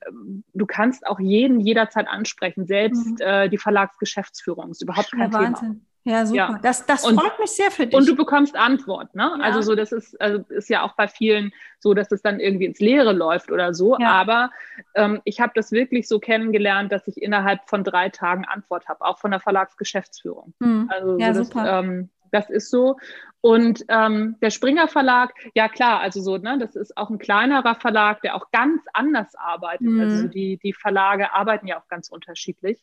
du 0.53 0.65
kannst 0.65 1.05
auch 1.07 1.19
jeden 1.19 1.59
jederzeit 1.59 2.07
ansprechen, 2.07 2.65
selbst 2.65 3.19
mhm. 3.19 3.25
äh, 3.25 3.49
die 3.49 3.57
Verlagsgeschäftsführung. 3.57 4.71
Ist 4.71 4.81
überhaupt 4.81 5.11
kein 5.11 5.31
ja, 5.31 5.53
Thema. 5.53 5.75
Ja, 6.07 6.23
super. 6.25 6.37
Ja. 6.37 6.59
Das, 6.61 6.85
das 6.85 7.03
und, 7.03 7.19
freut 7.19 7.39
mich 7.39 7.49
sehr 7.49 7.71
für 7.71 7.87
dich. 7.87 7.95
Und 7.95 8.07
du 8.07 8.15
bekommst 8.15 8.55
Antwort, 8.55 9.15
ne? 9.15 9.35
Ja. 9.39 9.43
Also 9.43 9.61
so, 9.61 9.73
das 9.75 9.91
ist, 9.91 10.19
also 10.21 10.43
ist 10.49 10.69
ja 10.69 10.83
auch 10.83 10.93
bei 10.93 11.07
vielen 11.07 11.51
so, 11.79 11.95
dass 11.95 12.11
es 12.11 12.21
dann 12.21 12.39
irgendwie 12.39 12.65
ins 12.65 12.79
Leere 12.79 13.11
läuft 13.11 13.51
oder 13.51 13.73
so. 13.73 13.97
Ja. 13.97 14.11
Aber 14.11 14.51
ähm, 14.93 15.21
ich 15.23 15.41
habe 15.41 15.53
das 15.55 15.71
wirklich 15.71 16.07
so 16.07 16.19
kennengelernt, 16.19 16.91
dass 16.91 17.07
ich 17.07 17.19
innerhalb 17.19 17.67
von 17.67 17.83
drei 17.83 18.09
Tagen 18.09 18.45
Antwort 18.45 18.87
habe, 18.87 19.03
auch 19.03 19.17
von 19.17 19.31
der 19.31 19.39
Verlagsgeschäftsführung. 19.39 20.53
Hm. 20.61 20.91
Also 20.93 21.17
ja, 21.17 21.33
so, 21.33 21.39
das, 21.39 21.47
super. 21.47 21.79
Ähm, 21.79 22.09
das 22.31 22.49
ist 22.51 22.69
so. 22.69 22.97
Und 23.41 23.83
ähm, 23.89 24.35
der 24.41 24.51
Springer 24.51 24.87
Verlag, 24.87 25.33
ja 25.55 25.69
klar, 25.69 26.01
also 26.01 26.21
so, 26.21 26.37
ne, 26.37 26.57
das 26.59 26.75
ist 26.75 26.97
auch 26.97 27.09
ein 27.09 27.19
kleinerer 27.19 27.75
Verlag, 27.75 28.21
der 28.21 28.35
auch 28.35 28.51
ganz 28.51 28.83
anders 28.93 29.33
arbeitet. 29.35 29.87
Mhm. 29.87 30.01
Also 30.01 30.27
die, 30.27 30.57
die 30.57 30.73
Verlage 30.73 31.33
arbeiten 31.33 31.67
ja 31.67 31.79
auch 31.79 31.87
ganz 31.87 32.09
unterschiedlich. 32.09 32.79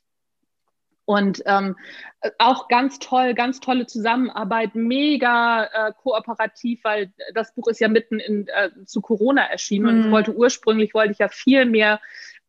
Und 1.05 1.43
ähm, 1.47 1.77
auch 2.39 2.69
ganz 2.69 2.99
toll, 2.99 3.35
ganz 3.35 3.61
tolle 3.61 3.87
Zusammenarbeit, 3.87 4.75
mega 4.75 5.65
äh, 5.65 5.93
kooperativ, 6.01 6.81
weil 6.85 7.13
das 7.35 7.55
Buch 7.55 7.67
ist 7.67 7.81
ja 7.81 7.89
mitten 7.89 8.21
in, 8.21 8.47
äh, 8.49 8.71
zu 8.85 9.01
Corona 9.01 9.43
erschienen. 9.43 9.99
Mhm. 9.99 10.05
Und 10.05 10.11
wollte 10.13 10.35
ursprünglich, 10.35 10.95
wollte 10.95 11.13
ich 11.13 11.19
ja 11.19 11.29
viel 11.29 11.65
mehr 11.65 12.01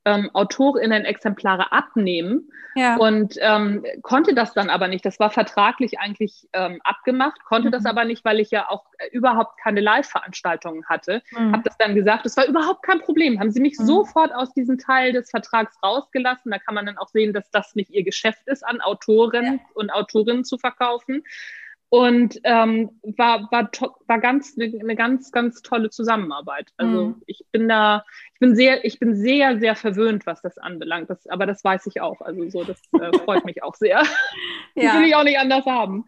ähm, 0.05 0.29
AutorInnen-Exemplare 0.33 1.71
abnehmen 1.71 2.49
ja. 2.75 2.97
und 2.97 3.35
ähm, 3.39 3.85
konnte 4.01 4.33
das 4.33 4.53
dann 4.53 4.69
aber 4.69 4.87
nicht. 4.87 5.05
Das 5.05 5.19
war 5.19 5.31
vertraglich 5.31 5.99
eigentlich 5.99 6.47
ähm, 6.53 6.79
abgemacht, 6.83 7.43
konnte 7.45 7.69
mhm. 7.69 7.71
das 7.71 7.85
aber 7.85 8.05
nicht, 8.05 8.25
weil 8.25 8.39
ich 8.39 8.51
ja 8.51 8.69
auch 8.69 8.85
äh, 8.97 9.07
überhaupt 9.15 9.59
keine 9.61 9.81
Live-Veranstaltungen 9.81 10.85
hatte. 10.87 11.21
Mhm. 11.31 11.53
Habe 11.53 11.63
das 11.63 11.77
dann 11.77 11.95
gesagt, 11.95 12.25
das 12.25 12.35
war 12.37 12.45
überhaupt 12.45 12.83
kein 12.83 12.99
Problem. 12.99 13.39
Haben 13.39 13.51
sie 13.51 13.61
mich 13.61 13.77
mhm. 13.79 13.85
sofort 13.85 14.33
aus 14.33 14.53
diesem 14.53 14.77
Teil 14.77 15.13
des 15.13 15.29
Vertrags 15.29 15.77
rausgelassen. 15.83 16.51
Da 16.51 16.59
kann 16.59 16.75
man 16.75 16.85
dann 16.85 16.97
auch 16.97 17.09
sehen, 17.09 17.33
dass 17.33 17.49
das 17.51 17.75
nicht 17.75 17.91
ihr 17.91 18.03
Geschäft 18.03 18.47
ist, 18.47 18.65
an 18.65 18.81
Autoren 18.81 19.45
ja. 19.45 19.59
und 19.73 19.91
Autorinnen 19.91 20.43
zu 20.43 20.57
verkaufen. 20.57 21.23
Und 21.93 22.39
ähm, 22.43 22.89
war, 23.03 23.51
war, 23.51 23.69
war 24.07 24.19
ganz 24.19 24.57
eine 24.57 24.95
ganz, 24.95 25.31
ganz 25.31 25.61
tolle 25.61 25.91
Zusammenarbeit. 25.91 26.71
Also 26.75 27.09
mhm. 27.09 27.21
ich 27.27 27.45
bin 27.51 27.69
da, 27.69 28.03
ich 28.33 28.39
bin 28.39 28.55
sehr, 28.55 28.83
ich 28.83 28.97
bin 28.97 29.15
sehr, 29.15 29.59
sehr 29.59 29.75
verwöhnt, 29.75 30.25
was 30.25 30.41
das 30.41 30.57
anbelangt. 30.57 31.11
Das, 31.11 31.27
aber 31.27 31.45
das 31.45 31.63
weiß 31.63 31.85
ich 31.85 32.01
auch. 32.01 32.19
Also 32.21 32.49
so, 32.49 32.63
das 32.63 32.81
äh, 32.99 33.15
freut 33.25 33.45
mich 33.45 33.61
auch 33.61 33.75
sehr. 33.75 34.01
ja. 34.73 34.93
Das 34.93 34.95
will 34.95 35.07
ich 35.07 35.15
auch 35.15 35.23
nicht 35.23 35.37
anders 35.37 35.67
haben. 35.67 36.05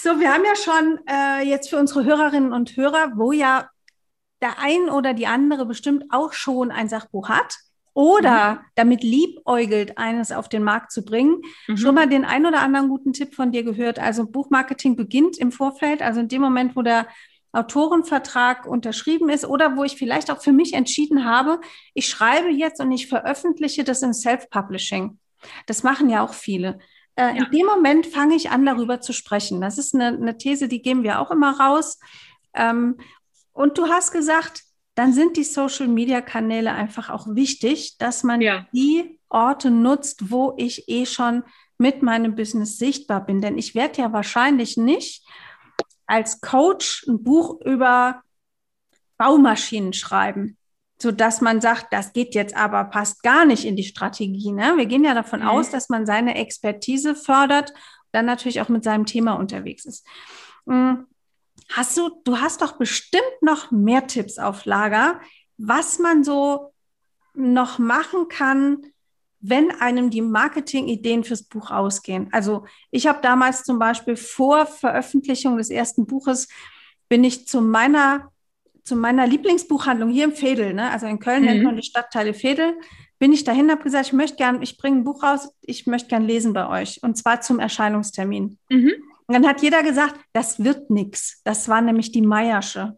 So, 0.00 0.20
wir 0.20 0.34
haben 0.34 0.44
ja 0.44 0.54
schon 0.54 1.00
äh, 1.08 1.48
jetzt 1.48 1.70
für 1.70 1.78
unsere 1.78 2.04
Hörerinnen 2.04 2.52
und 2.52 2.76
Hörer, 2.76 3.12
wo 3.14 3.32
ja 3.32 3.70
der 4.42 4.58
ein 4.60 4.90
oder 4.90 5.14
die 5.14 5.26
andere 5.26 5.64
bestimmt 5.64 6.04
auch 6.10 6.34
schon 6.34 6.70
ein 6.70 6.90
Sachbuch 6.90 7.30
hat 7.30 7.56
oder 7.96 8.54
mhm. 8.54 8.58
damit 8.74 9.02
liebäugelt, 9.02 9.96
eines 9.96 10.30
auf 10.30 10.50
den 10.50 10.62
Markt 10.62 10.92
zu 10.92 11.02
bringen. 11.02 11.40
Mhm. 11.66 11.78
Schon 11.78 11.94
mal 11.94 12.06
den 12.06 12.26
ein 12.26 12.44
oder 12.44 12.60
anderen 12.60 12.90
guten 12.90 13.14
Tipp 13.14 13.34
von 13.34 13.52
dir 13.52 13.62
gehört. 13.62 13.98
Also 13.98 14.26
Buchmarketing 14.26 14.96
beginnt 14.96 15.38
im 15.38 15.50
Vorfeld, 15.50 16.02
also 16.02 16.20
in 16.20 16.28
dem 16.28 16.42
Moment, 16.42 16.76
wo 16.76 16.82
der 16.82 17.08
Autorenvertrag 17.52 18.66
unterschrieben 18.66 19.30
ist 19.30 19.46
oder 19.46 19.78
wo 19.78 19.84
ich 19.84 19.96
vielleicht 19.96 20.30
auch 20.30 20.42
für 20.42 20.52
mich 20.52 20.74
entschieden 20.74 21.24
habe, 21.24 21.58
ich 21.94 22.06
schreibe 22.06 22.50
jetzt 22.50 22.82
und 22.82 22.92
ich 22.92 23.08
veröffentliche 23.08 23.82
das 23.82 24.02
im 24.02 24.12
Self-Publishing. 24.12 25.18
Das 25.64 25.82
machen 25.82 26.10
ja 26.10 26.22
auch 26.22 26.34
viele. 26.34 26.78
Äh, 27.14 27.34
ja. 27.34 27.44
In 27.44 27.50
dem 27.50 27.64
Moment 27.64 28.04
fange 28.04 28.34
ich 28.34 28.50
an, 28.50 28.66
darüber 28.66 29.00
zu 29.00 29.14
sprechen. 29.14 29.62
Das 29.62 29.78
ist 29.78 29.94
eine, 29.94 30.08
eine 30.08 30.36
These, 30.36 30.68
die 30.68 30.82
geben 30.82 31.02
wir 31.02 31.18
auch 31.18 31.30
immer 31.30 31.58
raus. 31.58 31.98
Ähm, 32.52 32.98
und 33.54 33.78
du 33.78 33.88
hast 33.88 34.12
gesagt, 34.12 34.65
dann 34.96 35.12
sind 35.12 35.36
die 35.36 35.44
Social-Media-Kanäle 35.44 36.72
einfach 36.72 37.10
auch 37.10 37.28
wichtig, 37.28 37.98
dass 37.98 38.24
man 38.24 38.40
ja. 38.40 38.66
die 38.72 39.20
Orte 39.28 39.70
nutzt, 39.70 40.30
wo 40.30 40.54
ich 40.56 40.88
eh 40.88 41.04
schon 41.04 41.44
mit 41.78 42.02
meinem 42.02 42.34
Business 42.34 42.78
sichtbar 42.78 43.24
bin. 43.24 43.42
Denn 43.42 43.58
ich 43.58 43.74
werde 43.74 44.00
ja 44.00 44.12
wahrscheinlich 44.12 44.78
nicht 44.78 45.22
als 46.06 46.40
Coach 46.40 47.04
ein 47.06 47.22
Buch 47.22 47.60
über 47.60 48.22
Baumaschinen 49.18 49.92
schreiben. 49.92 50.56
so 50.98 51.12
dass 51.12 51.42
man 51.42 51.60
sagt, 51.60 51.92
das 51.92 52.14
geht 52.14 52.34
jetzt 52.34 52.56
aber, 52.56 52.84
passt 52.84 53.22
gar 53.22 53.44
nicht 53.44 53.66
in 53.66 53.76
die 53.76 53.84
Strategie. 53.84 54.50
Ne? 54.50 54.74
Wir 54.78 54.86
gehen 54.86 55.04
ja 55.04 55.12
davon 55.12 55.40
mhm. 55.40 55.48
aus, 55.48 55.70
dass 55.70 55.90
man 55.90 56.06
seine 56.06 56.36
Expertise 56.36 57.14
fördert, 57.14 57.74
dann 58.12 58.24
natürlich 58.24 58.62
auch 58.62 58.70
mit 58.70 58.82
seinem 58.82 59.04
Thema 59.04 59.34
unterwegs 59.34 59.84
ist. 59.84 60.06
Hm, 60.66 61.06
hast 61.68 61.96
du, 61.96 62.10
du 62.24 62.38
hast 62.38 62.62
doch 62.62 62.78
bestimmt 62.78 63.22
noch 63.40 63.70
mehr 63.70 64.06
Tipps 64.06 64.38
auf 64.38 64.64
Lager, 64.64 65.20
was 65.58 65.98
man 65.98 66.24
so 66.24 66.72
noch 67.34 67.78
machen 67.78 68.28
kann, 68.28 68.86
wenn 69.40 69.70
einem 69.70 70.10
die 70.10 70.22
Marketing-Ideen 70.22 71.24
fürs 71.24 71.44
Buch 71.44 71.70
ausgehen. 71.70 72.28
Also 72.32 72.64
ich 72.90 73.06
habe 73.06 73.20
damals 73.22 73.62
zum 73.64 73.78
Beispiel 73.78 74.16
vor 74.16 74.66
Veröffentlichung 74.66 75.56
des 75.56 75.70
ersten 75.70 76.06
Buches 76.06 76.48
bin 77.08 77.22
ich 77.22 77.46
zu 77.46 77.60
meiner 77.60 78.32
zu 78.82 78.94
meiner 78.94 79.26
Lieblingsbuchhandlung 79.26 80.10
hier 80.10 80.24
im 80.24 80.32
Fedel, 80.32 80.72
ne? 80.72 80.90
also 80.92 81.06
in 81.06 81.18
Köln 81.18 81.40
mhm. 81.40 81.46
nennt 81.46 81.64
man 81.64 81.76
die 81.76 81.82
Stadtteile 81.82 82.32
Fedel, 82.32 82.78
bin 83.18 83.32
ich 83.32 83.42
dahin, 83.42 83.68
habe 83.68 83.82
gesagt, 83.82 84.06
ich 84.06 84.12
möchte 84.12 84.36
gern, 84.36 84.62
ich 84.62 84.78
bringe 84.78 84.98
ein 84.98 85.04
Buch 85.04 85.24
raus, 85.24 85.50
ich 85.62 85.88
möchte 85.88 86.08
gern 86.08 86.24
lesen 86.24 86.52
bei 86.52 86.68
euch 86.68 87.02
und 87.02 87.16
zwar 87.16 87.40
zum 87.40 87.58
Erscheinungstermin. 87.58 88.58
Mhm. 88.70 88.92
Und 89.26 89.34
dann 89.34 89.46
hat 89.46 89.62
jeder 89.62 89.82
gesagt, 89.82 90.14
das 90.32 90.62
wird 90.62 90.90
nichts. 90.90 91.40
Das 91.44 91.68
war 91.68 91.80
nämlich 91.80 92.12
die 92.12 92.22
Meiersche. 92.22 92.96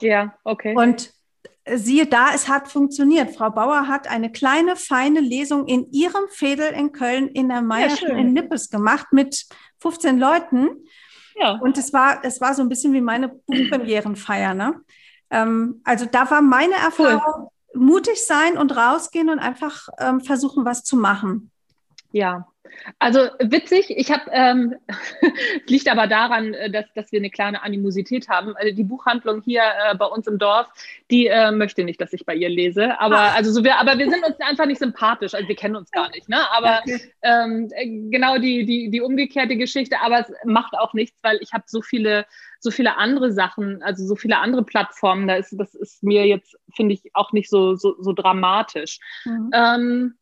Ja, 0.00 0.34
okay. 0.44 0.74
Und 0.76 1.12
siehe 1.68 2.06
da, 2.06 2.32
es 2.34 2.48
hat 2.48 2.68
funktioniert. 2.68 3.34
Frau 3.34 3.50
Bauer 3.50 3.88
hat 3.88 4.08
eine 4.08 4.30
kleine, 4.30 4.76
feine 4.76 5.20
Lesung 5.20 5.66
in 5.66 5.90
ihrem 5.92 6.28
Fädel 6.28 6.72
in 6.72 6.92
Köln 6.92 7.28
in 7.28 7.48
der 7.48 7.62
Meiersche 7.62 8.08
ja, 8.08 8.16
in 8.16 8.32
Nippes 8.32 8.70
gemacht 8.70 9.08
mit 9.10 9.46
15 9.80 10.18
Leuten. 10.18 10.68
Ja. 11.34 11.58
Und 11.60 11.76
es 11.76 11.92
war, 11.92 12.24
es 12.24 12.40
war 12.40 12.54
so 12.54 12.62
ein 12.62 12.68
bisschen 12.68 12.92
wie 12.92 13.00
meine 13.00 13.28
Buchpremierenfeier, 13.28 14.54
ne? 14.54 14.80
Ähm, 15.30 15.80
also 15.84 16.06
da 16.06 16.30
war 16.30 16.40
meine 16.40 16.74
Erfahrung, 16.74 17.50
cool. 17.74 17.82
mutig 17.82 18.24
sein 18.24 18.56
und 18.56 18.76
rausgehen 18.76 19.28
und 19.28 19.40
einfach 19.40 19.88
ähm, 19.98 20.20
versuchen, 20.20 20.64
was 20.64 20.84
zu 20.84 20.96
machen. 20.96 21.50
Ja, 22.12 22.46
also 22.98 23.28
witzig, 23.40 23.90
ich 23.90 24.10
habe, 24.10 24.30
ähm, 24.32 24.74
liegt 25.66 25.90
aber 25.90 26.06
daran, 26.06 26.54
äh, 26.54 26.70
dass, 26.70 26.86
dass 26.94 27.12
wir 27.12 27.20
eine 27.20 27.30
kleine 27.30 27.62
Animosität 27.62 28.28
haben. 28.28 28.56
Also 28.56 28.74
die 28.74 28.84
Buchhandlung 28.84 29.42
hier 29.42 29.62
äh, 29.62 29.94
bei 29.96 30.06
uns 30.06 30.26
im 30.26 30.38
Dorf, 30.38 30.68
die 31.10 31.26
äh, 31.26 31.50
möchte 31.50 31.84
nicht, 31.84 32.00
dass 32.00 32.12
ich 32.12 32.24
bei 32.26 32.34
ihr 32.34 32.48
lese. 32.48 32.98
Aber 33.00 33.18
Ach. 33.18 33.36
also 33.36 33.52
so 33.52 33.64
wir, 33.64 33.78
aber 33.78 33.98
wir 33.98 34.10
sind 34.10 34.24
uns 34.24 34.36
einfach 34.40 34.66
nicht 34.66 34.78
sympathisch. 34.78 35.34
Also 35.34 35.48
wir 35.48 35.56
kennen 35.56 35.76
uns 35.76 35.90
gar 35.90 36.10
nicht, 36.10 36.28
ne? 36.28 36.38
Aber 36.52 36.80
ähm, 37.22 37.68
äh, 37.74 37.86
genau 38.10 38.38
die, 38.38 38.64
die, 38.64 38.90
die 38.90 39.00
umgekehrte 39.00 39.56
Geschichte, 39.56 40.00
aber 40.00 40.20
es 40.20 40.32
macht 40.44 40.74
auch 40.74 40.94
nichts, 40.94 41.18
weil 41.22 41.38
ich 41.40 41.52
habe 41.52 41.64
so 41.66 41.82
viele, 41.82 42.26
so 42.60 42.70
viele 42.70 42.96
andere 42.96 43.32
Sachen, 43.32 43.82
also 43.82 44.06
so 44.06 44.16
viele 44.16 44.38
andere 44.38 44.64
Plattformen, 44.64 45.28
da 45.28 45.36
ist, 45.36 45.54
das 45.58 45.74
ist 45.74 46.02
mir 46.02 46.26
jetzt, 46.26 46.56
finde 46.74 46.94
ich, 46.94 47.02
auch 47.14 47.32
nicht 47.32 47.50
so, 47.50 47.76
so, 47.76 47.94
so 48.00 48.12
dramatisch. 48.12 48.98
Mhm. 49.24 49.50
Ähm, 49.52 50.14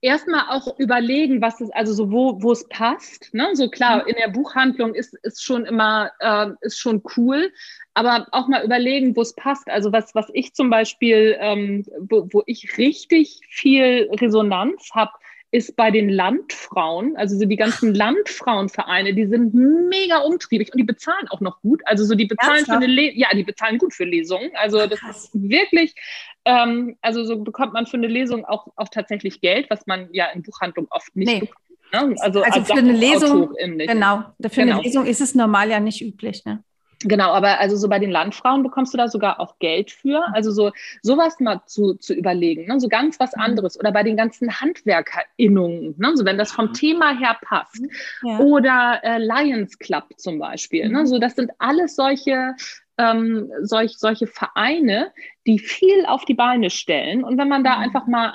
erstmal 0.00 0.46
auch 0.48 0.78
überlegen, 0.78 1.42
was 1.42 1.60
es, 1.60 1.70
also 1.70 1.92
so 1.92 2.12
wo, 2.12 2.42
wo 2.42 2.52
es 2.52 2.68
passt. 2.68 3.32
Ne? 3.32 3.50
So 3.54 3.68
klar, 3.68 4.02
mhm. 4.02 4.08
in 4.08 4.16
der 4.16 4.28
Buchhandlung 4.28 4.94
ist, 4.94 5.14
ist 5.22 5.42
schon 5.42 5.66
immer, 5.66 6.10
äh, 6.20 6.50
ist 6.60 6.78
schon 6.78 7.02
cool, 7.16 7.52
aber 7.94 8.26
auch 8.32 8.48
mal 8.48 8.64
überlegen, 8.64 9.16
wo 9.16 9.22
es 9.22 9.34
passt. 9.34 9.68
Also 9.68 9.92
was, 9.92 10.14
was 10.14 10.28
ich 10.32 10.54
zum 10.54 10.70
Beispiel, 10.70 11.36
ähm, 11.40 11.84
wo, 11.98 12.28
wo 12.30 12.42
ich 12.46 12.78
richtig 12.78 13.40
viel 13.48 14.08
Resonanz 14.12 14.90
habe, 14.92 15.12
ist 15.50 15.76
bei 15.76 15.90
den 15.90 16.10
Landfrauen, 16.10 17.16
also 17.16 17.38
so 17.38 17.46
die 17.46 17.56
ganzen 17.56 17.94
Landfrauenvereine, 17.94 19.14
die 19.14 19.26
sind 19.26 19.54
mega 19.54 20.18
umtriebig 20.18 20.72
und 20.72 20.78
die 20.78 20.84
bezahlen 20.84 21.26
auch 21.30 21.40
noch 21.40 21.60
gut. 21.62 21.80
Also 21.86 22.04
so 22.04 22.14
die 22.14 22.26
bezahlen 22.26 22.58
Ernsthaft? 22.58 22.78
für 22.78 22.84
eine 22.84 22.92
Le 22.92 23.12
ja, 23.14 23.28
die 23.34 23.44
bezahlen 23.44 23.78
gut 23.78 23.94
für 23.94 24.04
Lesungen. 24.04 24.50
Also 24.54 24.86
das 24.86 25.00
ist 25.10 25.30
wirklich, 25.32 25.94
ähm, 26.44 26.96
also 27.00 27.24
so 27.24 27.42
bekommt 27.42 27.72
man 27.72 27.86
für 27.86 27.96
eine 27.96 28.08
Lesung 28.08 28.44
auch, 28.44 28.68
auch 28.76 28.88
tatsächlich 28.88 29.40
Geld, 29.40 29.70
was 29.70 29.86
man 29.86 30.08
ja 30.12 30.26
in 30.26 30.42
Buchhandlung 30.42 30.86
oft 30.90 31.16
nicht 31.16 31.32
nee. 31.32 31.40
bekommt. 31.40 31.58
Ne? 31.92 32.14
Also, 32.20 32.42
also 32.42 32.64
für 32.64 32.78
eine 32.78 32.92
Lesung, 32.92 33.54
genau, 33.56 34.24
für 34.42 34.48
genau. 34.50 34.74
eine 34.74 34.82
Lesung 34.82 35.06
ist 35.06 35.22
es 35.22 35.34
normal 35.34 35.70
ja 35.70 35.80
nicht 35.80 36.02
üblich. 36.02 36.44
Ne? 36.44 36.62
Genau, 37.04 37.32
aber 37.32 37.60
also 37.60 37.76
so 37.76 37.88
bei 37.88 37.98
den 37.98 38.10
Landfrauen 38.10 38.62
bekommst 38.62 38.92
du 38.92 38.98
da 38.98 39.08
sogar 39.08 39.38
auch 39.38 39.58
Geld 39.58 39.90
für. 39.90 40.24
Also 40.32 40.50
so 40.50 40.72
sowas 41.02 41.38
mal 41.38 41.62
zu, 41.66 41.94
zu 41.94 42.12
überlegen, 42.12 42.66
ne? 42.66 42.80
so 42.80 42.88
ganz 42.88 43.20
was 43.20 43.36
mhm. 43.36 43.42
anderes. 43.42 43.78
Oder 43.78 43.92
bei 43.92 44.02
den 44.02 44.16
ganzen 44.16 44.60
HandwerkerInnungen, 44.60 45.94
ne? 45.96 46.16
so 46.16 46.24
wenn 46.24 46.38
das 46.38 46.50
vom 46.50 46.72
Thema 46.72 47.16
her 47.16 47.36
passt. 47.42 47.82
Ja. 48.22 48.38
Oder 48.40 49.00
äh, 49.02 49.18
Lions 49.18 49.78
Club 49.78 50.06
zum 50.16 50.38
Beispiel. 50.38 50.88
Ne? 50.88 51.00
Mhm. 51.00 51.06
So 51.06 51.18
das 51.18 51.36
sind 51.36 51.52
alles 51.58 51.94
solche 51.94 52.54
ähm, 52.98 53.50
solch, 53.62 53.96
solche 53.96 54.26
Vereine, 54.26 55.12
die 55.48 55.58
viel 55.58 56.04
auf 56.04 56.26
die 56.26 56.34
Beine 56.34 56.68
stellen. 56.68 57.24
Und 57.24 57.38
wenn 57.38 57.48
man 57.48 57.64
da 57.64 57.76
mhm. 57.76 57.84
einfach 57.84 58.06
mal 58.06 58.28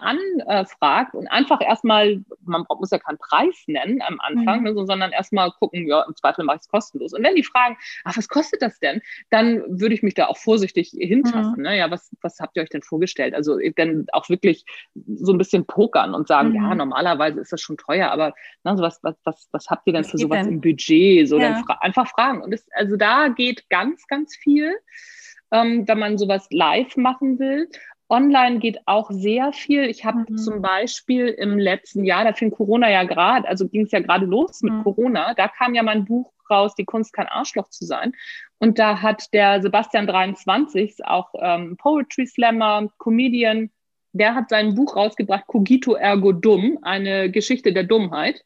anfragt 0.47 1.13
und 1.13 1.27
einfach 1.27 1.61
erstmal, 1.61 2.23
man 2.43 2.65
muss 2.79 2.89
ja 2.89 2.97
keinen 2.97 3.19
Preis 3.19 3.65
nennen 3.67 4.01
am 4.01 4.19
Anfang, 4.19 4.63
mhm. 4.63 4.73
ne, 4.73 4.85
sondern 4.87 5.11
erstmal 5.11 5.51
gucken, 5.51 5.87
ja, 5.87 6.03
im 6.07 6.15
Zweifel 6.15 6.43
mache 6.43 6.55
ich 6.55 6.61
es 6.61 6.69
kostenlos. 6.69 7.13
Und 7.13 7.23
wenn 7.23 7.35
die 7.35 7.43
fragen, 7.43 7.77
ach, 8.03 8.17
was 8.17 8.27
kostet 8.27 8.63
das 8.63 8.79
denn? 8.79 8.99
Dann 9.29 9.61
würde 9.79 9.93
ich 9.93 10.01
mich 10.01 10.15
da 10.15 10.25
auch 10.25 10.37
vorsichtig 10.37 10.89
hintasten. 10.97 11.57
Mhm. 11.57 11.61
Ne? 11.61 11.77
Ja, 11.77 11.91
was, 11.91 12.09
was 12.21 12.39
habt 12.39 12.57
ihr 12.57 12.63
euch 12.63 12.69
denn 12.69 12.81
vorgestellt? 12.81 13.35
Also 13.35 13.59
dann 13.75 14.07
auch 14.11 14.27
wirklich 14.29 14.65
so 15.05 15.33
ein 15.33 15.37
bisschen 15.37 15.67
pokern 15.67 16.15
und 16.15 16.27
sagen, 16.27 16.49
mhm. 16.49 16.55
ja, 16.55 16.73
normalerweise 16.73 17.39
ist 17.41 17.53
das 17.53 17.61
schon 17.61 17.77
teuer, 17.77 18.09
aber 18.09 18.33
ne, 18.63 18.75
so 18.75 18.81
was, 18.81 19.03
was, 19.03 19.15
was, 19.23 19.47
was 19.51 19.69
habt 19.69 19.85
ihr 19.85 19.93
denn 19.93 20.03
was 20.03 20.09
für 20.09 20.17
sowas 20.17 20.45
denn? 20.45 20.55
im 20.55 20.61
Budget? 20.61 21.29
So 21.29 21.37
ja. 21.37 21.61
fra 21.63 21.77
einfach 21.81 22.07
fragen. 22.07 22.41
Und 22.41 22.49
das, 22.49 22.65
also 22.71 22.95
da 22.95 23.27
geht 23.27 23.69
ganz, 23.69 24.07
ganz 24.07 24.35
viel 24.35 24.73
ähm, 25.53 25.87
wenn 25.87 25.99
man 25.99 26.17
sowas 26.17 26.47
live 26.49 26.97
machen 26.97 27.39
will. 27.39 27.69
Online 28.09 28.59
geht 28.59 28.79
auch 28.85 29.09
sehr 29.11 29.53
viel. 29.53 29.85
Ich 29.85 30.03
habe 30.03 30.25
mhm. 30.27 30.37
zum 30.37 30.61
Beispiel 30.61 31.27
im 31.27 31.57
letzten 31.57 32.03
Jahr, 32.03 32.25
da 32.25 32.33
fing 32.33 32.51
Corona 32.51 32.89
ja 32.89 33.03
gerade, 33.03 33.47
also 33.47 33.69
ging 33.69 33.85
es 33.85 33.91
ja 33.91 33.99
gerade 33.99 34.25
los 34.25 34.61
mit 34.61 34.73
mhm. 34.73 34.83
Corona, 34.83 35.33
da 35.35 35.47
kam 35.47 35.73
ja 35.75 35.83
mein 35.83 36.05
Buch 36.05 36.33
raus, 36.49 36.75
Die 36.75 36.85
Kunst 36.85 37.13
kein 37.13 37.27
Arschloch 37.27 37.69
zu 37.69 37.85
sein. 37.85 38.13
Und 38.59 38.77
da 38.77 39.01
hat 39.01 39.31
der 39.33 39.61
Sebastian 39.61 40.07
23, 40.07 41.05
auch 41.05 41.33
ähm, 41.39 41.77
Poetry 41.77 42.27
Slammer, 42.27 42.89
Comedian, 42.97 43.69
der 44.11 44.35
hat 44.35 44.49
sein 44.49 44.75
Buch 44.75 44.95
rausgebracht, 44.95 45.47
Cogito 45.47 45.93
Ergo 45.93 46.33
Dumm, 46.33 46.79
eine 46.81 47.31
Geschichte 47.31 47.73
der 47.73 47.83
Dummheit. 47.83 48.43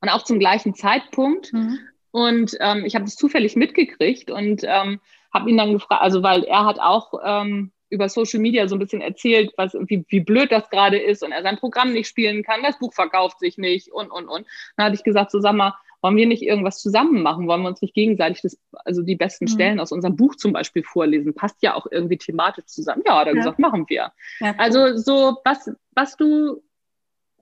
Und 0.00 0.08
auch 0.08 0.24
zum 0.24 0.38
gleichen 0.38 0.74
Zeitpunkt. 0.74 1.52
Mhm. 1.52 1.78
Und 2.10 2.56
ähm, 2.60 2.84
ich 2.84 2.94
habe 2.94 3.04
das 3.04 3.16
zufällig 3.16 3.56
mitgekriegt 3.56 4.30
und 4.30 4.62
ähm, 4.64 5.00
habe 5.32 5.50
ihn 5.50 5.56
dann 5.56 5.72
gefragt, 5.72 6.02
also 6.02 6.22
weil 6.22 6.44
er 6.44 6.64
hat 6.64 6.78
auch 6.80 7.12
ähm, 7.24 7.72
über 7.90 8.08
Social 8.08 8.40
Media 8.40 8.68
so 8.68 8.76
ein 8.76 8.78
bisschen 8.78 9.00
erzählt, 9.00 9.52
was, 9.56 9.74
wie, 9.74 10.04
wie 10.08 10.20
blöd 10.20 10.52
das 10.52 10.68
gerade 10.70 10.98
ist 10.98 11.22
und 11.22 11.32
er 11.32 11.42
sein 11.42 11.56
Programm 11.56 11.92
nicht 11.92 12.08
spielen 12.08 12.42
kann, 12.42 12.62
das 12.62 12.78
Buch 12.78 12.92
verkauft 12.92 13.38
sich 13.38 13.58
nicht 13.58 13.90
und, 13.92 14.10
und, 14.10 14.28
und. 14.28 14.46
Dann 14.76 14.86
hatte 14.86 14.96
ich 14.96 15.04
gesagt, 15.04 15.30
so 15.30 15.40
sag 15.40 15.54
mal, 15.54 15.74
wollen 16.00 16.16
wir 16.16 16.26
nicht 16.26 16.42
irgendwas 16.42 16.80
zusammen 16.80 17.22
machen? 17.22 17.48
Wollen 17.48 17.62
wir 17.62 17.68
uns 17.68 17.82
nicht 17.82 17.94
gegenseitig 17.94 18.42
das, 18.42 18.58
also 18.84 19.02
die 19.02 19.16
besten 19.16 19.46
mhm. 19.46 19.48
Stellen 19.48 19.80
aus 19.80 19.92
unserem 19.92 20.16
Buch 20.16 20.36
zum 20.36 20.52
Beispiel 20.52 20.84
vorlesen? 20.84 21.34
Passt 21.34 21.62
ja 21.62 21.74
auch 21.74 21.86
irgendwie 21.90 22.18
thematisch 22.18 22.66
zusammen. 22.66 23.02
Ja, 23.04 23.18
hat 23.18 23.26
er 23.26 23.34
ja. 23.34 23.38
gesagt, 23.38 23.58
machen 23.58 23.84
wir. 23.88 24.12
Ja. 24.40 24.54
Also 24.58 24.96
so, 24.96 25.38
was, 25.44 25.70
was 25.92 26.16
du, 26.16 26.62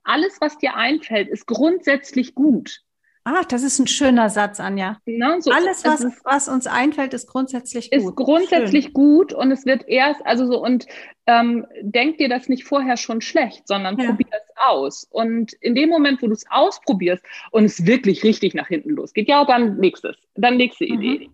alles, 0.03 0.37
was 0.41 0.57
dir 0.57 0.75
einfällt, 0.75 1.27
ist 1.27 1.45
grundsätzlich 1.45 2.33
gut. 2.33 2.81
Ah, 3.29 3.43
das 3.43 3.61
ist 3.61 3.77
ein 3.77 3.87
schöner 3.87 4.29
Satz, 4.29 4.61
Anja. 4.61 5.01
Genau, 5.05 5.37
so 5.41 5.51
Alles, 5.51 5.83
was, 5.83 5.99
ist, 5.99 6.23
was, 6.23 6.47
uns 6.47 6.65
einfällt, 6.65 7.13
ist 7.13 7.27
grundsätzlich 7.27 7.91
gut. 7.91 7.99
Ist 7.99 8.15
grundsätzlich 8.15 8.85
Schön. 8.85 8.93
gut 8.93 9.33
und 9.33 9.51
es 9.51 9.65
wird 9.65 9.85
erst, 9.85 10.25
also 10.25 10.45
so, 10.45 10.63
und 10.63 10.85
ähm, 11.25 11.67
denk 11.81 12.19
dir 12.19 12.29
das 12.29 12.47
nicht 12.47 12.63
vorher 12.63 12.95
schon 12.95 13.19
schlecht, 13.19 13.67
sondern 13.67 13.97
ja. 13.97 14.05
probier 14.05 14.27
es 14.31 14.55
aus. 14.55 15.03
Und 15.11 15.51
in 15.59 15.75
dem 15.75 15.89
Moment, 15.89 16.21
wo 16.21 16.27
du 16.27 16.31
es 16.31 16.45
ausprobierst 16.49 17.21
und 17.51 17.65
es 17.65 17.85
wirklich 17.85 18.23
richtig 18.23 18.53
nach 18.53 18.69
hinten 18.69 18.91
losgeht, 18.91 19.27
ja, 19.27 19.43
dann 19.43 19.75
nächstes, 19.75 20.15
dann 20.35 20.55
nächste 20.55 20.85
mhm. 20.85 20.93
Idee. 20.93 21.29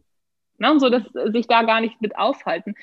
Ne, 0.58 0.80
so 0.80 0.90
dass 0.90 1.04
sich 1.32 1.46
da 1.46 1.62
gar 1.62 1.80
nicht 1.80 2.02
mit 2.02 2.18
aufhalten. 2.18 2.74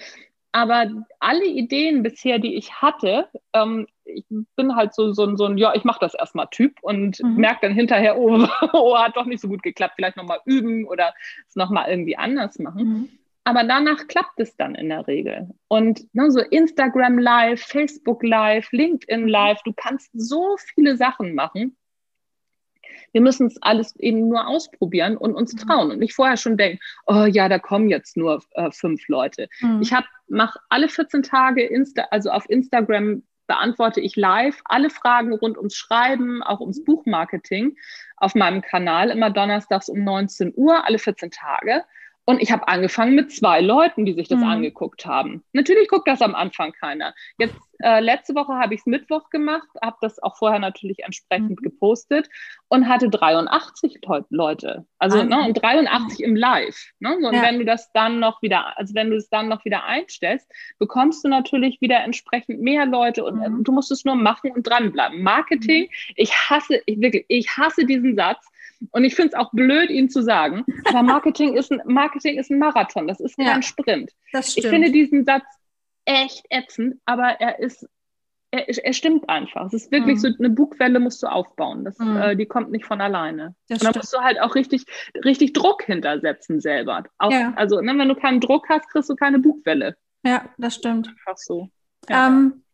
Aber 0.52 0.90
alle 1.20 1.46
Ideen 1.46 2.02
bisher, 2.02 2.38
die 2.38 2.56
ich 2.56 2.72
hatte, 2.72 3.28
ähm, 3.52 3.86
ich 4.04 4.24
bin 4.56 4.74
halt 4.74 4.94
so, 4.94 5.12
so, 5.12 5.36
so 5.36 5.44
ein, 5.44 5.58
ja, 5.58 5.74
ich 5.74 5.84
mache 5.84 6.00
das 6.00 6.14
erstmal 6.14 6.48
Typ 6.50 6.78
und 6.82 7.22
mhm. 7.22 7.36
merke 7.36 7.66
dann 7.66 7.74
hinterher, 7.74 8.18
oh, 8.18 8.46
oh, 8.72 8.98
hat 8.98 9.16
doch 9.16 9.26
nicht 9.26 9.40
so 9.40 9.48
gut 9.48 9.62
geklappt, 9.62 9.94
vielleicht 9.96 10.16
nochmal 10.16 10.40
üben 10.44 10.86
oder 10.86 11.14
es 11.48 11.54
nochmal 11.54 11.88
irgendwie 11.88 12.16
anders 12.16 12.58
machen. 12.58 12.84
Mhm. 12.84 13.08
Aber 13.44 13.64
danach 13.64 14.06
klappt 14.06 14.38
es 14.38 14.56
dann 14.56 14.74
in 14.74 14.90
der 14.90 15.06
Regel. 15.06 15.48
Und 15.68 16.02
ne, 16.14 16.30
so 16.30 16.40
Instagram 16.40 17.18
Live, 17.18 17.60
Facebook 17.62 18.22
Live, 18.22 18.70
LinkedIn 18.72 19.26
Live, 19.28 19.62
du 19.64 19.72
kannst 19.74 20.10
so 20.12 20.56
viele 20.74 20.96
Sachen 20.96 21.34
machen. 21.34 21.76
Wir 23.12 23.20
müssen 23.20 23.46
es 23.46 23.60
alles 23.62 23.96
eben 23.96 24.28
nur 24.28 24.46
ausprobieren 24.46 25.16
und 25.16 25.34
uns 25.34 25.54
mhm. 25.54 25.58
trauen 25.58 25.90
und 25.90 25.98
nicht 25.98 26.14
vorher 26.14 26.36
schon 26.36 26.56
denken, 26.56 26.80
oh 27.06 27.24
ja, 27.24 27.48
da 27.48 27.58
kommen 27.58 27.88
jetzt 27.88 28.16
nur 28.16 28.42
äh, 28.52 28.70
fünf 28.70 29.08
Leute. 29.08 29.48
Mhm. 29.60 29.82
Ich 29.82 29.92
habe 29.92 30.06
mache 30.28 30.60
alle 30.68 30.88
14 30.88 31.22
Tage 31.22 31.64
Insta, 31.64 32.06
also 32.10 32.30
auf 32.30 32.48
Instagram 32.48 33.22
beantworte 33.50 34.00
ich 34.00 34.14
live 34.14 34.60
alle 34.64 34.90
Fragen 34.90 35.32
rund 35.32 35.58
ums 35.58 35.74
Schreiben, 35.74 36.40
auch 36.40 36.60
ums 36.60 36.84
Buchmarketing 36.84 37.76
auf 38.16 38.36
meinem 38.36 38.62
Kanal, 38.62 39.10
immer 39.10 39.30
donnerstags 39.30 39.88
um 39.88 40.04
19 40.04 40.52
Uhr, 40.54 40.86
alle 40.86 41.00
14 41.00 41.32
Tage. 41.32 41.82
Und 42.24 42.40
ich 42.40 42.52
habe 42.52 42.68
angefangen 42.68 43.14
mit 43.14 43.32
zwei 43.32 43.60
Leuten, 43.60 44.04
die 44.04 44.12
sich 44.12 44.28
das 44.28 44.38
mhm. 44.38 44.46
angeguckt 44.46 45.04
haben. 45.06 45.42
Natürlich 45.52 45.88
guckt 45.88 46.06
das 46.06 46.22
am 46.22 46.34
Anfang 46.34 46.72
keiner. 46.72 47.14
Jetzt 47.38 47.56
äh, 47.82 48.00
letzte 48.00 48.34
Woche 48.34 48.54
habe 48.54 48.74
ich 48.74 48.80
es 48.80 48.86
Mittwoch 48.86 49.30
gemacht, 49.30 49.66
habe 49.82 49.96
das 50.00 50.22
auch 50.22 50.36
vorher 50.36 50.58
natürlich 50.58 51.00
entsprechend 51.00 51.60
mhm. 51.60 51.64
gepostet 51.64 52.28
und 52.68 52.88
hatte 52.88 53.08
83 53.08 54.00
Leute. 54.28 54.86
Also 54.98 55.22
ne, 55.22 55.46
und 55.46 55.54
83 55.54 56.22
im 56.22 56.36
Live. 56.36 56.92
Ne? 57.00 57.16
So, 57.20 57.28
und 57.28 57.34
ja. 57.34 57.42
wenn 57.42 57.58
du 57.58 57.64
das 57.64 57.90
dann 57.92 58.20
noch 58.20 58.42
wieder, 58.42 58.78
also 58.78 58.94
wenn 58.94 59.10
du 59.10 59.16
es 59.16 59.28
dann 59.30 59.48
noch 59.48 59.64
wieder 59.64 59.84
einstellst, 59.84 60.50
bekommst 60.78 61.24
du 61.24 61.28
natürlich 61.28 61.80
wieder 61.80 62.04
entsprechend 62.04 62.60
mehr 62.60 62.86
Leute 62.86 63.24
und 63.24 63.42
äh, 63.42 63.48
mhm. 63.48 63.64
du 63.64 63.72
musst 63.72 63.90
es 63.90 64.04
nur 64.04 64.14
machen 64.14 64.50
und 64.52 64.62
dranbleiben. 64.66 65.22
Marketing, 65.22 65.84
mhm. 65.84 66.14
ich 66.16 66.34
hasse, 66.34 66.80
ich 66.86 67.00
wirklich, 67.00 67.24
ich 67.28 67.48
hasse 67.56 67.86
diesen 67.86 68.14
Satz. 68.14 68.46
Und 68.92 69.04
ich 69.04 69.14
finde 69.14 69.28
es 69.28 69.34
auch 69.34 69.50
blöd, 69.52 69.90
ihn 69.90 70.08
zu 70.08 70.22
sagen. 70.22 70.64
Aber 70.86 71.02
Marketing 71.02 71.56
ist 71.56 71.70
ein, 71.70 71.82
Marketing 71.84 72.38
ist 72.38 72.50
ein 72.50 72.58
Marathon, 72.58 73.06
das 73.06 73.20
ist 73.20 73.36
kein 73.36 73.46
ja, 73.46 73.62
Sprint. 73.62 74.12
Ich 74.32 74.66
finde 74.66 74.90
diesen 74.90 75.24
Satz 75.24 75.44
echt 76.04 76.46
ätzend, 76.50 76.96
aber 77.04 77.40
er 77.40 77.58
ist, 77.58 77.86
er, 78.50 78.68
er 78.68 78.92
stimmt 78.92 79.28
einfach. 79.28 79.66
Es 79.66 79.74
ist 79.74 79.92
wirklich 79.92 80.16
mhm. 80.16 80.20
so, 80.20 80.28
eine 80.38 80.50
Bugwelle 80.50 80.98
musst 80.98 81.22
du 81.22 81.26
aufbauen. 81.26 81.84
Das, 81.84 81.98
mhm. 81.98 82.16
äh, 82.16 82.36
die 82.36 82.46
kommt 82.46 82.70
nicht 82.70 82.84
von 82.84 83.00
alleine. 83.00 83.54
Das 83.68 83.80
und 83.80 83.94
da 83.94 83.98
musst 83.98 84.12
du 84.12 84.18
halt 84.18 84.40
auch 84.40 84.54
richtig, 84.54 84.86
richtig 85.24 85.52
Druck 85.52 85.84
hintersetzen 85.84 86.60
selber. 86.60 87.04
Auch, 87.18 87.30
ja. 87.30 87.52
Also, 87.56 87.80
ne, 87.80 87.96
wenn 87.96 88.08
du 88.08 88.14
keinen 88.14 88.40
Druck 88.40 88.68
hast, 88.68 88.88
kriegst 88.88 89.10
du 89.10 89.14
keine 89.14 89.38
Bugwelle. 89.38 89.96
Ja, 90.24 90.46
das 90.58 90.74
stimmt. 90.74 91.08
Einfach 91.08 91.36
so. 91.36 91.68
Ja. 92.08 92.28
Ähm, 92.28 92.64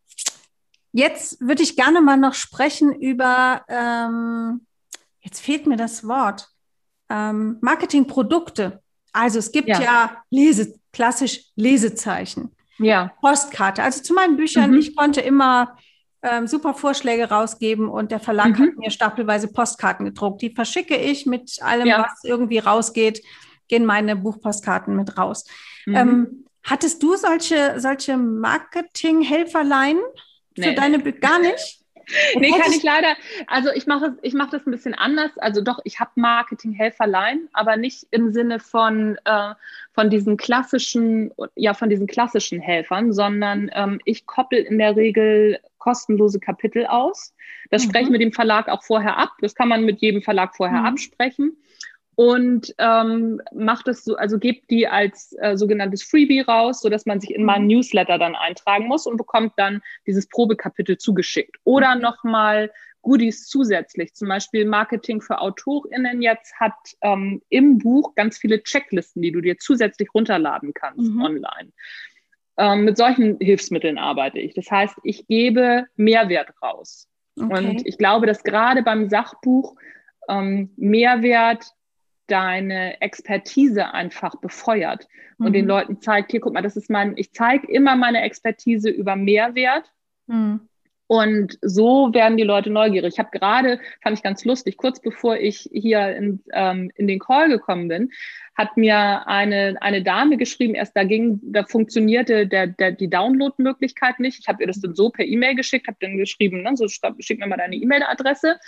jetzt 0.91 1.39
würde 1.41 1.63
ich 1.63 1.75
gerne 1.75 2.01
mal 2.01 2.17
noch 2.17 2.33
sprechen 2.33 2.93
über, 2.93 3.63
ähm, 3.69 4.65
jetzt 5.27 5.41
fehlt 5.41 5.67
mir 5.67 5.75
das 5.77 6.07
Wort, 6.07 6.47
ähm, 7.09 7.57
Marketingprodukte. 7.61 8.81
Also 9.11 9.39
es 9.39 9.51
gibt 9.51 9.67
ja, 9.67 9.81
ja 9.81 10.23
Lese, 10.29 10.73
klassisch 10.93 11.45
Lesezeichen 11.55 12.55
ja. 12.79 13.11
Postkarte. 13.19 13.83
Also 13.83 14.01
zu 14.01 14.13
meinen 14.13 14.37
Büchern, 14.37 14.71
mhm. 14.71 14.77
ich 14.77 14.95
konnte 14.95 15.21
immer 15.21 15.77
ähm, 16.21 16.47
super 16.47 16.73
Vorschläge 16.73 17.29
rausgeben 17.29 17.89
und 17.89 18.11
der 18.11 18.19
Verlag 18.19 18.57
mhm. 18.57 18.63
hat 18.63 18.77
mir 18.77 18.91
stapelweise 18.91 19.47
Postkarten 19.51 20.05
gedruckt. 20.05 20.41
Die 20.41 20.51
verschicke 20.51 20.95
ich 20.95 21.25
mit 21.25 21.61
allem, 21.61 21.87
ja. 21.87 22.03
was 22.03 22.23
irgendwie 22.23 22.59
rausgeht, 22.59 23.21
gehen 23.67 23.85
meine 23.85 24.15
Buchpostkarten 24.15 24.95
mit 24.95 25.17
raus. 25.17 25.45
Mhm. 25.85 25.95
Ähm, 25.95 26.45
hattest 26.63 27.01
du 27.03 27.15
solche, 27.15 27.79
solche 27.79 28.17
Marketing-Helferlein 28.17 29.97
für 30.55 30.61
nee. 30.61 30.75
deine 30.75 30.99
Bücher? 30.99 31.19
Gar 31.19 31.39
nicht? 31.39 31.76
Nee, 32.35 32.51
kann 32.51 32.71
ich 32.71 32.83
leider. 32.83 33.15
Also 33.47 33.69
ich 33.71 33.87
mache 33.87 34.17
ich 34.21 34.33
mache 34.33 34.51
das 34.51 34.65
ein 34.65 34.71
bisschen 34.71 34.93
anders. 34.93 35.37
Also 35.37 35.61
doch, 35.61 35.79
ich 35.83 35.99
habe 35.99 36.11
Marketing-Helferlein, 36.15 37.49
aber 37.53 37.77
nicht 37.77 38.07
im 38.11 38.31
Sinne 38.31 38.59
von, 38.59 39.17
äh, 39.25 39.53
von 39.93 40.09
diesen 40.09 40.37
klassischen, 40.37 41.31
ja, 41.55 41.73
von 41.73 41.89
diesen 41.89 42.07
klassischen 42.07 42.59
Helfern, 42.59 43.13
sondern 43.13 43.69
ähm, 43.73 43.99
ich 44.05 44.25
koppel 44.25 44.59
in 44.59 44.77
der 44.77 44.95
Regel 44.95 45.59
kostenlose 45.77 46.39
Kapitel 46.39 46.85
aus. 46.85 47.33
Das 47.69 47.83
mhm. 47.83 47.89
spreche 47.89 48.05
ich 48.05 48.11
mit 48.11 48.21
dem 48.21 48.33
Verlag 48.33 48.67
auch 48.69 48.83
vorher 48.83 49.17
ab. 49.17 49.31
Das 49.41 49.55
kann 49.55 49.67
man 49.67 49.83
mit 49.83 50.01
jedem 50.01 50.21
Verlag 50.21 50.55
vorher 50.55 50.81
mhm. 50.81 50.85
absprechen 50.85 51.57
und 52.17 52.73
ähm, 52.79 53.39
macht 53.53 53.87
es 53.87 54.03
so, 54.03 54.15
also 54.15 54.39
gebt 54.39 54.71
die 54.71 54.87
als 54.87 55.35
äh, 55.39 55.55
sogenanntes 55.55 56.01
Freebie 56.01 56.41
raus, 56.41 56.81
so 56.81 56.89
dass 56.89 57.05
man 57.05 57.19
sich 57.21 57.29
in 57.29 57.45
meinen 57.45 57.65
mhm. 57.65 57.75
Newsletter 57.75 58.17
dann 58.17 58.35
eintragen 58.35 58.87
muss 58.87 59.05
und 59.05 59.17
bekommt 59.17 59.53
dann 59.57 59.81
dieses 60.07 60.27
Probekapitel 60.27 60.97
zugeschickt. 60.97 61.57
Oder 61.63 61.95
mhm. 61.95 62.01
nochmal 62.01 62.71
Goodies 63.03 63.45
zusätzlich, 63.45 64.15
zum 64.15 64.29
Beispiel 64.29 64.65
Marketing 64.65 65.21
für 65.21 65.39
AutorInnen 65.39 66.23
jetzt 66.23 66.59
hat 66.59 66.73
ähm, 67.01 67.43
im 67.49 67.77
Buch 67.77 68.15
ganz 68.15 68.39
viele 68.39 68.63
Checklisten, 68.63 69.21
die 69.21 69.31
du 69.31 69.39
dir 69.39 69.59
zusätzlich 69.59 70.11
runterladen 70.11 70.73
kannst 70.73 71.11
mhm. 71.11 71.21
online. 71.21 71.71
Ähm, 72.57 72.85
mit 72.85 72.97
solchen 72.97 73.37
Hilfsmitteln 73.39 73.99
arbeite 73.99 74.39
ich. 74.39 74.55
Das 74.55 74.71
heißt, 74.71 74.95
ich 75.03 75.27
gebe 75.27 75.85
Mehrwert 75.95 76.49
raus. 76.63 77.07
Okay. 77.39 77.53
Und 77.53 77.85
ich 77.85 77.99
glaube, 77.99 78.25
dass 78.25 78.41
gerade 78.41 78.81
beim 78.81 79.07
Sachbuch 79.07 79.75
ähm, 80.27 80.71
Mehrwert 80.77 81.76
deine 82.27 83.01
Expertise 83.01 83.93
einfach 83.93 84.35
befeuert 84.35 85.07
und 85.39 85.53
den 85.53 85.65
mhm. 85.65 85.69
Leuten 85.69 86.01
zeigt, 86.01 86.31
hier, 86.31 86.39
guck 86.39 86.53
mal, 86.53 86.61
das 86.61 86.75
ist 86.75 86.89
mein, 86.89 87.13
ich 87.17 87.31
zeige 87.31 87.67
immer 87.67 87.95
meine 87.95 88.21
Expertise 88.21 88.89
über 88.89 89.15
Mehrwert. 89.15 89.91
Mhm. 90.27 90.61
Und 91.09 91.57
so 91.61 92.13
werden 92.13 92.37
die 92.37 92.43
Leute 92.43 92.69
neugierig. 92.69 93.13
Ich 93.13 93.19
habe 93.19 93.29
gerade, 93.31 93.79
fand 94.03 94.17
ich 94.17 94.23
ganz 94.23 94.43
lustig, 94.43 94.75
kurz 94.75 94.99
bevor 94.99 95.37
ich 95.37 95.69
hier 95.71 96.13
in, 96.17 96.43
ähm, 96.51 96.91
in 96.95 97.07
den 97.07 97.19
Call 97.19 97.47
gekommen 97.47 97.87
bin, 97.87 98.11
hat 98.55 98.75
mir 98.75 99.25
eine, 99.25 99.77
eine 99.79 100.03
Dame 100.03 100.35
geschrieben, 100.35 100.75
erst 100.75 100.97
da 100.97 101.05
ging, 101.05 101.39
da 101.43 101.63
funktionierte 101.63 102.45
der, 102.45 102.67
der, 102.67 102.91
die 102.91 103.09
Download-Möglichkeit 103.09 104.19
nicht. 104.19 104.39
Ich 104.39 104.49
habe 104.49 104.63
ihr 104.63 104.67
das 104.67 104.81
dann 104.81 104.95
so 104.95 105.09
per 105.09 105.25
E-Mail 105.25 105.55
geschickt, 105.55 105.87
habe 105.87 105.97
dann 106.01 106.17
geschrieben, 106.17 106.63
ne, 106.63 106.75
so 106.75 106.87
schick 106.89 107.39
mir 107.39 107.47
mal 107.47 107.55
deine 107.55 107.77
E-Mail-Adresse 107.77 108.59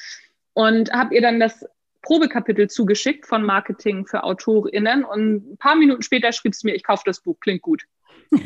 und 0.54 0.94
habe 0.94 1.16
ihr 1.16 1.22
dann 1.22 1.42
das 1.42 1.66
Probekapitel 2.02 2.70
zugeschickt 2.70 3.26
von 3.26 3.44
Marketing 3.44 4.06
für 4.06 4.24
AutorInnen 4.24 5.04
und 5.04 5.52
ein 5.54 5.58
paar 5.58 5.76
Minuten 5.76 6.02
später 6.02 6.32
schrieb 6.32 6.54
es 6.54 6.64
mir, 6.64 6.76
ich 6.76 6.84
kaufe 6.84 7.04
das 7.06 7.22
Buch, 7.22 7.40
klingt 7.40 7.62
gut. 7.62 7.84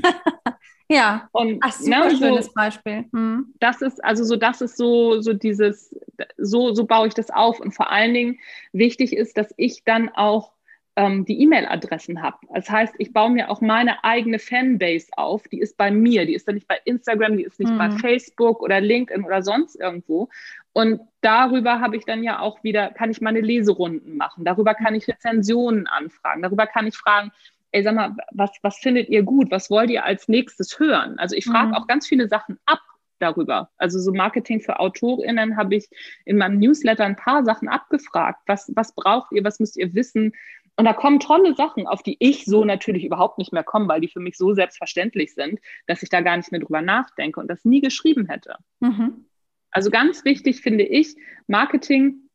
ja, 0.90 1.30
und 1.32 1.60
Ach, 1.62 1.72
super 1.72 2.06
ne, 2.06 2.18
schönes 2.18 2.46
so, 2.48 2.52
Beispiel. 2.54 3.06
Hm. 3.12 3.54
Das 3.60 3.82
ist 3.82 4.04
also 4.04 4.24
so, 4.24 4.36
das 4.36 4.62
ist 4.62 4.78
so, 4.78 5.22
so 5.22 5.34
dieses, 5.34 5.96
so, 6.38 6.74
so 6.74 6.86
baue 6.86 7.08
ich 7.08 7.14
das 7.14 7.30
auf. 7.30 7.60
Und 7.60 7.74
vor 7.74 7.92
allen 7.92 8.14
Dingen 8.14 8.40
wichtig 8.72 9.14
ist, 9.14 9.38
dass 9.38 9.54
ich 9.58 9.84
dann 9.84 10.10
auch 10.10 10.54
ähm, 10.96 11.26
die 11.26 11.42
E-Mail-Adressen 11.42 12.22
habe. 12.22 12.38
Das 12.54 12.70
heißt, 12.70 12.96
ich 12.98 13.14
baue 13.14 13.32
mir 13.32 13.50
auch 13.50 13.62
meine 13.62 14.04
eigene 14.04 14.40
Fanbase 14.40 15.08
auf. 15.14 15.48
Die 15.48 15.60
ist 15.60 15.78
bei 15.78 15.92
mir, 15.92 16.26
die 16.26 16.36
ist 16.36 16.48
dann 16.48 16.56
nicht 16.56 16.68
bei 16.68 16.80
Instagram, 16.86 17.38
die 17.38 17.44
ist 17.44 17.60
nicht 17.60 17.72
mhm. 17.72 17.78
bei 17.78 17.92
Facebook 17.92 18.62
oder 18.62 18.80
LinkedIn 18.80 19.26
oder 19.26 19.42
sonst 19.42 19.76
irgendwo. 19.76 20.30
Und 20.74 21.02
darüber 21.22 21.80
habe 21.80 21.96
ich 21.96 22.06
dann 22.06 22.24
ja 22.24 22.40
auch 22.40 22.64
wieder, 22.64 22.90
kann 22.90 23.12
ich 23.12 23.22
meine 23.22 23.42
Leserunden 23.42 24.18
machen. 24.18 24.44
Darüber 24.44 24.74
kann 24.74 24.96
ich 24.96 25.08
Rezensionen 25.08 25.88
anfragen. 25.88 26.42
Darüber 26.42 26.66
kann 26.66 26.88
ich 26.88 26.98
fragen, 26.98 27.32
ey, 27.72 27.84
sag 27.84 27.96
mal, 27.96 28.16
was, 28.32 28.52
was 28.62 28.78
findet 28.78 29.10
ihr 29.10 29.24
gut? 29.24 29.52
Was 29.52 29.70
wollt 29.70 29.90
ihr 29.90 30.04
als 30.04 30.28
nächstes 30.28 30.80
hören? 30.80 31.18
Also 31.20 31.36
ich 31.36 31.46
frage 31.46 31.70
mhm. 31.70 31.74
auch 31.76 31.88
ganz 31.88 32.08
viele 32.08 32.28
Sachen 32.28 32.58
ab 32.66 32.82
darüber. 33.20 33.70
Also 33.78 34.00
so 34.00 34.12
Marketing 34.12 34.60
für 34.60 34.80
AutorInnen 34.80 35.58
habe 35.58 35.76
ich 35.76 35.88
in 36.26 36.38
meinem 36.38 36.60
Newsletter 36.60 37.06
ein 37.06 37.16
paar 37.16 37.46
Sachen 37.46 37.70
abgefragt. 37.70 38.42
Was, 38.48 38.72
was 38.76 38.94
braucht 38.94 39.32
ihr? 39.32 39.44
Was 39.44 39.60
müsst 39.60 39.78
ihr 39.78 39.94
wissen? 39.94 40.34
Und 40.76 40.86
da 40.86 40.94
kommen 40.94 41.20
tolle 41.20 41.54
Sachen, 41.56 41.86
auf 41.86 42.02
die 42.02 42.18
ich 42.20 42.46
so 42.46 42.66
natürlich 42.66 43.06
überhaupt 43.06 43.38
nicht 43.38 43.54
mehr 43.54 43.64
komme, 43.64 43.88
weil 43.88 44.02
die 44.02 44.08
für 44.08 44.20
mich 44.20 44.38
so 44.38 44.54
selbstverständlich 44.54 45.36
sind, 45.36 45.60
dass 45.86 46.02
ich 46.02 46.10
da 46.10 46.22
gar 46.22 46.36
nicht 46.36 46.52
mehr 46.52 46.62
drüber 46.62 46.82
nachdenke 46.82 47.40
und 47.40 47.48
das 47.48 47.64
nie 47.64 47.80
geschrieben 47.80 48.26
hätte. 48.28 48.56
Mhm. 48.80 49.26
Also 49.74 49.90
ganz 49.90 50.24
wichtig 50.24 50.62
finde 50.62 50.84
ich, 50.84 51.16
Marketing 51.48 52.30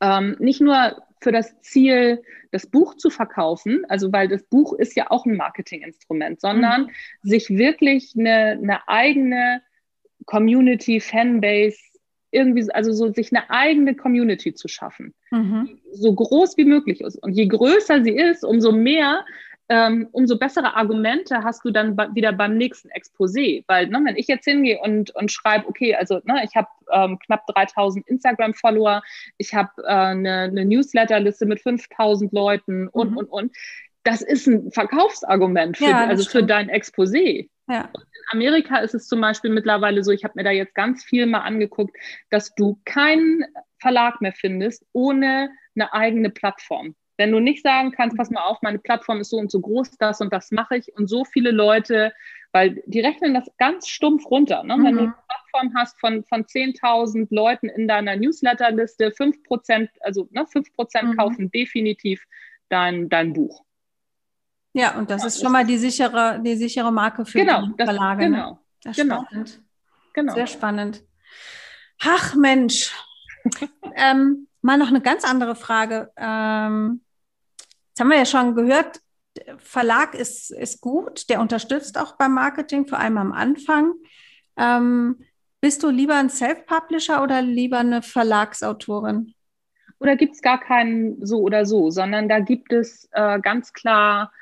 ähm, 0.00 0.36
nicht 0.38 0.60
nur 0.60 1.02
für 1.20 1.32
das 1.32 1.60
Ziel, 1.60 2.22
das 2.50 2.66
Buch 2.66 2.96
zu 2.96 3.08
verkaufen, 3.08 3.84
also 3.88 4.12
weil 4.12 4.28
das 4.28 4.42
Buch 4.44 4.74
ist 4.74 4.96
ja 4.96 5.10
auch 5.10 5.24
ein 5.24 5.36
Marketinginstrument, 5.36 6.40
sondern 6.40 6.82
mhm. 6.82 6.90
sich 7.22 7.48
wirklich 7.48 8.14
eine, 8.18 8.58
eine 8.60 8.88
eigene 8.88 9.62
Community, 10.26 11.00
Fanbase, 11.00 11.78
irgendwie, 12.30 12.70
also 12.72 12.92
so 12.92 13.12
sich 13.12 13.32
eine 13.32 13.48
eigene 13.50 13.94
Community 13.94 14.54
zu 14.54 14.68
schaffen, 14.68 15.14
mhm. 15.30 15.78
so 15.92 16.14
groß 16.14 16.56
wie 16.56 16.64
möglich 16.64 17.00
ist. 17.00 17.16
Und 17.16 17.32
je 17.32 17.46
größer 17.46 18.02
sie 18.02 18.16
ist, 18.16 18.44
umso 18.44 18.72
mehr 18.72 19.24
ähm, 19.68 20.08
umso 20.12 20.38
bessere 20.38 20.74
Argumente 20.76 21.42
hast 21.44 21.64
du 21.64 21.70
dann 21.70 21.96
wieder 22.14 22.32
beim 22.32 22.56
nächsten 22.56 22.90
Exposé. 22.90 23.64
Weil, 23.68 23.88
ne, 23.88 24.00
wenn 24.04 24.16
ich 24.16 24.26
jetzt 24.26 24.44
hingehe 24.44 24.78
und, 24.80 25.14
und 25.14 25.30
schreibe, 25.30 25.68
okay, 25.68 25.94
also 25.94 26.20
ne, 26.24 26.42
ich 26.44 26.54
habe 26.56 26.68
ähm, 26.90 27.18
knapp 27.20 27.46
3000 27.46 28.06
Instagram-Follower, 28.08 29.02
ich 29.38 29.54
habe 29.54 29.70
äh, 29.84 29.88
eine, 29.88 30.42
eine 30.42 30.64
Newsletterliste 30.64 31.46
mit 31.46 31.60
5000 31.60 32.32
Leuten 32.32 32.88
und, 32.88 33.12
mhm. 33.12 33.16
und, 33.18 33.26
und. 33.26 33.56
Das 34.04 34.20
ist 34.20 34.48
ein 34.48 34.72
Verkaufsargument 34.72 35.78
für, 35.78 35.84
ja, 35.84 36.06
also 36.06 36.28
für 36.28 36.42
dein 36.42 36.68
Exposé. 36.68 37.48
Ja. 37.68 37.88
In 37.94 38.40
Amerika 38.40 38.78
ist 38.78 38.94
es 38.94 39.06
zum 39.06 39.20
Beispiel 39.20 39.50
mittlerweile 39.50 40.02
so, 40.02 40.10
ich 40.10 40.24
habe 40.24 40.34
mir 40.36 40.44
da 40.44 40.50
jetzt 40.50 40.74
ganz 40.74 41.04
viel 41.04 41.26
mal 41.26 41.42
angeguckt, 41.42 41.96
dass 42.30 42.52
du 42.54 42.80
keinen 42.84 43.44
Verlag 43.78 44.20
mehr 44.20 44.32
findest 44.32 44.84
ohne 44.92 45.50
eine 45.74 45.92
eigene 45.92 46.30
Plattform. 46.30 46.96
Wenn 47.22 47.30
du 47.30 47.38
nicht 47.38 47.62
sagen 47.62 47.92
kannst, 47.92 48.16
pass 48.16 48.30
mal 48.30 48.42
auf, 48.42 48.62
meine 48.62 48.80
Plattform 48.80 49.20
ist 49.20 49.30
so 49.30 49.36
und 49.36 49.48
so 49.48 49.60
groß, 49.60 49.92
das 49.92 50.20
und 50.20 50.32
das 50.32 50.50
mache 50.50 50.76
ich 50.76 50.92
und 50.96 51.06
so 51.06 51.24
viele 51.24 51.52
Leute, 51.52 52.12
weil 52.50 52.82
die 52.86 52.98
rechnen 52.98 53.32
das 53.32 53.48
ganz 53.58 53.86
stumpf 53.86 54.28
runter. 54.28 54.64
Ne? 54.64 54.76
Mhm. 54.76 54.84
Wenn 54.84 54.96
du 54.96 55.02
mhm. 55.02 55.06
eine 55.06 55.14
Plattform 55.28 55.74
hast 55.76 56.00
von, 56.00 56.24
von 56.24 56.42
10.000 56.42 57.28
Leuten 57.30 57.68
in 57.68 57.86
deiner 57.86 58.16
Newsletterliste, 58.16 59.10
5%, 59.10 59.88
also 60.00 60.26
ne, 60.32 60.42
5% 60.42 61.02
mhm. 61.04 61.16
kaufen 61.16 61.50
definitiv 61.52 62.24
dein, 62.68 63.08
dein 63.08 63.34
Buch. 63.34 63.62
Ja, 64.72 64.98
und 64.98 65.08
das 65.08 65.22
ja, 65.22 65.28
ist 65.28 65.40
schon 65.40 65.52
mal 65.52 65.64
die 65.64 65.78
sichere, 65.78 66.40
die 66.44 66.56
sichere 66.56 66.90
Marke 66.90 67.24
für 67.24 67.38
genau, 67.38 67.66
die 67.66 67.84
Verlage. 67.84 68.24
Genau, 68.24 68.50
ne? 68.50 68.58
das 68.82 68.96
genau. 68.96 69.22
Spannend. 69.26 69.62
genau. 70.12 70.34
Sehr 70.34 70.46
spannend. 70.48 71.04
Ach 72.02 72.34
Mensch. 72.34 72.92
ähm, 73.94 74.48
mal 74.60 74.76
noch 74.76 74.88
eine 74.88 75.00
ganz 75.00 75.22
andere 75.24 75.54
Frage. 75.54 76.10
Ähm, 76.16 77.00
Jetzt 77.92 78.00
haben 78.00 78.08
wir 78.08 78.16
ja 78.16 78.24
schon 78.24 78.54
gehört, 78.54 79.02
Verlag 79.58 80.14
ist, 80.14 80.50
ist 80.50 80.80
gut, 80.80 81.28
der 81.28 81.40
unterstützt 81.40 81.98
auch 81.98 82.16
beim 82.16 82.32
Marketing, 82.32 82.86
vor 82.86 82.98
allem 82.98 83.18
am 83.18 83.32
Anfang. 83.32 83.92
Ähm, 84.56 85.20
bist 85.60 85.82
du 85.82 85.90
lieber 85.90 86.14
ein 86.14 86.30
Self-Publisher 86.30 87.22
oder 87.22 87.42
lieber 87.42 87.80
eine 87.80 88.00
Verlagsautorin? 88.00 89.34
Oder 90.00 90.16
gibt 90.16 90.36
es 90.36 90.40
gar 90.40 90.58
keinen 90.58 91.24
so 91.24 91.42
oder 91.42 91.66
so, 91.66 91.90
sondern 91.90 92.30
da 92.30 92.40
gibt 92.40 92.72
es 92.72 93.10
äh, 93.12 93.38
ganz 93.40 93.74
klar 93.74 94.32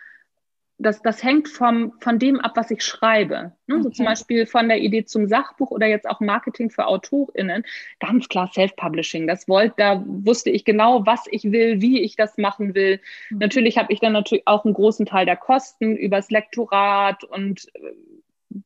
das, 0.80 1.02
das 1.02 1.22
hängt 1.22 1.48
vom, 1.48 1.92
von 2.00 2.18
dem 2.18 2.40
ab, 2.40 2.52
was 2.56 2.70
ich 2.70 2.82
schreibe. 2.82 3.52
Ne? 3.66 3.74
Okay. 3.74 3.82
So 3.82 3.90
zum 3.90 4.06
Beispiel 4.06 4.46
von 4.46 4.68
der 4.68 4.78
Idee 4.78 5.04
zum 5.04 5.28
Sachbuch 5.28 5.70
oder 5.70 5.86
jetzt 5.86 6.08
auch 6.08 6.20
Marketing 6.20 6.70
für 6.70 6.86
AutorInnen. 6.86 7.64
Ganz 8.00 8.28
klar 8.28 8.50
Self-Publishing. 8.52 9.26
Das 9.26 9.46
wollte, 9.46 9.74
da 9.76 10.02
wusste 10.06 10.50
ich 10.50 10.64
genau, 10.64 11.04
was 11.04 11.26
ich 11.30 11.52
will, 11.52 11.82
wie 11.82 12.00
ich 12.00 12.16
das 12.16 12.38
machen 12.38 12.74
will. 12.74 13.00
Mhm. 13.28 13.38
Natürlich 13.38 13.76
habe 13.76 13.92
ich 13.92 14.00
dann 14.00 14.14
natürlich 14.14 14.46
auch 14.46 14.64
einen 14.64 14.74
großen 14.74 15.04
Teil 15.04 15.26
der 15.26 15.36
Kosten 15.36 15.96
übers 15.96 16.30
Lektorat 16.30 17.24
und 17.24 17.66
äh, 17.74 17.92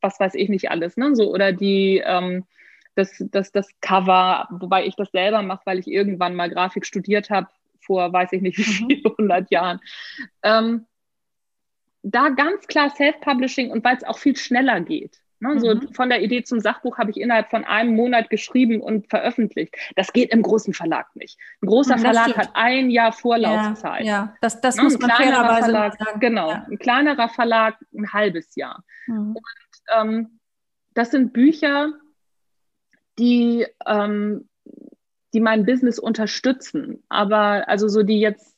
was 0.01 0.19
weiß 0.19 0.35
ich 0.35 0.49
nicht 0.49 0.71
alles. 0.71 0.97
Ne? 0.97 1.15
So, 1.15 1.31
oder 1.33 1.51
die, 1.51 2.01
ähm, 2.05 2.45
das, 2.95 3.23
das, 3.31 3.51
das 3.51 3.67
Cover, 3.81 4.47
wobei 4.51 4.85
ich 4.85 4.95
das 4.95 5.11
selber 5.11 5.41
mache, 5.41 5.61
weil 5.65 5.79
ich 5.79 5.87
irgendwann 5.87 6.35
mal 6.35 6.49
Grafik 6.49 6.85
studiert 6.85 7.29
habe, 7.29 7.47
vor 7.81 8.11
weiß 8.11 8.31
ich 8.31 8.41
nicht 8.41 8.57
wie 8.57 8.61
mhm. 8.61 8.87
viele 8.89 9.15
hundert 9.17 9.51
Jahren. 9.51 9.79
Ähm, 10.41 10.85
da 12.05 12.29
ganz 12.29 12.67
klar 12.67 12.91
Self-Publishing 12.95 13.71
und 13.71 13.83
weil 13.83 13.97
es 13.97 14.03
auch 14.03 14.19
viel 14.19 14.35
schneller 14.35 14.79
geht. 14.79 15.19
Ne? 15.39 15.59
So 15.59 15.75
mhm. 15.75 15.93
von 15.93 16.09
der 16.09 16.21
Idee 16.21 16.43
zum 16.43 16.59
Sachbuch 16.59 16.97
habe 16.97 17.11
ich 17.11 17.19
innerhalb 17.19 17.49
von 17.49 17.65
einem 17.65 17.95
Monat 17.95 18.29
geschrieben 18.29 18.79
und 18.79 19.09
veröffentlicht. 19.09 19.75
Das 19.95 20.13
geht 20.13 20.31
im 20.31 20.43
großen 20.43 20.73
Verlag 20.73 21.13
nicht. 21.15 21.37
Ein 21.61 21.67
großer 21.67 21.97
Verlag 21.97 22.29
stimmt. 22.29 22.37
hat 22.37 22.49
ein 22.53 22.89
Jahr 22.89 23.11
Vorlaufzeit. 23.11 24.05
Ja, 24.05 24.11
ja. 24.11 24.35
das, 24.39 24.61
das 24.61 24.77
ne? 24.77 24.83
muss 24.83 24.99
man 24.99 25.09
fairerweise 25.09 25.63
Verlag, 25.63 25.97
sagen. 25.97 26.19
Genau, 26.19 26.51
ja. 26.51 26.65
ein 26.69 26.77
kleinerer 26.77 27.29
Verlag 27.29 27.77
ein 27.93 28.13
halbes 28.13 28.55
Jahr. 28.55 28.83
Mhm. 29.07 29.35
Und 29.35 29.99
ähm, 29.99 30.39
das 30.93 31.11
sind 31.11 31.33
Bücher, 31.33 31.91
die, 33.17 33.65
ähm, 33.85 34.47
die 35.33 35.39
mein 35.41 35.65
Business 35.65 35.97
unterstützen. 35.97 37.03
Aber 37.09 37.67
also 37.67 37.87
so 37.87 38.03
die 38.03 38.19
jetzt 38.19 38.55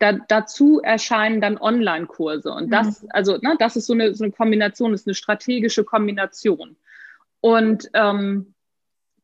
da, 0.00 0.12
dazu 0.12 0.80
erscheinen 0.80 1.40
dann 1.40 1.58
Online-Kurse. 1.58 2.50
Und 2.50 2.72
das, 2.72 3.02
mhm. 3.02 3.08
also, 3.12 3.36
ne, 3.36 3.54
das 3.58 3.76
ist 3.76 3.86
so 3.86 3.92
eine, 3.92 4.14
so 4.14 4.24
eine 4.24 4.32
Kombination, 4.32 4.94
ist 4.94 5.06
eine 5.06 5.14
strategische 5.14 5.84
Kombination. 5.84 6.76
Und 7.40 7.88
ähm, 7.94 8.54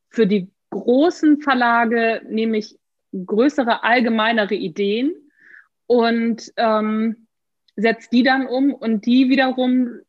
für 0.09 0.27
die 0.27 0.49
großen 0.69 1.41
Verlage 1.41 2.21
nehme 2.29 2.57
ich 2.57 2.77
größere, 3.13 3.83
allgemeinere 3.83 4.53
Ideen 4.53 5.13
und 5.87 6.53
ähm, 6.57 7.27
setze 7.75 8.09
die 8.11 8.23
dann 8.23 8.45
um 8.47 8.73
und 8.73 9.05
die 9.05 9.29
wiederum 9.29 9.99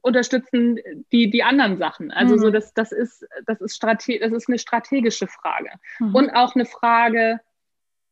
unterstützen 0.00 0.80
die, 1.12 1.30
die 1.30 1.44
anderen 1.44 1.78
Sachen. 1.78 2.10
Also 2.10 2.34
mhm. 2.34 2.40
so 2.40 2.50
das, 2.50 2.74
das 2.74 2.90
ist, 2.90 3.24
das 3.46 3.60
ist 3.60 3.76
strate 3.76 4.18
das 4.18 4.32
ist 4.32 4.48
eine 4.48 4.58
strategische 4.58 5.28
Frage. 5.28 5.70
Mhm. 6.00 6.14
Und 6.14 6.30
auch 6.30 6.56
eine 6.56 6.66
Frage, 6.66 7.40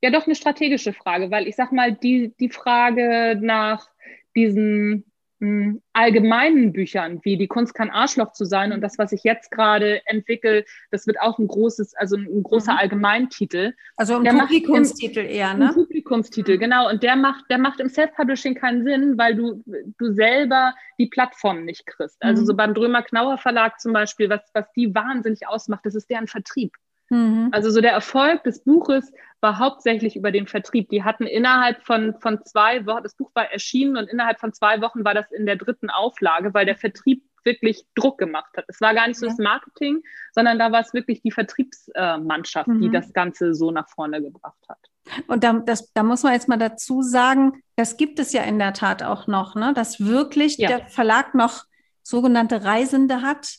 ja 0.02 0.10
doch 0.10 0.26
eine 0.26 0.34
strategische 0.34 0.92
Frage, 0.92 1.30
weil 1.30 1.46
ich 1.46 1.56
sag 1.56 1.72
mal, 1.72 1.92
die, 1.92 2.34
die 2.40 2.50
Frage 2.50 3.38
nach 3.40 3.88
diesen 4.34 5.04
mh, 5.40 5.64
hm, 5.64 5.82
allgemeinen 5.92 6.72
Büchern, 6.72 7.20
wie 7.22 7.36
die 7.36 7.48
Kunst 7.48 7.74
kann 7.74 7.90
Arschloch 7.90 8.32
zu 8.32 8.44
sein 8.44 8.72
und 8.72 8.80
das, 8.80 8.98
was 8.98 9.12
ich 9.12 9.24
jetzt 9.24 9.50
gerade 9.50 10.00
entwickle, 10.06 10.64
das 10.90 11.06
wird 11.06 11.20
auch 11.20 11.38
ein 11.38 11.48
großes, 11.48 11.94
also 11.96 12.16
ein 12.16 12.42
großer 12.42 12.72
mhm. 12.72 12.78
Allgemeintitel. 12.78 13.74
Also 13.96 14.16
ein 14.16 14.24
der 14.24 14.32
Publikumstitel 14.32 15.20
eher, 15.20 15.54
ne? 15.54 15.68
Ein 15.68 15.74
Publikumstitel, 15.74 16.56
mhm. 16.56 16.60
genau. 16.60 16.88
Und 16.88 17.02
der 17.02 17.16
macht, 17.16 17.44
der 17.50 17.58
macht 17.58 17.80
im 17.80 17.88
Self-Publishing 17.88 18.54
keinen 18.54 18.84
Sinn, 18.84 19.18
weil 19.18 19.34
du, 19.34 19.62
du 19.98 20.12
selber 20.12 20.74
die 20.98 21.06
Plattform 21.06 21.64
nicht 21.64 21.86
kriegst. 21.86 22.22
Also 22.22 22.42
mhm. 22.42 22.46
so 22.46 22.54
beim 22.54 22.74
Drömer 22.74 23.02
Knauer 23.02 23.38
Verlag 23.38 23.80
zum 23.80 23.92
Beispiel, 23.92 24.30
was, 24.30 24.42
was 24.54 24.70
die 24.76 24.94
wahnsinnig 24.94 25.46
ausmacht, 25.46 25.84
das 25.84 25.94
ist 25.94 26.08
deren 26.08 26.26
Vertrieb. 26.26 26.72
Mhm. 27.10 27.48
Also 27.50 27.70
so 27.70 27.80
der 27.80 27.92
Erfolg 27.92 28.44
des 28.44 28.62
Buches 28.62 29.12
war 29.40 29.58
hauptsächlich 29.58 30.16
über 30.16 30.32
den 30.32 30.46
Vertrieb. 30.46 30.88
Die 30.90 31.02
hatten 31.02 31.24
innerhalb 31.24 31.82
von, 31.84 32.14
von 32.20 32.44
zwei 32.44 32.84
Wochen, 32.86 33.02
das 33.02 33.14
Buch 33.14 33.30
war 33.34 33.50
erschienen 33.50 33.96
und 33.96 34.08
innerhalb 34.08 34.38
von 34.38 34.52
zwei 34.52 34.80
Wochen 34.80 35.04
war 35.04 35.14
das 35.14 35.30
in 35.32 35.46
der 35.46 35.56
dritten 35.56 35.90
Auflage, 35.90 36.52
weil 36.54 36.66
der 36.66 36.76
Vertrieb 36.76 37.22
wirklich 37.44 37.86
Druck 37.94 38.18
gemacht 38.18 38.54
hat. 38.56 38.64
Es 38.68 38.80
war 38.80 38.94
gar 38.94 39.08
nicht 39.08 39.18
so 39.18 39.26
das 39.26 39.38
Marketing, 39.38 40.02
sondern 40.32 40.58
da 40.58 40.72
war 40.72 40.80
es 40.80 40.92
wirklich 40.92 41.22
die 41.22 41.30
Vertriebsmannschaft, 41.30 42.68
mhm. 42.68 42.82
die 42.82 42.90
das 42.90 43.12
Ganze 43.12 43.54
so 43.54 43.70
nach 43.70 43.88
vorne 43.88 44.20
gebracht 44.20 44.62
hat. 44.68 44.78
Und 45.26 45.42
da, 45.42 45.54
das, 45.54 45.92
da 45.92 46.02
muss 46.02 46.22
man 46.22 46.34
jetzt 46.34 46.48
mal 46.48 46.58
dazu 46.58 47.02
sagen, 47.02 47.62
das 47.76 47.96
gibt 47.96 48.18
es 48.18 48.32
ja 48.32 48.42
in 48.42 48.58
der 48.58 48.74
Tat 48.74 49.02
auch 49.02 49.26
noch, 49.26 49.54
ne? 49.54 49.72
dass 49.74 50.00
wirklich 50.00 50.58
ja. 50.58 50.68
der 50.68 50.86
Verlag 50.88 51.34
noch 51.34 51.64
sogenannte 52.02 52.64
Reisende 52.64 53.22
hat, 53.22 53.56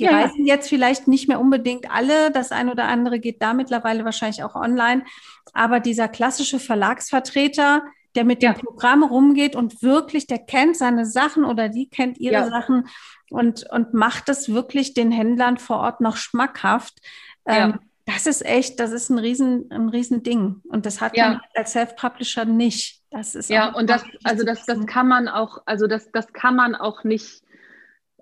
die 0.00 0.06
ja. 0.06 0.22
reisen 0.22 0.46
jetzt 0.46 0.68
vielleicht 0.68 1.08
nicht 1.08 1.28
mehr 1.28 1.38
unbedingt 1.38 1.90
alle. 1.90 2.30
Das 2.30 2.52
eine 2.52 2.72
oder 2.72 2.88
andere 2.88 3.20
geht 3.20 3.42
da 3.42 3.52
mittlerweile 3.52 4.04
wahrscheinlich 4.04 4.42
auch 4.42 4.54
online. 4.54 5.04
Aber 5.52 5.78
dieser 5.78 6.08
klassische 6.08 6.58
Verlagsvertreter, 6.58 7.82
der 8.14 8.24
mit 8.24 8.42
ja. 8.42 8.54
dem 8.54 8.62
Programm 8.62 9.02
rumgeht 9.02 9.54
und 9.54 9.82
wirklich, 9.82 10.26
der 10.26 10.38
kennt 10.38 10.76
seine 10.76 11.04
Sachen 11.04 11.44
oder 11.44 11.68
die 11.68 11.88
kennt 11.88 12.18
ihre 12.18 12.34
ja. 12.34 12.48
Sachen 12.48 12.88
und, 13.30 13.70
und 13.70 13.92
macht 13.92 14.30
es 14.30 14.52
wirklich 14.52 14.94
den 14.94 15.12
Händlern 15.12 15.58
vor 15.58 15.76
Ort 15.80 16.00
noch 16.00 16.16
schmackhaft. 16.16 16.98
Ähm, 17.46 17.78
das 18.06 18.26
ist 18.26 18.44
echt, 18.44 18.80
das 18.80 18.92
ist 18.92 19.10
ein 19.10 19.18
riesen, 19.18 19.70
ein 19.70 19.90
riesen 19.90 20.22
Ding. 20.22 20.62
Und 20.68 20.86
das 20.86 21.02
hat 21.02 21.14
man 21.14 21.42
als 21.54 21.72
Self-Publisher 21.72 22.46
nicht. 22.46 23.02
Das 23.10 23.34
ist 23.34 23.50
ja, 23.50 23.68
und 23.74 23.90
das, 23.90 24.02
also 24.24 24.44
das, 24.44 24.64
das 24.64 24.86
kann 24.86 25.08
man 25.08 25.28
auch, 25.28 25.58
also 25.66 25.86
das, 25.86 26.10
das 26.10 26.32
kann 26.32 26.56
man 26.56 26.74
auch 26.74 27.04
nicht 27.04 27.42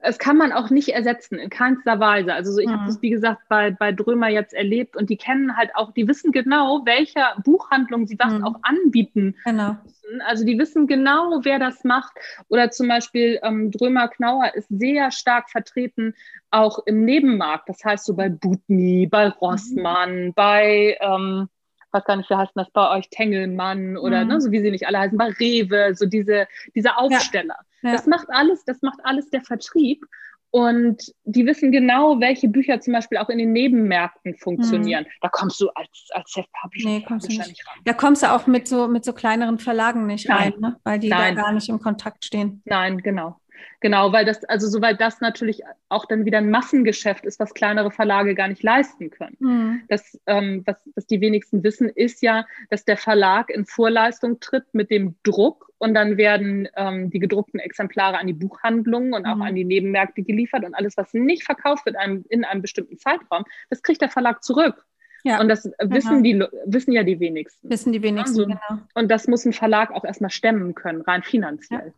es 0.03 0.19
kann 0.19 0.37
man 0.37 0.53
auch 0.53 0.71
nicht 0.71 0.91
ersetzen, 0.91 1.39
in 1.39 1.51
keinster 1.51 1.99
Weise. 2.01 2.35
Also 2.35 2.53
so, 2.53 2.59
ich 2.59 2.67
mhm. 2.67 2.73
habe 2.73 2.87
das, 2.87 3.03
wie 3.03 3.11
gesagt, 3.11 3.43
bei, 3.49 3.71
bei 3.71 3.93
Drömer 3.93 4.29
jetzt 4.29 4.55
erlebt 4.55 4.97
und 4.97 5.11
die 5.11 5.17
kennen 5.17 5.57
halt 5.57 5.71
auch, 5.75 5.93
die 5.93 6.07
wissen 6.09 6.33
genau, 6.33 6.83
welcher 6.85 7.37
Buchhandlung 7.45 8.07
sie 8.07 8.19
was 8.19 8.33
mhm. 8.33 8.45
auch 8.45 8.57
anbieten 8.63 9.37
genau. 9.45 9.77
müssen. 9.83 10.21
Also 10.27 10.45
die 10.45 10.59
wissen 10.59 10.87
genau, 10.87 11.41
wer 11.43 11.59
das 11.59 11.85
macht. 11.85 12.13
Oder 12.49 12.71
zum 12.71 12.89
Beispiel 12.89 13.39
ähm, 13.43 13.71
Drömer 13.71 14.09
Knauer 14.09 14.55
ist 14.55 14.69
sehr 14.69 15.11
stark 15.11 15.51
vertreten, 15.51 16.15
auch 16.51 16.81
im 16.87 17.05
Nebenmarkt. 17.05 17.69
Das 17.69 17.85
heißt 17.85 18.05
so 18.07 18.15
bei 18.15 18.29
Butni, 18.29 19.07
bei 19.07 19.29
Rossmann, 19.29 20.27
mhm. 20.27 20.35
bei 20.35 20.97
ähm, 21.01 21.49
weiß 21.93 22.05
gar 22.05 22.17
nicht, 22.17 22.31
wie 22.31 22.35
heißt 22.35 22.53
das 22.55 22.71
bei 22.71 22.97
euch, 22.97 23.09
Tengelmann 23.11 23.97
oder 23.97 24.23
mhm. 24.23 24.29
ne, 24.29 24.41
so 24.41 24.51
wie 24.51 24.61
sie 24.61 24.71
nicht 24.71 24.87
alle 24.87 24.99
heißen, 24.99 25.19
bei 25.19 25.31
Rewe, 25.31 25.95
so 25.95 26.07
diese, 26.07 26.47
diese 26.75 26.97
Aufsteller. 26.97 27.57
Ja. 27.59 27.68
Ja. 27.83 27.93
Das 27.93 28.07
macht 28.07 28.29
alles, 28.31 28.65
das 28.65 28.83
macht 28.83 28.99
alles 29.05 29.31
der 29.31 29.43
Vertrieb. 29.43 30.05
Und 30.51 31.13
die 31.25 31.45
wissen 31.45 31.73
genau, 31.73 32.21
welche 32.21 32.49
Bücher 32.49 32.81
zum 32.81 32.95
Beispiel 32.95 33.19
auch 33.19 33.29
in 33.29 33.37
den 33.37 33.53
Nebenmärkten 33.53 34.35
funktionieren. 34.37 35.05
Mhm. 35.05 35.09
Da 35.21 35.29
kommst 35.29 35.61
du 35.61 35.69
als, 35.75 36.09
als 36.13 36.33
Self-Publisher 36.33 36.89
nee, 36.89 37.05
nicht. 37.11 37.29
nicht 37.29 37.69
rein. 37.69 37.81
Da 37.85 37.93
kommst 37.93 38.23
du 38.23 38.33
auch 38.33 38.47
mit 38.47 38.67
so, 38.67 38.89
mit 38.89 39.05
so 39.05 39.13
kleineren 39.13 39.59
Verlagen 39.59 40.07
nicht 40.07 40.27
Nein. 40.27 40.53
rein, 40.53 40.61
ne? 40.61 40.81
weil 40.85 40.99
die 40.99 41.09
Nein. 41.09 41.37
da 41.37 41.43
gar 41.43 41.53
nicht 41.53 41.69
im 41.69 41.81
Kontakt 41.81 42.25
stehen. 42.25 42.63
Nein, 42.65 42.99
genau. 42.99 43.39
Genau, 43.81 44.13
weil 44.13 44.25
das, 44.25 44.45
also 44.45 44.67
soweit 44.67 45.01
das 45.01 45.21
natürlich 45.21 45.63
auch 45.89 46.05
dann 46.05 46.25
wieder 46.25 46.39
ein 46.39 46.51
Massengeschäft 46.51 47.25
ist, 47.25 47.39
was 47.39 47.55
kleinere 47.55 47.93
Verlage 47.93 48.35
gar 48.35 48.49
nicht 48.49 48.63
leisten 48.63 49.11
können. 49.11 49.37
Mhm. 49.39 49.83
Das, 49.89 50.19
ähm, 50.27 50.63
was, 50.67 50.77
was 50.97 51.07
die 51.07 51.21
wenigsten 51.21 51.63
wissen, 51.63 51.89
ist 51.89 52.21
ja, 52.23 52.45
dass 52.71 52.85
der 52.85 52.97
Verlag 52.97 53.51
in 53.51 53.67
Vorleistung 53.67 54.41
tritt 54.41 54.65
mit 54.73 54.91
dem 54.91 55.15
Druck 55.23 55.71
und 55.79 55.95
dann 55.95 56.17
werden 56.17 56.69
ähm, 56.75 57.11
die 57.11 57.21
gedruckten 57.21 57.61
Exemplare 57.61 58.19
an 58.19 58.27
die 58.27 58.33
Buchhandlungen 58.33 59.15
und 59.15 59.27
auch 59.27 59.37
mhm. 59.37 59.43
an 59.43 59.55
die 59.55 59.65
Nebenmärkte 59.65 60.23
geliefert 60.23 60.65
und 60.65 60.75
alles, 60.75 60.97
was 60.97 61.15
nicht 61.15 61.45
verkauft 61.45 61.87
wird 61.87 61.97
einem, 61.97 62.25
in 62.29 62.45
einem 62.45 62.63
bestimmten 62.63 62.99
Zeitraum, 62.99 63.45
das 63.71 63.83
kriegt 63.83 64.01
der 64.01 64.11
Verlag 64.11 64.43
zurück. 64.43 64.85
Ja. 65.25 65.41
Und 65.41 65.49
das 65.49 65.71
wissen, 65.81 66.23
die, 66.23 66.45
wissen 66.67 66.93
ja 66.93 67.03
die 67.03 67.21
wenigsten. 67.21 67.71
Wissen 67.71 67.93
die 67.93 68.03
wenigsten, 68.03 68.41
also, 68.41 68.47
genau. 68.47 68.83
Und 68.95 69.11
das 69.11 69.29
muss 69.29 69.45
ein 69.45 69.53
Verlag 69.53 69.91
auch 69.93 70.05
erstmal 70.05 70.31
stemmen 70.31 70.75
können, 70.75 71.03
rein 71.03 71.23
finanziell. 71.23 71.87
Ja. 71.87 71.93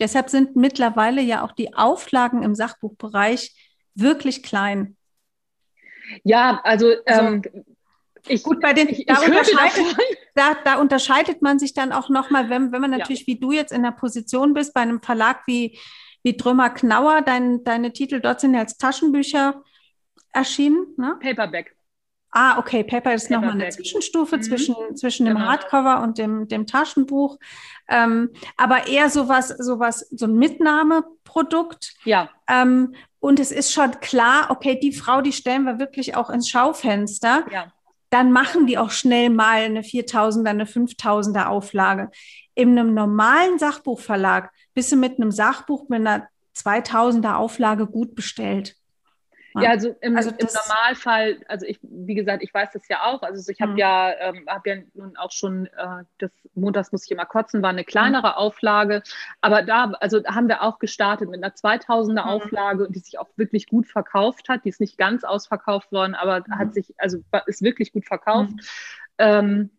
Deshalb 0.00 0.30
sind 0.30 0.56
mittlerweile 0.56 1.20
ja 1.20 1.44
auch 1.44 1.52
die 1.52 1.74
Auflagen 1.74 2.42
im 2.42 2.54
Sachbuchbereich 2.54 3.54
wirklich 3.94 4.42
klein. 4.42 4.96
Ja, 6.24 6.60
also, 6.64 6.92
also 7.04 7.26
ähm, 7.26 7.42
ich, 8.26 8.42
gut, 8.42 8.60
bei 8.60 8.72
den, 8.72 8.88
ich, 8.88 9.06
da, 9.06 9.14
ich 9.20 9.28
unterscheidet, 9.28 9.96
da, 10.34 10.56
da, 10.64 10.74
unterscheidet 10.76 11.42
man 11.42 11.58
sich 11.58 11.74
dann 11.74 11.92
auch 11.92 12.08
nochmal, 12.08 12.50
wenn, 12.50 12.72
wenn 12.72 12.80
man 12.80 12.90
natürlich, 12.90 13.20
ja. 13.20 13.26
wie 13.28 13.40
du 13.40 13.52
jetzt 13.52 13.72
in 13.72 13.82
der 13.82 13.92
Position 13.92 14.54
bist, 14.54 14.74
bei 14.74 14.80
einem 14.80 15.00
Verlag 15.00 15.42
wie, 15.46 15.78
wie 16.22 16.36
Drömer 16.36 16.70
Knauer, 16.70 17.22
dein, 17.22 17.64
deine 17.64 17.92
Titel 17.92 18.20
dort 18.20 18.40
sind 18.40 18.54
ja 18.54 18.60
als 18.60 18.76
Taschenbücher 18.76 19.62
erschienen. 20.32 20.94
Ne? 20.96 21.16
Paperback. 21.20 21.76
Ah, 22.32 22.58
okay, 22.58 22.84
Paper 22.84 23.14
ist 23.14 23.30
nochmal 23.30 23.52
eine 23.52 23.68
Zwischenstufe 23.70 24.36
mhm. 24.36 24.42
zwischen, 24.42 24.74
zwischen 24.94 25.26
dem 25.26 25.36
genau. 25.36 25.48
Hardcover 25.48 26.02
und 26.02 26.18
dem, 26.18 26.46
dem 26.46 26.66
Taschenbuch. 26.66 27.38
Ähm, 27.88 28.30
aber 28.56 28.86
eher 28.86 29.10
sowas, 29.10 29.48
sowas, 29.48 30.06
so 30.10 30.26
ein 30.26 30.34
Mitnahmeprodukt. 30.34 31.94
Ja. 32.04 32.30
Ähm, 32.48 32.94
und 33.18 33.40
es 33.40 33.50
ist 33.50 33.72
schon 33.72 34.00
klar, 34.00 34.46
okay, 34.50 34.78
die 34.80 34.92
Frau, 34.92 35.20
die 35.20 35.32
stellen 35.32 35.64
wir 35.64 35.78
wirklich 35.78 36.16
auch 36.16 36.30
ins 36.30 36.48
Schaufenster. 36.48 37.44
Ja. 37.50 37.72
dann 38.10 38.32
machen 38.32 38.66
die 38.66 38.76
auch 38.76 38.90
schnell 38.90 39.30
mal 39.30 39.62
eine 39.62 39.82
4000er, 39.82 40.48
eine 40.48 40.64
5000er 40.64 41.46
Auflage. 41.46 42.10
In 42.54 42.78
einem 42.78 42.94
normalen 42.94 43.58
Sachbuchverlag 43.58 44.50
bist 44.74 44.90
du 44.90 44.96
mit 44.96 45.18
einem 45.18 45.30
Sachbuch 45.30 45.88
mit 45.88 46.00
einer 46.00 46.28
2000er 46.56 47.34
Auflage 47.34 47.86
gut 47.86 48.14
bestellt. 48.14 48.76
Ja, 49.54 49.70
also 49.70 49.96
im, 50.00 50.16
also 50.16 50.30
im 50.30 50.46
Normalfall, 50.46 51.38
also 51.48 51.66
ich, 51.66 51.78
wie 51.82 52.14
gesagt, 52.14 52.42
ich 52.42 52.54
weiß 52.54 52.70
das 52.72 52.86
ja 52.88 53.04
auch. 53.04 53.22
Also 53.22 53.50
ich 53.50 53.60
habe 53.60 53.72
mhm. 53.72 53.78
ja, 53.78 54.12
ähm, 54.18 54.44
hab 54.46 54.66
ja 54.66 54.76
nun 54.94 55.16
auch 55.16 55.32
schon, 55.32 55.66
äh, 55.66 56.04
das 56.18 56.30
Montags 56.54 56.92
muss 56.92 57.04
ich 57.04 57.10
immer 57.10 57.26
kotzen, 57.26 57.62
war 57.62 57.70
eine 57.70 57.84
kleinere 57.84 58.28
mhm. 58.28 58.34
Auflage. 58.34 59.02
Aber 59.40 59.62
da, 59.62 59.92
also 60.00 60.22
haben 60.24 60.48
wir 60.48 60.62
auch 60.62 60.78
gestartet 60.78 61.28
mit 61.28 61.42
einer 61.42 61.54
2000er 61.54 62.12
mhm. 62.12 62.18
Auflage, 62.18 62.88
die 62.90 63.00
sich 63.00 63.18
auch 63.18 63.28
wirklich 63.36 63.66
gut 63.66 63.88
verkauft 63.88 64.48
hat. 64.48 64.64
Die 64.64 64.68
ist 64.68 64.80
nicht 64.80 64.98
ganz 64.98 65.24
ausverkauft 65.24 65.90
worden, 65.90 66.14
aber 66.14 66.44
hat 66.50 66.68
mhm. 66.68 66.72
sich, 66.72 66.94
also 66.98 67.18
ist 67.46 67.62
wirklich 67.62 67.92
gut 67.92 68.06
verkauft. 68.06 68.52
Mhm. 68.52 68.60
Ähm, 69.18 69.70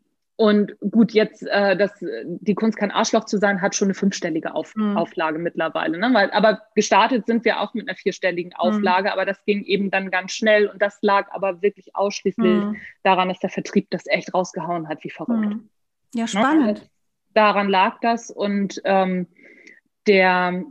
und 0.42 0.76
gut, 0.80 1.12
jetzt, 1.12 1.44
äh, 1.44 1.78
das, 1.78 1.92
die 2.00 2.56
Kunst 2.56 2.76
kein 2.76 2.90
Arschloch 2.90 3.26
zu 3.26 3.38
sein, 3.38 3.62
hat 3.62 3.76
schon 3.76 3.90
eine 3.90 3.94
fünfstellige 3.94 4.56
Auf, 4.56 4.76
mhm. 4.76 4.98
Auflage 4.98 5.38
mittlerweile. 5.38 6.00
Ne? 6.00 6.10
Weil, 6.16 6.32
aber 6.32 6.64
gestartet 6.74 7.28
sind 7.28 7.46
wir 7.46 7.60
auch 7.60 7.76
mit 7.76 7.88
einer 7.88 7.96
vierstelligen 7.96 8.50
mhm. 8.50 8.60
Auflage, 8.60 9.10
mhm. 9.10 9.14
aber 9.14 9.26
das 9.26 9.46
ging 9.46 9.64
eben 9.64 9.92
dann 9.92 10.10
ganz 10.10 10.32
schnell 10.32 10.66
und 10.66 10.82
das 10.82 10.98
lag 11.04 11.32
aber 11.32 11.62
wirklich 11.62 11.96
ausschließlich 11.96 12.64
mhm. 12.64 12.78
daran, 13.04 13.30
dass 13.30 13.38
der 13.38 13.52
Vertrieb 13.52 13.92
das 13.92 14.08
echt 14.08 14.34
rausgehauen 14.34 14.90
hat, 14.90 15.04
wie 15.04 15.12
verrückt. 15.12 15.46
Mhm. 15.46 15.70
Ja, 16.16 16.24
ne? 16.24 16.28
spannend. 16.28 16.80
Ne? 16.80 16.90
Daran 17.36 17.70
lag 17.70 18.00
das 18.02 18.32
und 18.32 18.82
ähm, 18.84 19.28
der 20.08 20.64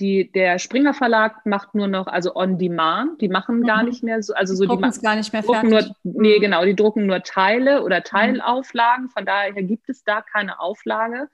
die, 0.00 0.32
der 0.32 0.58
Springer 0.58 0.94
Verlag 0.94 1.44
macht 1.46 1.74
nur 1.74 1.86
noch, 1.86 2.06
also 2.06 2.34
on 2.34 2.58
demand, 2.58 3.20
die 3.20 3.28
machen 3.28 3.60
mhm. 3.60 3.66
gar 3.66 3.82
nicht 3.82 4.02
mehr 4.02 4.22
so, 4.22 4.34
also 4.34 4.54
so 4.54 4.64
die, 4.64 4.76
die 4.76 5.00
gar 5.00 5.16
nicht 5.16 5.32
mehr 5.32 5.42
drucken 5.42 5.70
fertig. 5.70 5.92
nur, 6.02 6.22
nee, 6.22 6.38
mhm. 6.38 6.40
genau, 6.40 6.64
die 6.64 6.74
drucken 6.74 7.06
nur 7.06 7.22
Teile 7.22 7.82
oder 7.82 7.98
mhm. 7.98 8.04
Teilauflagen, 8.04 9.10
von 9.10 9.26
daher 9.26 9.52
gibt 9.62 9.88
es 9.88 10.02
da 10.02 10.22
keine 10.22 10.58
Auflage. 10.58 11.28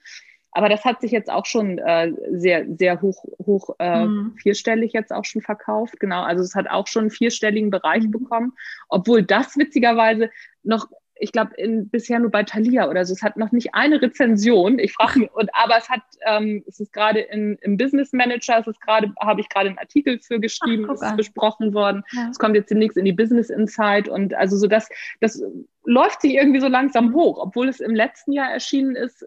Aber 0.50 0.70
das 0.70 0.86
hat 0.86 1.02
sich 1.02 1.10
jetzt 1.10 1.30
auch 1.30 1.44
schon 1.44 1.76
äh, 1.76 2.12
sehr, 2.30 2.64
sehr 2.78 3.02
hoch, 3.02 3.24
hoch 3.44 3.76
äh, 3.78 4.06
mhm. 4.06 4.36
vierstellig 4.40 4.94
jetzt 4.94 5.12
auch 5.12 5.26
schon 5.26 5.42
verkauft. 5.42 6.00
Genau, 6.00 6.22
also 6.22 6.42
es 6.42 6.54
hat 6.54 6.70
auch 6.70 6.86
schon 6.86 7.02
einen 7.02 7.10
vierstelligen 7.10 7.70
Bereich 7.70 8.04
mhm. 8.04 8.10
bekommen, 8.10 8.52
obwohl 8.88 9.22
das 9.22 9.56
witzigerweise 9.58 10.30
noch 10.62 10.88
ich 11.18 11.32
glaube, 11.32 11.52
bisher 11.90 12.18
nur 12.18 12.30
bei 12.30 12.42
Thalia 12.42 12.88
oder 12.88 13.04
so. 13.04 13.14
Es 13.14 13.22
hat 13.22 13.36
noch 13.36 13.52
nicht 13.52 13.74
eine 13.74 14.00
Rezension. 14.00 14.78
Ich 14.78 14.92
frage 14.92 15.20
mich, 15.20 15.32
und, 15.32 15.50
aber 15.54 15.78
es 15.78 15.88
hat, 15.88 16.02
ähm, 16.26 16.62
es 16.66 16.78
ist 16.80 16.92
gerade 16.92 17.20
im 17.20 17.76
Business 17.76 18.12
Manager, 18.12 18.58
es 18.58 18.66
ist 18.66 18.80
gerade, 18.80 19.12
habe 19.20 19.40
ich 19.40 19.48
gerade 19.48 19.70
einen 19.70 19.78
Artikel 19.78 20.18
für 20.20 20.40
geschrieben, 20.40 20.90
es 20.90 21.02
ist 21.02 21.16
besprochen 21.16 21.72
worden. 21.74 22.02
Ja. 22.12 22.28
Es 22.30 22.38
kommt 22.38 22.54
jetzt 22.54 22.70
demnächst 22.70 22.96
in 22.96 23.04
die 23.04 23.12
Business 23.12 23.50
Insight 23.50 24.08
und 24.08 24.34
also 24.34 24.56
so 24.56 24.66
das, 24.66 24.88
das 25.20 25.42
läuft 25.84 26.20
sich 26.20 26.34
irgendwie 26.34 26.60
so 26.60 26.68
langsam 26.68 27.14
hoch, 27.14 27.38
obwohl 27.40 27.68
es 27.68 27.80
im 27.80 27.94
letzten 27.94 28.32
Jahr 28.32 28.50
erschienen 28.50 28.94
ist, 28.94 29.26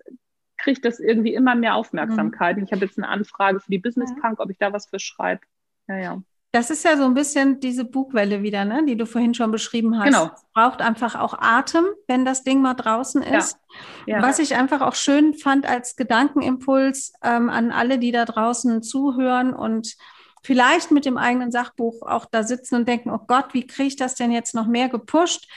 kriegt 0.57 0.85
das 0.85 0.99
irgendwie 0.99 1.33
immer 1.33 1.55
mehr 1.55 1.75
Aufmerksamkeit. 1.75 2.57
Mhm. 2.57 2.63
Ich 2.63 2.71
habe 2.71 2.85
jetzt 2.85 2.97
eine 2.97 3.07
Anfrage 3.07 3.59
für 3.59 3.71
die 3.71 3.79
Business 3.79 4.11
Punk, 4.21 4.39
ob 4.39 4.49
ich 4.49 4.57
da 4.57 4.73
was 4.73 4.87
für 4.87 4.99
schreibe. 4.99 5.41
Ja, 5.87 5.97
ja. 5.97 6.23
Das 6.51 6.71
ist 6.71 6.83
ja 6.83 6.97
so 6.97 7.03
ein 7.03 7.13
bisschen 7.13 7.59
diese 7.59 7.85
Bugwelle 7.85 8.41
wieder, 8.41 8.65
ne, 8.65 8.83
die 8.83 8.97
du 8.97 9.05
vorhin 9.05 9.35
schon 9.35 9.51
beschrieben 9.51 9.99
hast. 9.99 10.05
Genau. 10.05 10.31
Es 10.33 10.43
braucht 10.53 10.81
einfach 10.81 11.13
auch 11.15 11.35
Atem, 11.39 11.85
wenn 12.07 12.25
das 12.25 12.43
Ding 12.43 12.61
mal 12.61 12.73
draußen 12.73 13.21
ist. 13.21 13.57
Ja. 14.07 14.17
Ja. 14.17 14.23
Was 14.23 14.39
ich 14.39 14.55
einfach 14.55 14.81
auch 14.81 14.95
schön 14.95 15.35
fand 15.35 15.69
als 15.69 15.95
Gedankenimpuls 15.95 17.13
ähm, 17.23 17.49
an 17.49 17.71
alle, 17.71 17.99
die 17.99 18.11
da 18.11 18.25
draußen 18.25 18.81
zuhören 18.81 19.53
und 19.53 19.95
vielleicht 20.41 20.89
mit 20.89 21.05
dem 21.05 21.19
eigenen 21.19 21.51
Sachbuch 21.51 22.01
auch 22.01 22.25
da 22.25 22.41
sitzen 22.41 22.75
und 22.75 22.87
denken, 22.87 23.11
oh 23.11 23.19
Gott, 23.27 23.53
wie 23.53 23.67
kriege 23.67 23.89
ich 23.89 23.95
das 23.95 24.15
denn 24.15 24.31
jetzt 24.31 24.55
noch 24.55 24.65
mehr 24.65 24.89
gepusht? 24.89 25.47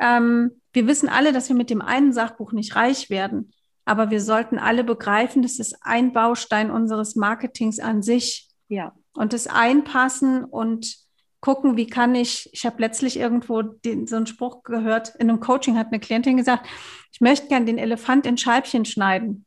Ähm, 0.00 0.60
wir 0.72 0.88
wissen 0.88 1.08
alle, 1.08 1.32
dass 1.32 1.48
wir 1.48 1.56
mit 1.56 1.70
dem 1.70 1.80
einen 1.80 2.12
Sachbuch 2.12 2.50
nicht 2.50 2.74
reich 2.74 3.10
werden, 3.10 3.52
aber 3.84 4.10
wir 4.10 4.20
sollten 4.20 4.58
alle 4.58 4.82
begreifen, 4.82 5.42
das 5.42 5.60
ist 5.60 5.78
ein 5.82 6.12
Baustein 6.12 6.72
unseres 6.72 7.14
Marketings 7.14 7.78
an 7.78 8.02
sich. 8.02 8.48
Ja 8.68 8.92
und 9.16 9.32
das 9.32 9.46
einpassen 9.46 10.44
und 10.44 10.96
gucken, 11.40 11.76
wie 11.76 11.86
kann 11.86 12.14
ich, 12.14 12.48
ich 12.52 12.66
habe 12.66 12.80
letztlich 12.80 13.18
irgendwo 13.18 13.62
den, 13.62 14.06
so 14.06 14.16
einen 14.16 14.26
Spruch 14.26 14.62
gehört, 14.62 15.14
in 15.18 15.30
einem 15.30 15.40
Coaching 15.40 15.78
hat 15.78 15.88
eine 15.88 16.00
Klientin 16.00 16.36
gesagt, 16.36 16.66
ich 17.12 17.20
möchte 17.20 17.48
gern 17.48 17.66
den 17.66 17.78
Elefant 17.78 18.26
in 18.26 18.36
Scheibchen 18.36 18.84
schneiden. 18.84 19.46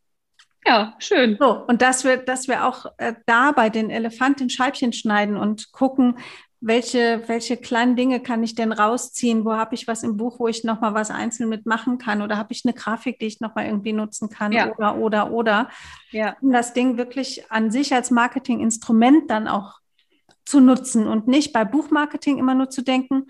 Ja, 0.65 0.95
schön. 0.99 1.37
So, 1.39 1.65
und 1.65 1.81
dass 1.81 2.03
wir, 2.03 2.17
dass 2.17 2.47
wir 2.47 2.65
auch 2.65 2.85
äh, 2.97 3.13
da 3.25 3.51
bei 3.51 3.69
den 3.69 3.89
Elefant 3.89 4.41
in 4.41 4.49
Scheibchen 4.49 4.93
schneiden 4.93 5.37
und 5.37 5.71
gucken, 5.71 6.19
welche, 6.61 7.23
welche 7.27 7.55
kleinen 7.55 7.95
Dinge 7.95 8.19
kann 8.19 8.43
ich 8.43 8.53
denn 8.53 8.71
rausziehen? 8.71 9.45
Wo 9.45 9.53
habe 9.53 9.75
ich 9.75 9.87
was 9.87 10.03
im 10.03 10.17
Buch, 10.17 10.39
wo 10.39 10.47
ich 10.47 10.63
nochmal 10.63 10.93
was 10.93 11.09
einzeln 11.09 11.49
mitmachen 11.49 11.97
kann? 11.97 12.21
Oder 12.21 12.37
habe 12.37 12.51
ich 12.51 12.65
eine 12.65 12.73
Grafik, 12.73 13.19
die 13.19 13.27
ich 13.27 13.39
nochmal 13.39 13.67
irgendwie 13.67 13.93
nutzen 13.93 14.29
kann? 14.29 14.51
Ja. 14.51 14.71
Oder, 14.75 14.97
oder, 14.97 15.31
oder. 15.31 15.69
Ja. 16.11 16.35
Um 16.41 16.51
das 16.51 16.73
Ding 16.73 16.97
wirklich 16.97 17.49
an 17.49 17.71
sich 17.71 17.93
als 17.93 18.11
Marketinginstrument 18.11 19.29
dann 19.31 19.47
auch 19.47 19.79
zu 20.43 20.59
nutzen 20.59 21.07
und 21.07 21.27
nicht 21.27 21.53
bei 21.53 21.63
Buchmarketing 21.63 22.37
immer 22.39 22.55
nur 22.55 22.69
zu 22.69 22.81
denken, 22.81 23.27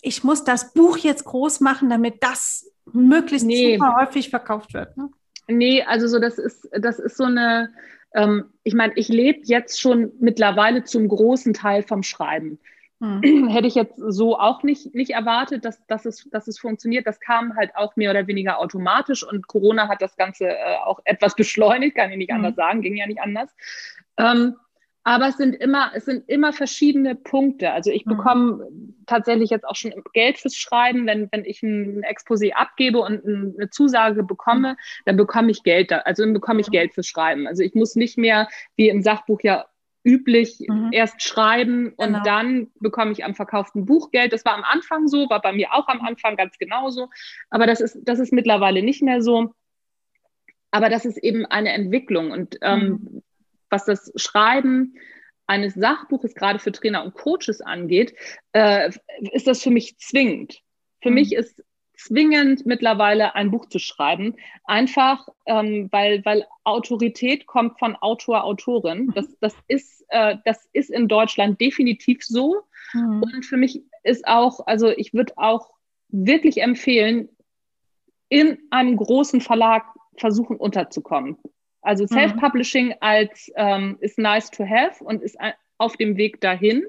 ich 0.00 0.24
muss 0.24 0.42
das 0.42 0.72
Buch 0.72 0.96
jetzt 0.98 1.24
groß 1.24 1.60
machen, 1.60 1.88
damit 1.88 2.24
das 2.24 2.72
möglichst 2.92 3.46
nee. 3.46 3.76
super 3.76 3.96
häufig 4.00 4.30
verkauft 4.30 4.74
wird. 4.74 4.96
Ne? 4.96 5.08
Nee, 5.46 5.82
also 5.84 6.08
so, 6.08 6.18
das 6.18 6.38
ist, 6.38 6.68
das 6.72 6.98
ist 6.98 7.16
so 7.16 7.24
eine, 7.24 7.72
ähm, 8.14 8.44
ich 8.62 8.74
meine, 8.74 8.92
ich 8.96 9.08
lebe 9.08 9.40
jetzt 9.44 9.80
schon 9.80 10.12
mittlerweile 10.20 10.84
zum 10.84 11.08
großen 11.08 11.54
Teil 11.54 11.82
vom 11.82 12.02
Schreiben. 12.02 12.58
Hm. 13.00 13.48
Hätte 13.48 13.66
ich 13.66 13.74
jetzt 13.74 13.96
so 13.96 14.38
auch 14.38 14.62
nicht, 14.62 14.94
nicht 14.94 15.10
erwartet, 15.10 15.64
dass, 15.64 15.84
dass, 15.86 16.06
es, 16.06 16.28
dass 16.30 16.46
es 16.46 16.58
funktioniert. 16.58 17.06
Das 17.06 17.18
kam 17.18 17.56
halt 17.56 17.74
auch 17.74 17.96
mehr 17.96 18.10
oder 18.10 18.28
weniger 18.28 18.60
automatisch 18.60 19.26
und 19.26 19.48
Corona 19.48 19.88
hat 19.88 20.00
das 20.00 20.16
Ganze 20.16 20.50
äh, 20.50 20.76
auch 20.84 21.00
etwas 21.04 21.34
beschleunigt, 21.36 21.96
kann 21.96 22.10
ich 22.12 22.16
nicht 22.16 22.30
hm. 22.30 22.36
anders 22.36 22.54
sagen, 22.54 22.80
ging 22.80 22.96
ja 22.96 23.06
nicht 23.06 23.20
anders. 23.20 23.50
Ähm, 24.18 24.56
aber 25.04 25.28
es 25.28 25.36
sind 25.36 25.54
immer, 25.54 25.90
es 25.94 26.04
sind 26.04 26.28
immer 26.28 26.52
verschiedene 26.52 27.16
Punkte. 27.16 27.72
Also 27.72 27.90
ich 27.90 28.06
mhm. 28.06 28.16
bekomme 28.16 28.68
tatsächlich 29.06 29.50
jetzt 29.50 29.66
auch 29.66 29.74
schon 29.74 29.92
Geld 30.12 30.38
fürs 30.38 30.54
Schreiben. 30.54 31.06
Wenn, 31.06 31.28
wenn 31.32 31.44
ich 31.44 31.62
ein 31.62 32.04
Exposé 32.04 32.52
abgebe 32.52 33.00
und 33.00 33.24
eine 33.24 33.70
Zusage 33.70 34.22
bekomme, 34.22 34.72
mhm. 34.72 34.76
dann 35.06 35.16
bekomme 35.16 35.50
ich 35.50 35.64
Geld 35.64 35.90
da. 35.90 35.98
Also 35.98 36.22
dann 36.22 36.32
bekomme 36.32 36.60
ich 36.60 36.68
mhm. 36.68 36.72
Geld 36.72 36.94
fürs 36.94 37.08
Schreiben. 37.08 37.48
Also 37.48 37.64
ich 37.64 37.74
muss 37.74 37.96
nicht 37.96 38.16
mehr, 38.16 38.48
wie 38.76 38.88
im 38.88 39.02
Sachbuch 39.02 39.40
ja 39.42 39.66
üblich, 40.04 40.58
mhm. 40.68 40.90
erst 40.92 41.22
schreiben 41.22 41.92
und 41.96 42.08
genau. 42.08 42.22
dann 42.24 42.70
bekomme 42.80 43.12
ich 43.12 43.24
am 43.24 43.34
verkauften 43.34 43.86
Buch 43.86 44.10
Geld. 44.10 44.32
Das 44.32 44.44
war 44.44 44.54
am 44.54 44.64
Anfang 44.64 45.08
so, 45.08 45.28
war 45.30 45.40
bei 45.40 45.52
mir 45.52 45.72
auch 45.72 45.88
am 45.88 46.00
Anfang 46.00 46.36
ganz 46.36 46.58
genauso. 46.58 47.08
Aber 47.50 47.66
das 47.66 47.80
ist, 47.80 47.98
das 48.02 48.20
ist 48.20 48.32
mittlerweile 48.32 48.82
nicht 48.82 49.02
mehr 49.02 49.20
so. 49.20 49.54
Aber 50.70 50.88
das 50.88 51.04
ist 51.04 51.18
eben 51.18 51.44
eine 51.44 51.72
Entwicklung. 51.72 52.30
Und 52.30 52.58
ähm, 52.62 52.88
mhm 52.88 53.22
was 53.72 53.84
das 53.86 54.12
Schreiben 54.16 54.94
eines 55.46 55.74
Sachbuches 55.74 56.34
gerade 56.34 56.58
für 56.58 56.72
Trainer 56.72 57.04
und 57.04 57.14
Coaches 57.14 57.60
angeht, 57.60 58.14
äh, 58.52 58.90
ist 59.32 59.46
das 59.46 59.62
für 59.62 59.70
mich 59.70 59.98
zwingend. 59.98 60.60
Für 61.02 61.08
mhm. 61.08 61.14
mich 61.16 61.34
ist 61.34 61.62
zwingend 61.96 62.66
mittlerweile 62.66 63.34
ein 63.34 63.50
Buch 63.50 63.66
zu 63.66 63.78
schreiben, 63.78 64.36
einfach 64.64 65.28
ähm, 65.46 65.88
weil, 65.92 66.24
weil 66.24 66.46
Autorität 66.64 67.46
kommt 67.46 67.78
von 67.78 67.96
Autor, 67.96 68.44
Autorin. 68.44 69.06
Mhm. 69.06 69.14
Das, 69.14 69.26
das, 69.40 69.54
ist, 69.68 70.04
äh, 70.08 70.36
das 70.44 70.68
ist 70.72 70.90
in 70.90 71.08
Deutschland 71.08 71.60
definitiv 71.60 72.24
so. 72.24 72.62
Mhm. 72.92 73.22
Und 73.22 73.44
für 73.44 73.56
mich 73.56 73.82
ist 74.02 74.26
auch, 74.26 74.66
also 74.66 74.88
ich 74.88 75.14
würde 75.14 75.34
auch 75.36 75.70
wirklich 76.08 76.60
empfehlen, 76.62 77.28
in 78.28 78.58
einem 78.70 78.96
großen 78.96 79.40
Verlag 79.40 79.84
versuchen 80.16 80.56
unterzukommen. 80.56 81.36
Also 81.82 82.04
mhm. 82.04 82.08
Self-Publishing 82.08 82.94
als 83.00 83.52
ähm, 83.56 83.98
ist 84.00 84.18
nice 84.18 84.50
to 84.50 84.64
have 84.64 85.02
und 85.04 85.22
ist 85.22 85.36
auf 85.78 85.96
dem 85.96 86.16
Weg 86.16 86.40
dahin. 86.40 86.86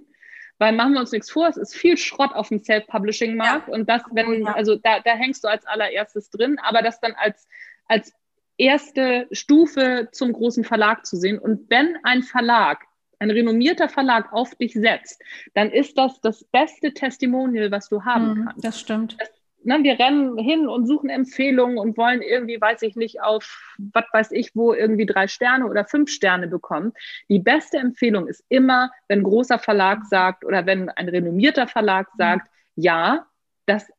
Weil 0.60 0.74
machen 0.74 0.94
wir 0.94 1.00
uns 1.00 1.12
nichts 1.12 1.32
vor, 1.32 1.48
es 1.48 1.58
ist 1.58 1.76
viel 1.76 1.98
Schrott 1.98 2.32
auf 2.34 2.50
dem 2.50 2.60
Self-Publishing-Markt 2.60 3.68
ja. 3.68 3.74
und 3.74 3.90
das, 3.90 4.04
wenn, 4.12 4.48
also 4.48 4.76
da, 4.76 5.00
da 5.00 5.16
hängst 5.16 5.44
du 5.44 5.48
als 5.48 5.66
allererstes 5.66 6.30
drin, 6.30 6.58
aber 6.62 6.82
das 6.82 7.02
dann 7.02 7.14
als, 7.14 7.48
als 7.88 8.14
erste 8.58 9.28
Stufe 9.32 10.10
zum 10.12 10.32
großen 10.32 10.64
Verlag 10.64 11.06
zu 11.06 11.18
sehen. 11.18 11.40
Und 11.40 11.70
wenn 11.70 11.98
ein 12.04 12.22
Verlag, 12.22 12.86
ein 13.20 13.32
renommierter 13.32 13.90
Verlag 13.90 14.32
auf 14.32 14.54
dich 14.56 14.74
setzt, 14.74 15.22
dann 15.54 15.72
ist 15.72 15.98
das 15.98 16.22
das 16.22 16.44
beste 16.46 16.94
Testimonial, 16.94 17.72
was 17.72 17.90
du 17.90 18.04
haben 18.04 18.34
mhm, 18.34 18.46
kannst. 18.46 18.64
Das 18.64 18.80
stimmt. 18.80 19.18
Das 19.20 19.32
ne, 19.66 19.80
wir 19.82 20.00
rennen 20.00 20.38
hin 20.38 20.68
und 20.68 20.86
suchen 20.88 21.10
Empfehlungen 21.10 21.78
und 21.78 21.98
wollen 21.98 22.22
irgendwie, 22.22 22.60
weiß 22.60 22.82
ich 22.84 22.96
nicht, 22.96 23.22
auf 23.22 23.76
was 23.94 24.06
weiß 24.12 24.32
ich, 24.32 24.56
wo 24.56 24.74
irgendwie 24.74 25.06
drei 25.06 25.28
Sterne 25.28 25.68
oder 25.68 25.86
fünf 25.86 26.10
Sterne 26.10 26.48
bekommen. 26.48 26.94
Die 27.30 27.40
beste 27.40 27.78
Empfehlung 27.78 28.28
ist 28.28 28.44
immer, 28.50 28.92
wenn 29.08 29.20
ein 29.20 29.24
großer 29.24 29.60
Verlag 29.60 30.06
sagt 30.06 30.46
oder 30.46 30.66
wenn 30.66 30.90
ein 30.90 31.10
renommierter 31.10 31.68
Verlag 31.68 32.08
sagt, 32.18 32.50
ja, 32.76 33.26
dass 33.66 33.92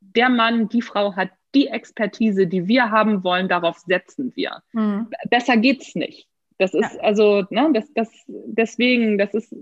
der 0.00 0.28
Mann, 0.28 0.68
die 0.68 0.82
Frau 0.82 1.16
hat 1.16 1.30
die 1.54 1.68
Expertise, 1.68 2.46
die 2.46 2.68
wir 2.68 2.90
haben 2.90 3.24
wollen, 3.24 3.48
darauf 3.48 3.78
setzen 3.78 4.32
wir. 4.36 4.62
Mhm. 4.72 5.08
Besser 5.28 5.56
geht's 5.56 5.94
nicht. 5.94 6.28
Das 6.58 6.74
ist 6.74 6.94
ja. 6.94 7.00
also, 7.00 7.44
ne, 7.50 7.70
das, 7.72 7.92
das, 7.94 8.10
deswegen, 8.26 9.18
das 9.18 9.34
ist 9.34 9.54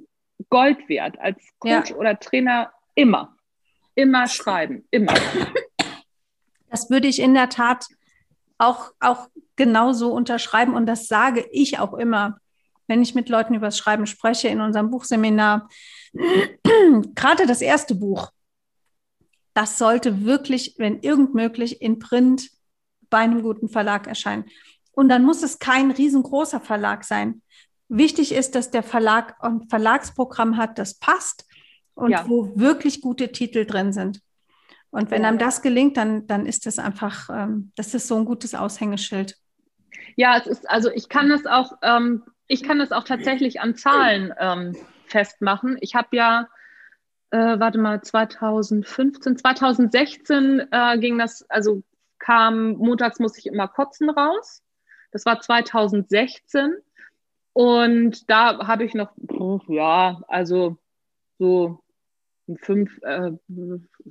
Gold 0.50 0.88
wert 0.88 1.18
als 1.18 1.38
Coach 1.58 1.90
ja. 1.90 1.96
oder 1.96 2.18
Trainer 2.18 2.72
immer. 2.94 3.37
Immer 3.98 4.28
schreiben, 4.28 4.86
immer. 4.92 5.12
Das 6.70 6.88
würde 6.88 7.08
ich 7.08 7.18
in 7.18 7.34
der 7.34 7.48
Tat 7.48 7.86
auch, 8.56 8.92
auch 9.00 9.26
genauso 9.56 10.12
unterschreiben 10.12 10.74
und 10.74 10.86
das 10.86 11.08
sage 11.08 11.44
ich 11.50 11.80
auch 11.80 11.94
immer, 11.94 12.38
wenn 12.86 13.02
ich 13.02 13.16
mit 13.16 13.28
Leuten 13.28 13.54
über 13.54 13.66
das 13.66 13.76
Schreiben 13.76 14.06
spreche 14.06 14.46
in 14.46 14.60
unserem 14.60 14.92
Buchseminar. 14.92 15.68
Gerade 16.12 17.46
das 17.48 17.60
erste 17.60 17.96
Buch, 17.96 18.30
das 19.52 19.78
sollte 19.78 20.24
wirklich, 20.24 20.76
wenn 20.78 21.00
irgend 21.00 21.34
möglich, 21.34 21.82
in 21.82 21.98
Print 21.98 22.50
bei 23.10 23.18
einem 23.18 23.42
guten 23.42 23.68
Verlag 23.68 24.06
erscheinen. 24.06 24.44
Und 24.92 25.08
dann 25.08 25.24
muss 25.24 25.42
es 25.42 25.58
kein 25.58 25.90
riesengroßer 25.90 26.60
Verlag 26.60 27.02
sein. 27.02 27.42
Wichtig 27.88 28.30
ist, 28.30 28.54
dass 28.54 28.70
der 28.70 28.84
Verlag 28.84 29.34
ein 29.40 29.68
Verlagsprogramm 29.68 30.56
hat, 30.56 30.78
das 30.78 31.00
passt 31.00 31.48
und 31.98 32.12
ja. 32.12 32.24
wo 32.28 32.52
wirklich 32.54 33.00
gute 33.00 33.32
Titel 33.32 33.64
drin 33.64 33.92
sind. 33.92 34.20
Und 34.90 35.10
wenn 35.10 35.24
einem 35.24 35.38
das 35.38 35.62
gelingt, 35.62 35.96
dann, 35.96 36.26
dann 36.26 36.46
ist 36.46 36.64
das 36.64 36.78
einfach, 36.78 37.28
ähm, 37.30 37.72
das 37.76 37.92
ist 37.92 38.06
so 38.06 38.16
ein 38.16 38.24
gutes 38.24 38.54
Aushängeschild. 38.54 39.36
Ja, 40.16 40.38
es 40.38 40.46
ist, 40.46 40.70
also 40.70 40.90
ich 40.90 41.08
kann 41.08 41.28
das 41.28 41.44
auch, 41.44 41.72
ähm, 41.82 42.24
ich 42.46 42.62
kann 42.62 42.78
das 42.78 42.92
auch 42.92 43.04
tatsächlich 43.04 43.60
an 43.60 43.74
Zahlen 43.74 44.32
ähm, 44.38 44.76
festmachen. 45.06 45.76
Ich 45.80 45.94
habe 45.94 46.16
ja, 46.16 46.48
äh, 47.30 47.58
warte 47.58 47.78
mal, 47.78 48.00
2015, 48.00 49.36
2016 49.36 50.68
äh, 50.70 50.98
ging 50.98 51.18
das, 51.18 51.42
also 51.50 51.82
kam, 52.18 52.74
montags 52.74 53.18
muss 53.18 53.36
ich 53.36 53.46
immer 53.46 53.68
kotzen 53.68 54.08
raus. 54.08 54.62
Das 55.10 55.26
war 55.26 55.40
2016. 55.40 56.76
Und 57.52 58.30
da 58.30 58.66
habe 58.66 58.84
ich 58.84 58.94
noch, 58.94 59.10
ja, 59.68 60.20
also 60.28 60.78
so 61.38 61.80
fünf, 62.56 62.98
äh, 63.02 63.32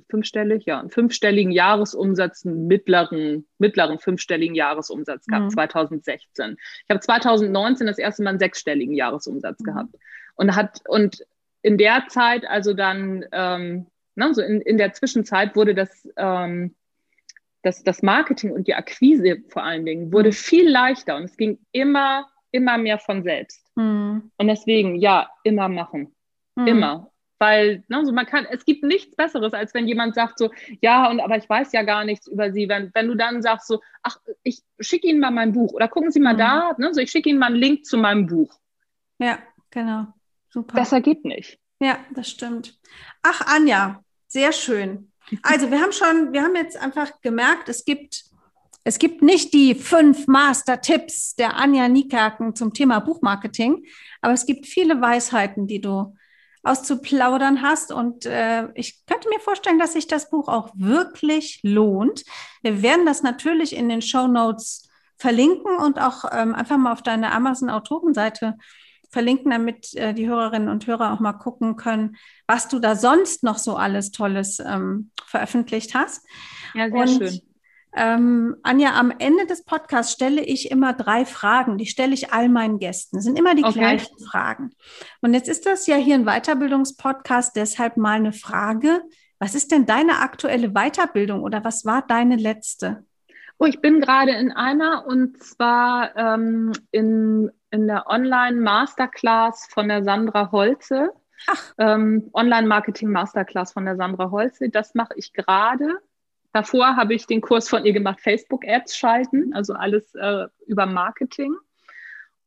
fünfstellig, 0.08 0.64
ja, 0.66 0.80
einen 0.80 0.90
fünfstelligen 0.90 1.52
Jahresumsatz, 1.52 2.46
einen 2.46 2.66
mittleren, 2.66 3.46
mittleren 3.58 3.98
fünfstelligen 3.98 4.54
Jahresumsatz 4.54 5.26
gehabt, 5.26 5.46
mhm. 5.46 5.50
2016. 5.50 6.56
Ich 6.84 6.90
habe 6.90 7.00
2019 7.00 7.86
das 7.86 7.98
erste 7.98 8.22
Mal 8.22 8.30
einen 8.30 8.38
sechsstelligen 8.38 8.94
Jahresumsatz 8.94 9.60
mhm. 9.60 9.64
gehabt. 9.64 9.94
Und 10.36 10.54
hat, 10.54 10.80
und 10.86 11.24
in 11.62 11.78
der 11.78 12.04
Zeit, 12.08 12.46
also 12.46 12.74
dann, 12.74 13.24
ähm, 13.32 13.86
na, 14.14 14.32
so 14.32 14.42
in, 14.42 14.60
in 14.60 14.78
der 14.78 14.92
Zwischenzeit 14.92 15.56
wurde 15.56 15.74
das, 15.74 16.08
ähm, 16.16 16.74
das, 17.62 17.82
das 17.82 18.02
Marketing 18.02 18.52
und 18.52 18.68
die 18.68 18.74
Akquise 18.74 19.38
vor 19.48 19.64
allen 19.64 19.84
Dingen 19.84 20.12
wurde 20.12 20.28
mhm. 20.28 20.34
viel 20.34 20.68
leichter 20.68 21.16
und 21.16 21.24
es 21.24 21.36
ging 21.36 21.58
immer, 21.72 22.28
immer 22.52 22.78
mehr 22.78 22.98
von 22.98 23.22
selbst. 23.22 23.64
Mhm. 23.76 24.30
Und 24.36 24.46
deswegen, 24.46 24.96
ja, 24.96 25.28
immer 25.42 25.68
machen. 25.68 26.14
Mhm. 26.54 26.66
Immer. 26.66 27.10
Weil, 27.38 27.84
ne, 27.88 28.04
so 28.04 28.12
man 28.12 28.26
kann, 28.26 28.46
es 28.50 28.64
gibt 28.64 28.82
nichts 28.82 29.14
Besseres, 29.14 29.52
als 29.52 29.72
wenn 29.72 29.86
jemand 29.86 30.14
sagt 30.16 30.38
so, 30.38 30.50
ja, 30.80 31.08
und 31.08 31.20
aber 31.20 31.36
ich 31.36 31.48
weiß 31.48 31.72
ja 31.72 31.82
gar 31.82 32.04
nichts 32.04 32.26
über 32.26 32.52
sie. 32.52 32.68
Wenn, 32.68 32.90
wenn 32.94 33.06
du 33.06 33.14
dann 33.14 33.42
sagst 33.42 33.68
so, 33.68 33.80
ach, 34.02 34.18
ich 34.42 34.62
schicke 34.80 35.06
Ihnen 35.06 35.20
mal 35.20 35.30
mein 35.30 35.52
Buch 35.52 35.72
oder 35.72 35.88
gucken 35.88 36.10
Sie 36.10 36.20
mal 36.20 36.34
mhm. 36.34 36.38
da, 36.38 36.74
ne, 36.78 36.92
so 36.92 37.00
ich 37.00 37.10
schicke 37.10 37.28
Ihnen 37.28 37.38
mal 37.38 37.46
einen 37.46 37.56
Link 37.56 37.84
zu 37.84 37.96
meinem 37.96 38.26
Buch. 38.26 38.58
Ja, 39.18 39.38
genau. 39.70 40.08
Super. 40.50 40.74
Besser 40.74 41.00
geht 41.00 41.24
nicht. 41.24 41.58
Ja, 41.80 41.98
das 42.12 42.28
stimmt. 42.28 42.78
Ach, 43.22 43.46
Anja, 43.46 44.02
sehr 44.26 44.52
schön. 44.52 45.12
Also, 45.42 45.70
wir 45.70 45.80
haben 45.80 45.92
schon, 45.92 46.32
wir 46.32 46.42
haben 46.42 46.56
jetzt 46.56 46.76
einfach 46.76 47.20
gemerkt, 47.20 47.68
es 47.68 47.84
gibt, 47.84 48.24
es 48.82 48.98
gibt 48.98 49.22
nicht 49.22 49.52
die 49.52 49.74
fünf 49.74 50.26
Master-Tipps 50.26 51.36
der 51.36 51.56
Anja 51.56 51.88
Niekaken 51.88 52.56
zum 52.56 52.72
Thema 52.72 53.00
Buchmarketing, 53.00 53.84
aber 54.22 54.32
es 54.32 54.46
gibt 54.46 54.66
viele 54.66 55.00
Weisheiten, 55.00 55.66
die 55.66 55.80
du 55.80 56.16
auszuplaudern 56.62 57.62
hast. 57.62 57.92
Und 57.92 58.26
äh, 58.26 58.68
ich 58.74 59.04
könnte 59.06 59.28
mir 59.28 59.40
vorstellen, 59.40 59.78
dass 59.78 59.92
sich 59.94 60.06
das 60.06 60.30
Buch 60.30 60.48
auch 60.48 60.70
wirklich 60.74 61.60
lohnt. 61.62 62.24
Wir 62.62 62.82
werden 62.82 63.06
das 63.06 63.22
natürlich 63.22 63.74
in 63.74 63.88
den 63.88 64.02
Show 64.02 64.26
Notes 64.26 64.88
verlinken 65.16 65.76
und 65.76 66.00
auch 66.00 66.24
ähm, 66.32 66.54
einfach 66.54 66.76
mal 66.78 66.92
auf 66.92 67.02
deine 67.02 67.32
Amazon-Autorenseite 67.32 68.56
verlinken, 69.10 69.50
damit 69.50 69.94
äh, 69.94 70.14
die 70.14 70.28
Hörerinnen 70.28 70.68
und 70.68 70.86
Hörer 70.86 71.12
auch 71.12 71.20
mal 71.20 71.32
gucken 71.32 71.76
können, 71.76 72.16
was 72.46 72.68
du 72.68 72.78
da 72.78 72.94
sonst 72.94 73.42
noch 73.42 73.58
so 73.58 73.76
alles 73.76 74.10
Tolles 74.10 74.58
ähm, 74.60 75.10
veröffentlicht 75.26 75.94
hast. 75.94 76.24
Ja, 76.74 76.88
sehr 76.90 77.00
und, 77.00 77.08
schön. 77.08 77.40
Ähm, 78.00 78.56
Anja, 78.62 78.94
am 78.94 79.12
Ende 79.18 79.44
des 79.46 79.64
Podcasts 79.64 80.12
stelle 80.12 80.40
ich 80.40 80.70
immer 80.70 80.92
drei 80.92 81.24
Fragen. 81.24 81.78
Die 81.78 81.86
stelle 81.86 82.14
ich 82.14 82.32
all 82.32 82.48
meinen 82.48 82.78
Gästen. 82.78 83.16
Das 83.16 83.24
sind 83.24 83.36
immer 83.36 83.56
die 83.56 83.64
okay. 83.64 83.80
gleichen 83.80 84.16
Fragen. 84.20 84.70
Und 85.20 85.34
jetzt 85.34 85.48
ist 85.48 85.66
das 85.66 85.88
ja 85.88 85.96
hier 85.96 86.14
ein 86.14 86.24
Weiterbildungspodcast, 86.24 87.56
deshalb 87.56 87.96
mal 87.96 88.12
eine 88.12 88.32
Frage. 88.32 89.02
Was 89.40 89.56
ist 89.56 89.72
denn 89.72 89.84
deine 89.84 90.20
aktuelle 90.20 90.70
Weiterbildung 90.70 91.42
oder 91.42 91.64
was 91.64 91.84
war 91.84 92.02
deine 92.06 92.36
letzte? 92.36 93.04
Oh, 93.58 93.64
ich 93.64 93.80
bin 93.80 94.00
gerade 94.00 94.30
in 94.30 94.52
einer 94.52 95.04
und 95.08 95.42
zwar 95.42 96.16
ähm, 96.16 96.70
in, 96.92 97.50
in 97.72 97.88
der 97.88 98.06
Online-Masterclass 98.06 99.66
von 99.72 99.88
der 99.88 100.04
Sandra 100.04 100.52
Holze. 100.52 101.10
Ähm, 101.78 102.30
Online-Marketing-Masterclass 102.32 103.72
von 103.72 103.84
der 103.84 103.96
Sandra 103.96 104.30
Holze. 104.30 104.70
Das 104.70 104.94
mache 104.94 105.14
ich 105.16 105.32
gerade. 105.32 105.98
Davor 106.52 106.96
habe 106.96 107.14
ich 107.14 107.26
den 107.26 107.40
Kurs 107.40 107.68
von 107.68 107.84
ihr 107.84 107.92
gemacht, 107.92 108.20
Facebook-Ads 108.20 108.96
schalten, 108.96 109.52
also 109.54 109.74
alles 109.74 110.14
äh, 110.14 110.46
über 110.66 110.86
Marketing. 110.86 111.54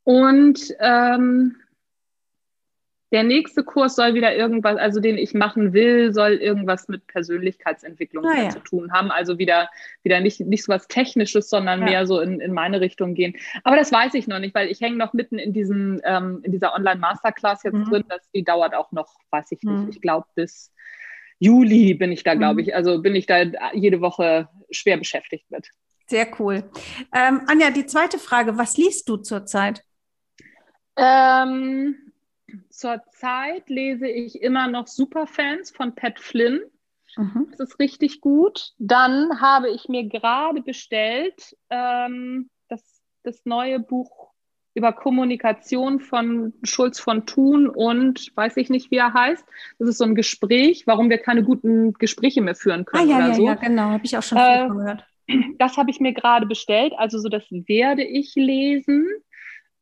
Und 0.03 0.59
ähm, 0.79 1.55
der 3.11 3.23
nächste 3.23 3.63
Kurs 3.63 3.95
soll 3.95 4.13
wieder 4.13 4.33
irgendwas, 4.33 4.77
also 4.77 5.01
den 5.01 5.17
ich 5.17 5.33
machen 5.33 5.73
will, 5.73 6.13
soll 6.13 6.31
irgendwas 6.31 6.87
mit 6.87 7.05
Persönlichkeitsentwicklung 7.07 8.25
ah, 8.25 8.43
ja. 8.43 8.49
zu 8.49 8.59
tun 8.59 8.93
haben. 8.93 9.11
Also 9.11 9.37
wieder, 9.37 9.69
wieder 10.01 10.21
nicht, 10.21 10.39
nicht 10.39 10.63
so 10.63 10.71
was 10.71 10.87
Technisches, 10.87 11.49
sondern 11.49 11.81
ja. 11.81 11.85
mehr 11.85 12.05
so 12.05 12.21
in, 12.21 12.39
in 12.39 12.53
meine 12.53 12.79
Richtung 12.79 13.13
gehen. 13.13 13.35
Aber 13.65 13.75
das 13.75 13.91
weiß 13.91 14.13
ich 14.13 14.27
noch 14.27 14.39
nicht, 14.39 14.55
weil 14.55 14.69
ich 14.69 14.79
hänge 14.79 14.95
noch 14.95 15.11
mitten 15.11 15.37
in, 15.39 15.51
diesem, 15.51 15.99
ähm, 16.05 16.39
in 16.43 16.53
dieser 16.53 16.73
Online-Masterclass 16.73 17.63
jetzt 17.63 17.73
mhm. 17.73 17.83
drin. 17.85 18.03
Das, 18.07 18.31
die 18.31 18.45
dauert 18.45 18.73
auch 18.73 18.93
noch, 18.93 19.13
weiß 19.29 19.51
ich 19.51 19.61
nicht, 19.61 19.75
mhm. 19.75 19.89
ich 19.89 20.01
glaube 20.01 20.27
bis 20.35 20.71
Juli 21.41 21.95
bin 21.95 22.11
ich 22.11 22.23
da, 22.23 22.35
glaube 22.35 22.61
mhm. 22.61 22.67
ich. 22.67 22.75
Also 22.75 23.01
bin 23.01 23.15
ich 23.15 23.25
da 23.25 23.41
jede 23.73 23.99
Woche 23.99 24.47
schwer 24.69 24.97
beschäftigt 24.97 25.49
mit. 25.49 25.69
Sehr 26.05 26.27
cool. 26.39 26.69
Ähm, 27.13 27.41
Anja, 27.47 27.71
die 27.71 27.87
zweite 27.87 28.19
Frage, 28.19 28.57
was 28.57 28.77
liest 28.77 29.09
du 29.09 29.17
zurzeit? 29.17 29.83
Ähm, 30.95 31.95
zurzeit 32.69 33.67
lese 33.69 34.07
ich 34.07 34.39
immer 34.39 34.67
noch 34.67 34.85
Superfans 34.85 35.71
von 35.71 35.95
Pat 35.95 36.19
Flynn. 36.19 36.61
Mhm. 37.17 37.47
Das 37.57 37.71
ist 37.71 37.79
richtig 37.79 38.21
gut. 38.21 38.73
Dann 38.77 39.41
habe 39.41 39.71
ich 39.71 39.89
mir 39.89 40.07
gerade 40.07 40.61
bestellt 40.61 41.57
ähm, 41.71 42.51
das, 42.67 43.01
das 43.23 43.45
neue 43.45 43.79
Buch 43.79 44.30
über 44.73 44.93
Kommunikation 44.93 45.99
von 45.99 46.53
Schulz 46.63 46.99
von 46.99 47.25
Thun 47.25 47.67
und 47.67 48.31
weiß 48.35 48.57
ich 48.57 48.69
nicht, 48.69 48.91
wie 48.91 48.97
er 48.97 49.13
heißt. 49.13 49.45
Das 49.79 49.89
ist 49.89 49.97
so 49.97 50.05
ein 50.05 50.15
Gespräch, 50.15 50.83
warum 50.87 51.09
wir 51.09 51.17
keine 51.17 51.43
guten 51.43 51.93
Gespräche 51.93 52.41
mehr 52.41 52.55
führen 52.55 52.85
können. 52.85 53.11
Ah, 53.11 53.19
ja, 53.19 53.27
ja, 53.27 53.33
so. 53.33 53.45
ja, 53.45 53.55
genau, 53.55 53.89
habe 53.89 54.05
ich 54.05 54.17
auch 54.17 54.23
schon 54.23 54.37
viel 54.37 54.65
äh, 54.65 54.67
gehört. 54.67 55.05
Das 55.59 55.77
habe 55.77 55.91
ich 55.91 55.99
mir 56.01 56.13
gerade 56.13 56.45
bestellt, 56.45 56.93
also 56.97 57.17
so 57.17 57.29
das 57.29 57.43
werde 57.49 58.03
ich 58.03 58.35
lesen. 58.35 59.07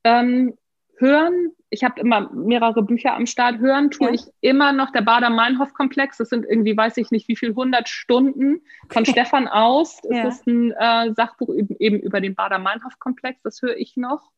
Ähm, 0.04 0.54
hören, 0.98 1.52
ich 1.70 1.84
habe 1.84 2.00
immer 2.02 2.32
mehrere 2.34 2.84
Bücher 2.84 3.16
am 3.16 3.26
Start. 3.26 3.60
Hören 3.60 3.92
tue 3.92 4.08
ja. 4.08 4.14
ich 4.14 4.24
immer 4.42 4.74
noch 4.74 4.92
der 4.92 5.02
Bader-Meinhof-Komplex. 5.02 6.18
Das 6.18 6.30
sind 6.30 6.46
irgendwie, 6.46 6.76
weiß 6.76 6.98
ich 6.98 7.12
nicht, 7.12 7.28
wie 7.28 7.36
viel, 7.36 7.50
100 7.50 7.88
Stunden 7.88 8.62
von 8.90 9.06
Stefan 9.06 9.48
Aust. 9.48 10.04
Das 10.04 10.18
ja. 10.18 10.28
ist 10.28 10.48
ein 10.48 10.72
äh, 10.72 11.14
Sachbuch 11.14 11.54
eben 11.80 12.00
über 12.00 12.22
den 12.22 12.36
Bader-Meinhof-Komplex. 12.36 13.42
Das 13.44 13.62
höre 13.62 13.78
ich 13.78 13.98
noch. 13.98 14.32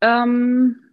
Ähm, 0.00 0.90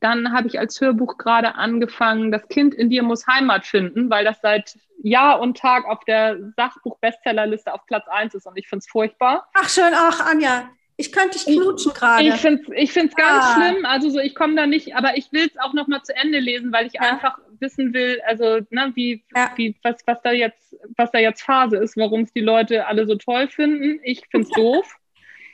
dann 0.00 0.32
habe 0.32 0.46
ich 0.46 0.58
als 0.58 0.80
Hörbuch 0.80 1.18
gerade 1.18 1.56
angefangen, 1.56 2.30
Das 2.30 2.46
Kind 2.48 2.74
in 2.74 2.90
dir 2.90 3.02
muss 3.02 3.26
Heimat 3.26 3.66
finden, 3.66 4.10
weil 4.10 4.24
das 4.24 4.40
seit 4.40 4.78
Jahr 5.02 5.40
und 5.40 5.56
Tag 5.56 5.86
auf 5.86 6.04
der 6.04 6.38
Sachbuch-Bestsellerliste 6.56 7.72
auf 7.72 7.84
Platz 7.86 8.06
1 8.08 8.34
ist 8.34 8.46
und 8.46 8.56
ich 8.56 8.68
finde 8.68 8.80
es 8.84 8.88
furchtbar. 8.88 9.48
Ach 9.54 9.68
schön, 9.68 9.92
ach 9.94 10.24
Anja, 10.24 10.70
ich 11.00 11.12
könnte 11.12 11.38
dich 11.38 11.46
knutschen 11.46 11.92
gerade. 11.92 12.24
Ich 12.24 12.34
finde 12.34 12.62
es 12.62 12.68
ich 12.76 12.92
find's 12.92 13.14
ganz 13.14 13.44
ah. 13.44 13.54
schlimm, 13.54 13.84
also 13.84 14.10
so, 14.10 14.18
ich 14.18 14.34
komme 14.34 14.56
da 14.56 14.66
nicht, 14.66 14.96
aber 14.96 15.16
ich 15.16 15.30
will 15.32 15.46
es 15.46 15.56
auch 15.60 15.72
noch 15.72 15.86
mal 15.86 16.02
zu 16.02 16.14
Ende 16.14 16.40
lesen, 16.40 16.72
weil 16.72 16.86
ich 16.86 16.94
ja. 16.94 17.02
einfach 17.02 17.38
wissen 17.60 17.94
will, 17.94 18.20
also 18.26 18.58
ne, 18.70 18.90
wie, 18.94 19.24
ja. 19.34 19.52
wie 19.54 19.76
was, 19.84 19.96
was, 20.06 20.20
da 20.22 20.32
jetzt, 20.32 20.76
was 20.96 21.12
da 21.12 21.20
jetzt 21.20 21.42
Phase 21.42 21.76
ist, 21.76 21.96
warum 21.96 22.22
es 22.22 22.32
die 22.32 22.40
Leute 22.40 22.86
alle 22.86 23.06
so 23.06 23.14
toll 23.14 23.46
finden. 23.48 24.00
Ich 24.02 24.26
finde 24.28 24.48
es 24.48 24.50
doof. 24.56 24.96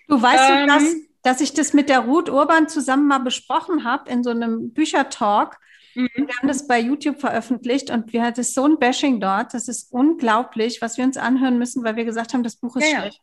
Du 0.08 0.20
weißt 0.20 0.50
ähm, 0.50 0.60
du, 0.60 0.66
dass 0.66 0.96
dass 1.24 1.40
ich 1.40 1.54
das 1.54 1.72
mit 1.72 1.88
der 1.88 2.00
Ruth 2.00 2.28
Urban 2.28 2.68
zusammen 2.68 3.08
mal 3.08 3.18
besprochen 3.18 3.82
habe 3.82 4.10
in 4.10 4.22
so 4.22 4.30
einem 4.30 4.72
Büchertalk. 4.72 5.58
Mhm. 5.94 6.08
Wir 6.14 6.36
haben 6.36 6.48
das 6.48 6.66
bei 6.68 6.78
YouTube 6.78 7.18
veröffentlicht 7.18 7.90
und 7.90 8.12
wir 8.12 8.22
hatten 8.22 8.44
so 8.44 8.64
ein 8.64 8.78
Bashing 8.78 9.20
dort. 9.20 9.54
Das 9.54 9.66
ist 9.66 9.90
unglaublich, 9.90 10.82
was 10.82 10.98
wir 10.98 11.04
uns 11.04 11.16
anhören 11.16 11.58
müssen, 11.58 11.82
weil 11.82 11.96
wir 11.96 12.04
gesagt 12.04 12.34
haben, 12.34 12.42
das 12.42 12.56
Buch 12.56 12.76
ist 12.76 12.92
ja, 12.92 13.00
schlecht. 13.00 13.22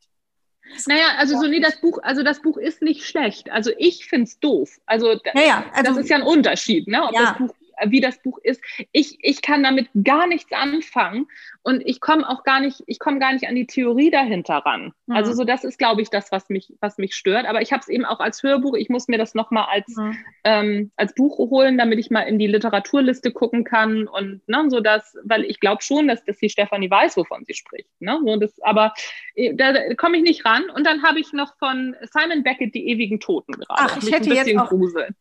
Naja, 0.88 1.16
also 1.18 1.40
so, 1.40 1.48
nee, 1.48 1.60
das 1.60 1.80
Buch, 1.80 2.00
also 2.02 2.24
das 2.24 2.42
Buch 2.42 2.58
ist 2.58 2.82
nicht 2.82 3.06
schlecht. 3.06 3.52
Also 3.52 3.72
ich 3.78 4.08
finde 4.08 4.26
es 4.26 4.40
doof. 4.40 4.80
Also, 4.86 5.12
ja, 5.12 5.42
ja, 5.42 5.66
also, 5.74 5.94
das 5.94 6.04
ist 6.04 6.10
ja 6.10 6.18
ein 6.18 6.24
Unterschied, 6.24 6.88
ne? 6.88 7.04
Ob 7.04 7.14
ja. 7.14 7.22
das 7.22 7.38
Buch 7.38 7.56
wie 7.88 8.02
das 8.02 8.22
Buch 8.22 8.38
ist. 8.44 8.62
Ich, 8.92 9.18
ich 9.22 9.42
kann 9.42 9.64
damit 9.64 9.90
gar 10.04 10.28
nichts 10.28 10.52
anfangen 10.52 11.28
und 11.64 11.82
ich 11.86 12.00
komme 12.00 12.28
auch 12.28 12.44
gar 12.44 12.60
nicht, 12.60 12.84
ich 12.88 13.00
komme 13.00 13.20
gar 13.20 13.34
nicht 13.34 13.48
an 13.48 13.56
die 13.56 13.68
Theorie 13.68 14.12
dahinter 14.12 14.58
ran. 14.58 14.94
Mhm. 15.06 15.16
Also 15.16 15.34
so, 15.34 15.44
das 15.44 15.64
ist, 15.64 15.78
glaube 15.78 16.02
ich, 16.02 16.10
das, 16.10 16.32
was 16.32 16.50
mich, 16.50 16.74
was 16.80 16.98
mich 16.98 17.16
stört. 17.16 17.46
Aber 17.46 17.62
ich 17.62 17.72
habe 17.72 17.82
es 17.82 17.88
eben 17.88 18.06
auch 18.06 18.20
als 18.20 18.44
Hörbuch. 18.44 18.76
Ich 18.76 18.90
muss 18.90 19.08
mir 19.08 19.18
das 19.18 19.36
nochmal 19.36 19.68
als, 19.70 19.96
mhm. 19.96 20.18
ähm, 20.44 20.92
als 20.96 21.14
Buch 21.14 21.38
holen, 21.38 21.78
damit 21.78 22.00
ich 22.00 22.10
mal 22.10 22.22
in 22.22 22.40
die 22.40 22.48
Literaturliste 22.48 23.32
gucken 23.32 23.64
kann 23.64 24.08
und 24.08 24.48
ne, 24.48 24.66
so 24.70 24.80
das, 24.80 25.18
weil 25.24 25.44
ich 25.46 25.60
glaube 25.60 25.82
schon, 25.82 26.08
dass, 26.08 26.24
dass 26.24 26.38
die 26.38 26.50
Stefanie 26.50 26.90
weiß, 26.90 27.18
wovon 27.18 27.46
sie 27.46 27.54
spricht. 27.54 27.90
Ne? 28.00 28.20
So 28.24 28.36
das, 28.38 28.62
aber 28.62 28.94
äh, 29.36 29.54
da 29.54 29.94
komme 29.96 30.18
ich 30.18 30.24
nicht 30.24 30.46
ran. 30.46 30.70
Und 30.70 30.86
dann 30.86 31.04
habe 31.04 31.20
ich 31.20 31.34
noch 31.34 31.58
von 31.58 31.96
Simon 32.12 32.44
Beckett 32.44 32.74
die 32.76 32.88
ewigen 32.90 33.20
Toten 33.20 33.54
gerade. 33.54 33.68
Ach, 33.70 33.98
ich 34.02 34.12
hätte 34.12 34.34
jetzt 34.34 34.58
auch 34.58 34.72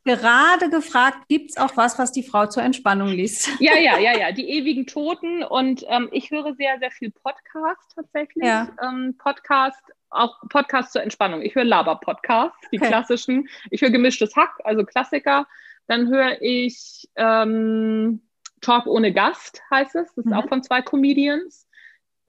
gerade 0.04 0.70
gefragt, 0.70 1.28
gibt 1.28 1.50
es 1.50 1.56
auch 1.56 1.76
was, 1.76 1.98
was 1.98 2.12
die 2.12 2.22
Frau 2.22 2.46
zur 2.46 2.62
Entspannung 2.62 3.08
liest? 3.08 3.50
Ja, 3.61 3.76
ja, 3.76 3.98
ja, 3.98 4.16
ja, 4.18 4.32
die 4.40 4.48
ewigen 4.48 4.86
Toten. 4.86 5.42
Und 5.42 5.84
ähm, 5.88 6.08
ich 6.12 6.30
höre 6.30 6.54
sehr, 6.54 6.78
sehr 6.78 6.90
viel 6.90 7.11
Podcast 7.11 7.92
tatsächlich. 7.94 8.44
Ja. 8.44 8.68
Ähm, 8.82 9.16
Podcast 9.18 9.82
auch 10.11 10.36
Podcast 10.48 10.92
zur 10.92 11.02
Entspannung. 11.02 11.42
Ich 11.42 11.54
höre 11.54 11.64
Laber-Podcasts, 11.64 12.68
die 12.72 12.78
okay. 12.78 12.88
klassischen. 12.88 13.48
Ich 13.70 13.80
höre 13.80 13.90
gemischtes 13.90 14.34
Hack, 14.34 14.54
also 14.64 14.84
Klassiker. 14.84 15.46
Dann 15.86 16.08
höre 16.08 16.40
ich 16.40 17.08
ähm, 17.16 18.20
Talk 18.61 18.86
ohne 18.86 19.12
Gast, 19.12 19.62
heißt 19.70 19.94
es. 19.96 20.08
Das 20.08 20.18
ist 20.18 20.26
mhm. 20.26 20.32
auch 20.34 20.48
von 20.48 20.62
zwei 20.62 20.82
Comedians. 20.82 21.66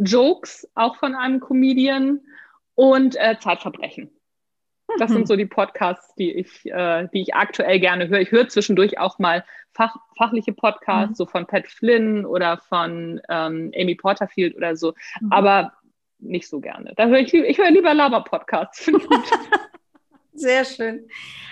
Jokes, 0.04 0.70
auch 0.76 0.98
von 0.98 1.16
einem 1.16 1.40
Comedian. 1.40 2.22
Und 2.74 3.16
äh, 3.18 3.38
Zeitverbrechen. 3.38 4.10
Das 4.98 5.10
mhm. 5.10 5.16
sind 5.16 5.28
so 5.28 5.36
die 5.36 5.46
Podcasts, 5.46 6.16
die 6.16 6.32
ich, 6.32 6.66
äh, 6.66 7.08
die 7.14 7.22
ich 7.22 7.36
aktuell 7.36 7.80
gerne 7.80 8.08
höre. 8.08 8.22
Ich 8.22 8.32
höre 8.32 8.48
zwischendurch 8.48 8.98
auch 8.98 9.20
mal 9.20 9.44
Fach, 9.74 9.96
fachliche 10.18 10.52
Podcasts, 10.52 11.12
mhm. 11.12 11.16
so 11.16 11.26
von 11.26 11.48
Pat 11.48 11.68
Flynn 11.68 12.26
oder 12.26 12.58
von 12.58 13.22
ähm, 13.30 13.72
Amy 13.74 13.96
Porterfield 13.96 14.56
oder 14.56 14.76
so, 14.76 14.94
mhm. 15.22 15.32
aber 15.32 15.74
nicht 16.20 16.50
so 16.50 16.60
gerne. 16.60 16.94
Da 16.98 17.08
höre 17.08 17.20
ich, 17.20 17.34
ich 17.34 17.58
höre 17.58 17.72
lieber 17.72 17.94
Laber-Podcasts. 17.94 18.92
Sehr 20.34 20.66
schön. 20.66 21.08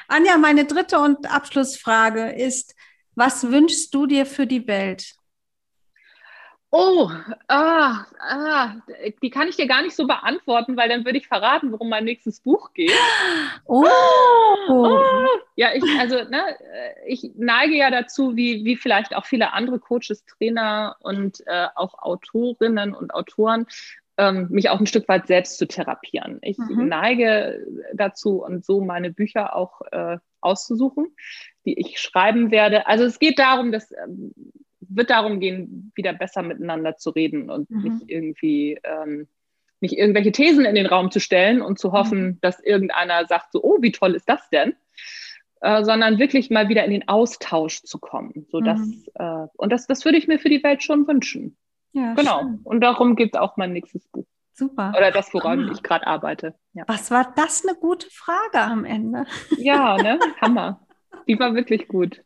Anja, 0.09 0.37
meine 0.37 0.65
dritte 0.65 0.99
und 0.99 1.31
Abschlussfrage 1.33 2.31
ist, 2.31 2.75
was 3.15 3.49
wünschst 3.49 3.93
du 3.93 4.05
dir 4.05 4.25
für 4.25 4.45
die 4.45 4.67
Welt? 4.67 5.15
Oh, 6.71 7.09
ah, 7.47 8.05
ah, 8.19 8.75
die 9.23 9.31
kann 9.31 9.47
ich 9.47 9.55
dir 9.55 9.67
gar 9.67 9.81
nicht 9.81 9.95
so 9.95 10.05
beantworten, 10.05 10.77
weil 10.77 10.87
dann 10.87 11.03
würde 11.03 11.17
ich 11.17 11.27
verraten, 11.27 11.71
worum 11.71 11.89
mein 11.89 12.05
nächstes 12.05 12.41
Buch 12.41 12.73
geht. 12.73 12.91
Oh. 13.65 13.85
oh. 14.69 14.99
Ja, 15.55 15.73
ich, 15.73 15.83
also, 15.99 16.15
ne, 16.15 16.41
ich 17.05 17.31
neige 17.35 17.75
ja 17.75 17.91
dazu, 17.91 18.35
wie, 18.35 18.65
wie 18.65 18.75
vielleicht 18.75 19.15
auch 19.15 19.25
viele 19.25 19.53
andere 19.53 19.79
Coaches, 19.79 20.25
Trainer 20.25 20.95
und 21.01 21.43
äh, 21.45 21.67
auch 21.75 21.99
Autorinnen 21.99 22.93
und 22.93 23.13
Autoren, 23.13 23.67
ähm, 24.17 24.47
mich 24.49 24.69
auch 24.69 24.79
ein 24.79 24.87
Stück 24.87 25.07
weit 25.07 25.27
selbst 25.27 25.57
zu 25.57 25.67
therapieren. 25.67 26.39
Ich 26.41 26.57
mhm. 26.57 26.87
neige 26.87 27.65
dazu 27.93 28.43
und 28.43 28.65
so 28.65 28.81
meine 28.81 29.11
Bücher 29.11 29.55
auch 29.55 29.81
äh, 29.91 30.17
auszusuchen, 30.41 31.15
die 31.65 31.79
ich 31.79 31.99
schreiben 31.99 32.51
werde. 32.51 32.87
Also 32.87 33.05
es 33.05 33.19
geht 33.19 33.39
darum, 33.39 33.71
dass 33.71 33.91
ähm, 33.91 34.33
wird 34.89 35.09
darum 35.09 35.39
gehen, 35.39 35.91
wieder 35.95 36.13
besser 36.13 36.41
miteinander 36.41 36.97
zu 36.97 37.11
reden 37.11 37.49
und 37.49 37.69
mhm. 37.69 37.81
nicht 37.83 38.09
irgendwie 38.09 38.79
ähm, 38.83 39.27
nicht 39.81 39.97
irgendwelche 39.97 40.31
Thesen 40.31 40.65
in 40.65 40.75
den 40.75 40.85
Raum 40.85 41.11
zu 41.11 41.19
stellen 41.19 41.61
und 41.61 41.79
zu 41.79 41.91
hoffen, 41.91 42.21
mhm. 42.21 42.37
dass 42.41 42.59
irgendeiner 42.59 43.25
sagt, 43.27 43.51
so, 43.51 43.63
oh, 43.63 43.77
wie 43.81 43.91
toll 43.91 44.13
ist 44.15 44.27
das 44.27 44.49
denn? 44.49 44.75
Äh, 45.61 45.83
sondern 45.83 46.19
wirklich 46.19 46.49
mal 46.49 46.69
wieder 46.69 46.85
in 46.85 46.91
den 46.91 47.07
Austausch 47.07 47.83
zu 47.83 47.99
kommen. 47.99 48.45
So 48.49 48.61
dass, 48.61 48.79
mhm. 48.79 49.03
äh, 49.15 49.47
und 49.55 49.71
das, 49.71 49.87
das 49.87 50.05
würde 50.05 50.17
ich 50.17 50.27
mir 50.27 50.39
für 50.39 50.49
die 50.49 50.63
Welt 50.63 50.83
schon 50.83 51.07
wünschen. 51.07 51.57
Ja, 51.91 52.13
genau. 52.13 52.41
Schön. 52.41 52.59
Und 52.63 52.81
darum 52.81 53.15
geht 53.15 53.33
es 53.33 53.39
auch 53.39 53.57
mein 53.57 53.73
nächstes 53.73 54.07
Buch. 54.07 54.25
Super. 54.53 54.93
Oder 54.97 55.11
das, 55.11 55.33
woran 55.33 55.69
ah. 55.69 55.71
ich 55.71 55.83
gerade 55.83 56.05
arbeite. 56.05 56.53
Ja. 56.73 56.83
Was 56.87 57.11
war 57.11 57.33
das 57.35 57.65
eine 57.65 57.77
gute 57.77 58.09
Frage 58.09 58.59
am 58.59 58.85
Ende? 58.85 59.25
Ja, 59.57 59.97
ne? 59.97 60.19
Hammer. 60.41 60.85
Die 61.27 61.39
war 61.39 61.55
wirklich 61.55 61.87
gut. 61.87 62.21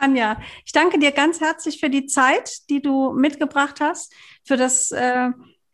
Anja, 0.00 0.40
ich 0.64 0.72
danke 0.72 0.98
dir 0.98 1.12
ganz 1.12 1.40
herzlich 1.40 1.78
für 1.78 1.90
die 1.90 2.06
Zeit, 2.06 2.68
die 2.70 2.80
du 2.80 3.12
mitgebracht 3.12 3.80
hast, 3.80 4.14
für 4.44 4.56
das 4.56 4.90
äh, 4.92 5.30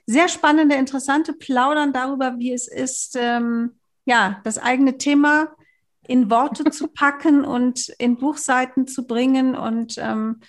sehr 0.07 0.29
spannende, 0.29 0.75
interessante 0.75 1.33
Plaudern 1.33 1.93
darüber, 1.93 2.39
wie 2.39 2.53
es 2.53 2.69
ist, 2.69 3.17
ähm, 3.17 3.79
ja, 4.05 4.41
das 4.45 4.59
eigene 4.59 4.99
Thema 4.99 5.55
in 6.07 6.31
Worte 6.31 6.71
zu 6.71 6.89
packen 6.95 7.45
und 7.45 7.89
in 7.99 8.17
Buchseiten 8.17 8.87
zu 8.87 9.07
bringen. 9.07 9.55
Und 9.55 9.97
ähm, 9.99 10.41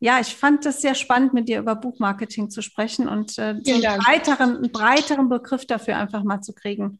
ja, 0.00 0.18
ich 0.18 0.34
fand 0.34 0.66
es 0.66 0.80
sehr 0.80 0.96
spannend, 0.96 1.32
mit 1.32 1.48
dir 1.48 1.60
über 1.60 1.76
Buchmarketing 1.76 2.50
zu 2.50 2.60
sprechen 2.60 3.08
und 3.08 3.38
äh, 3.38 3.54
einen 3.54 3.98
breiteren, 3.98 4.56
einen 4.56 4.72
breiteren 4.72 5.28
Begriff 5.28 5.64
dafür 5.64 5.96
einfach 5.96 6.24
mal 6.24 6.40
zu 6.40 6.54
kriegen. 6.54 6.98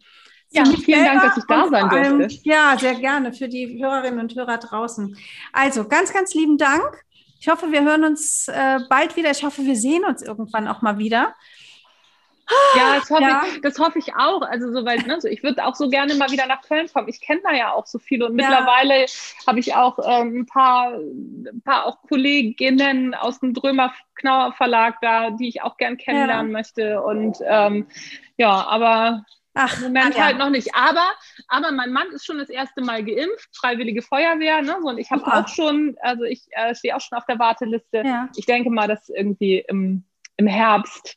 Ja, 0.53 0.64
vielen 0.64 1.05
Dank, 1.05 1.22
dass 1.22 1.36
ich 1.36 1.44
da 1.48 1.68
sein 1.68 1.88
allem, 1.88 2.18
durfte. 2.18 2.40
Ja, 2.44 2.76
sehr 2.78 2.94
gerne 2.94 3.32
für 3.32 3.48
die 3.48 3.82
Hörerinnen 3.82 4.20
und 4.20 4.34
Hörer 4.34 4.59
draußen. 4.59 5.16
Also 5.53 5.88
ganz, 5.88 6.12
ganz 6.12 6.34
lieben 6.34 6.59
Dank. 6.59 7.05
Ich 7.40 7.48
hoffe, 7.48 7.72
wir 7.72 7.82
hören 7.82 8.05
uns 8.05 8.48
äh, 8.48 8.80
bald 8.88 9.16
wieder. 9.16 9.30
Ich 9.30 9.42
hoffe, 9.42 9.62
wir 9.62 9.76
sehen 9.76 10.05
uns 10.05 10.22
irgendwann 10.22 10.68
auch 10.68 10.82
mal 10.82 10.98
wieder. 10.98 11.34
Ja, 12.76 12.96
das 12.98 13.11
hoffe, 13.11 13.22
ja. 13.22 13.42
Ich, 13.46 13.61
das 13.61 13.78
hoffe 13.78 13.98
ich 13.98 14.14
auch. 14.14 14.42
Also 14.42 14.72
soweit, 14.72 15.07
ne? 15.07 15.20
so, 15.20 15.28
ich 15.28 15.42
würde 15.42 15.64
auch 15.64 15.74
so 15.74 15.88
gerne 15.88 16.14
mal 16.14 16.30
wieder 16.30 16.46
nach 16.46 16.62
Köln 16.62 16.88
kommen. 16.92 17.09
Ich 17.09 17.20
kenne 17.20 17.40
da 17.42 17.53
ja 17.53 17.72
auch 17.72 17.86
so 17.86 17.98
viele 17.98 18.26
und 18.26 18.38
ja. 18.38 18.48
mittlerweile 18.48 19.07
habe 19.46 19.61
ich 19.61 19.74
auch 19.74 19.98
ähm, 20.05 20.40
ein 20.40 20.46
paar, 20.46 20.92
ein 20.94 21.62
paar 21.64 21.86
auch 21.86 22.03
Kolleginnen 22.03 23.14
aus 23.14 23.40
dem 23.40 23.55
Drömer 23.55 23.92
Knauer 24.14 24.53
Verlag 24.53 24.96
da, 25.00 25.30
die 25.30 25.48
ich 25.48 25.62
auch 25.62 25.76
gern 25.76 25.96
kennenlernen 25.96 26.53
ja. 26.53 26.59
möchte. 26.59 27.03
Und 27.03 27.38
ähm, 27.44 27.86
ja, 28.36 28.66
aber 28.66 29.24
Ach, 29.55 29.76
Im 29.76 29.84
Moment 29.84 30.07
Anja. 30.07 30.24
halt 30.24 30.38
noch 30.38 30.50
nicht. 30.50 30.74
Aber, 30.74 31.07
aber 31.48 31.72
mein 31.72 31.92
Mann 31.92 32.09
ist 32.12 32.24
schon 32.24 32.38
das 32.38 32.48
erste 32.48 32.82
Mal 32.82 33.05
geimpft, 33.05 33.48
Freiwillige 33.55 34.03
Feuerwehr. 34.03 34.62
Ne? 34.62 34.76
Und 34.82 34.98
ich 34.98 35.11
habe 35.11 35.26
auch 35.26 35.48
schon, 35.48 35.96
also 36.00 36.24
ich 36.24 36.46
äh, 36.53 36.74
stehe 36.74 36.96
auch 36.96 37.00
schon 37.00 37.18
auf 37.18 37.26
der 37.26 37.38
Warteliste. 37.38 38.03
Ja. 38.05 38.28
Ich 38.36 38.46
denke 38.46 38.70
mal, 38.70 38.88
dass 38.88 39.09
irgendwie 39.09 39.64
im, 39.68 40.05
im 40.36 40.46
Herbst 40.46 41.16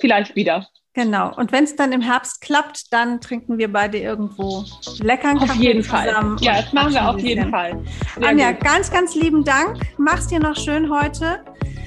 vielleicht 0.00 0.36
wieder. 0.36 0.66
Genau. 0.92 1.34
Und 1.36 1.52
wenn 1.52 1.64
es 1.64 1.76
dann 1.76 1.92
im 1.92 2.00
Herbst 2.00 2.40
klappt, 2.40 2.92
dann 2.92 3.20
trinken 3.20 3.58
wir 3.58 3.72
beide 3.72 3.98
irgendwo 3.98 4.64
leckeren 4.98 5.38
Kaffee 5.38 5.52
Auf 5.52 5.56
jeden 5.56 5.84
Fall. 5.84 6.36
Ja, 6.40 6.62
das 6.62 6.72
machen 6.72 6.94
wir 6.94 7.08
auf 7.08 7.20
jeden 7.20 7.50
Fall. 7.50 7.80
Sehr 8.16 8.28
Anja, 8.28 8.52
gut. 8.52 8.64
ganz, 8.64 8.90
ganz 8.90 9.14
lieben 9.14 9.44
Dank. 9.44 9.78
Mach's 9.98 10.26
dir 10.26 10.40
noch 10.40 10.56
schön 10.56 10.90
heute. 10.90 11.44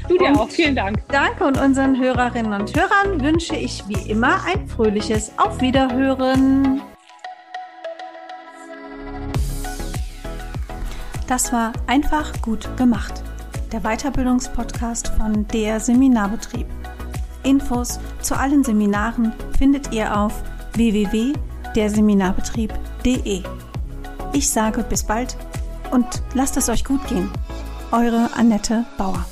Du 0.07 0.17
dir 0.17 0.29
und 0.29 0.37
auch. 0.37 0.49
Vielen 0.49 0.75
Dank. 0.75 1.03
Danke 1.07 1.45
und 1.45 1.59
unseren 1.59 1.99
Hörerinnen 1.99 2.53
und 2.53 2.75
Hörern 2.75 3.21
wünsche 3.21 3.55
ich 3.55 3.83
wie 3.87 4.09
immer 4.09 4.43
ein 4.45 4.67
fröhliches 4.67 5.31
Auf 5.37 5.61
Wiederhören. 5.61 6.81
Das 11.27 11.53
war 11.53 11.73
einfach 11.87 12.33
gut 12.41 12.75
gemacht. 12.77 13.23
Der 13.71 13.81
Weiterbildungspodcast 13.81 15.09
von 15.17 15.47
der 15.47 15.79
Seminarbetrieb. 15.79 16.67
Infos 17.43 17.99
zu 18.21 18.37
allen 18.37 18.63
Seminaren 18.63 19.33
findet 19.57 19.91
ihr 19.93 20.15
auf 20.17 20.43
www.derseminarbetrieb.de. 20.73 23.43
Ich 24.33 24.49
sage 24.49 24.83
bis 24.83 25.03
bald 25.03 25.37
und 25.91 26.07
lasst 26.33 26.57
es 26.57 26.69
euch 26.69 26.83
gut 26.85 27.05
gehen. 27.07 27.29
Eure 27.91 28.29
Annette 28.35 28.85
Bauer. 28.97 29.23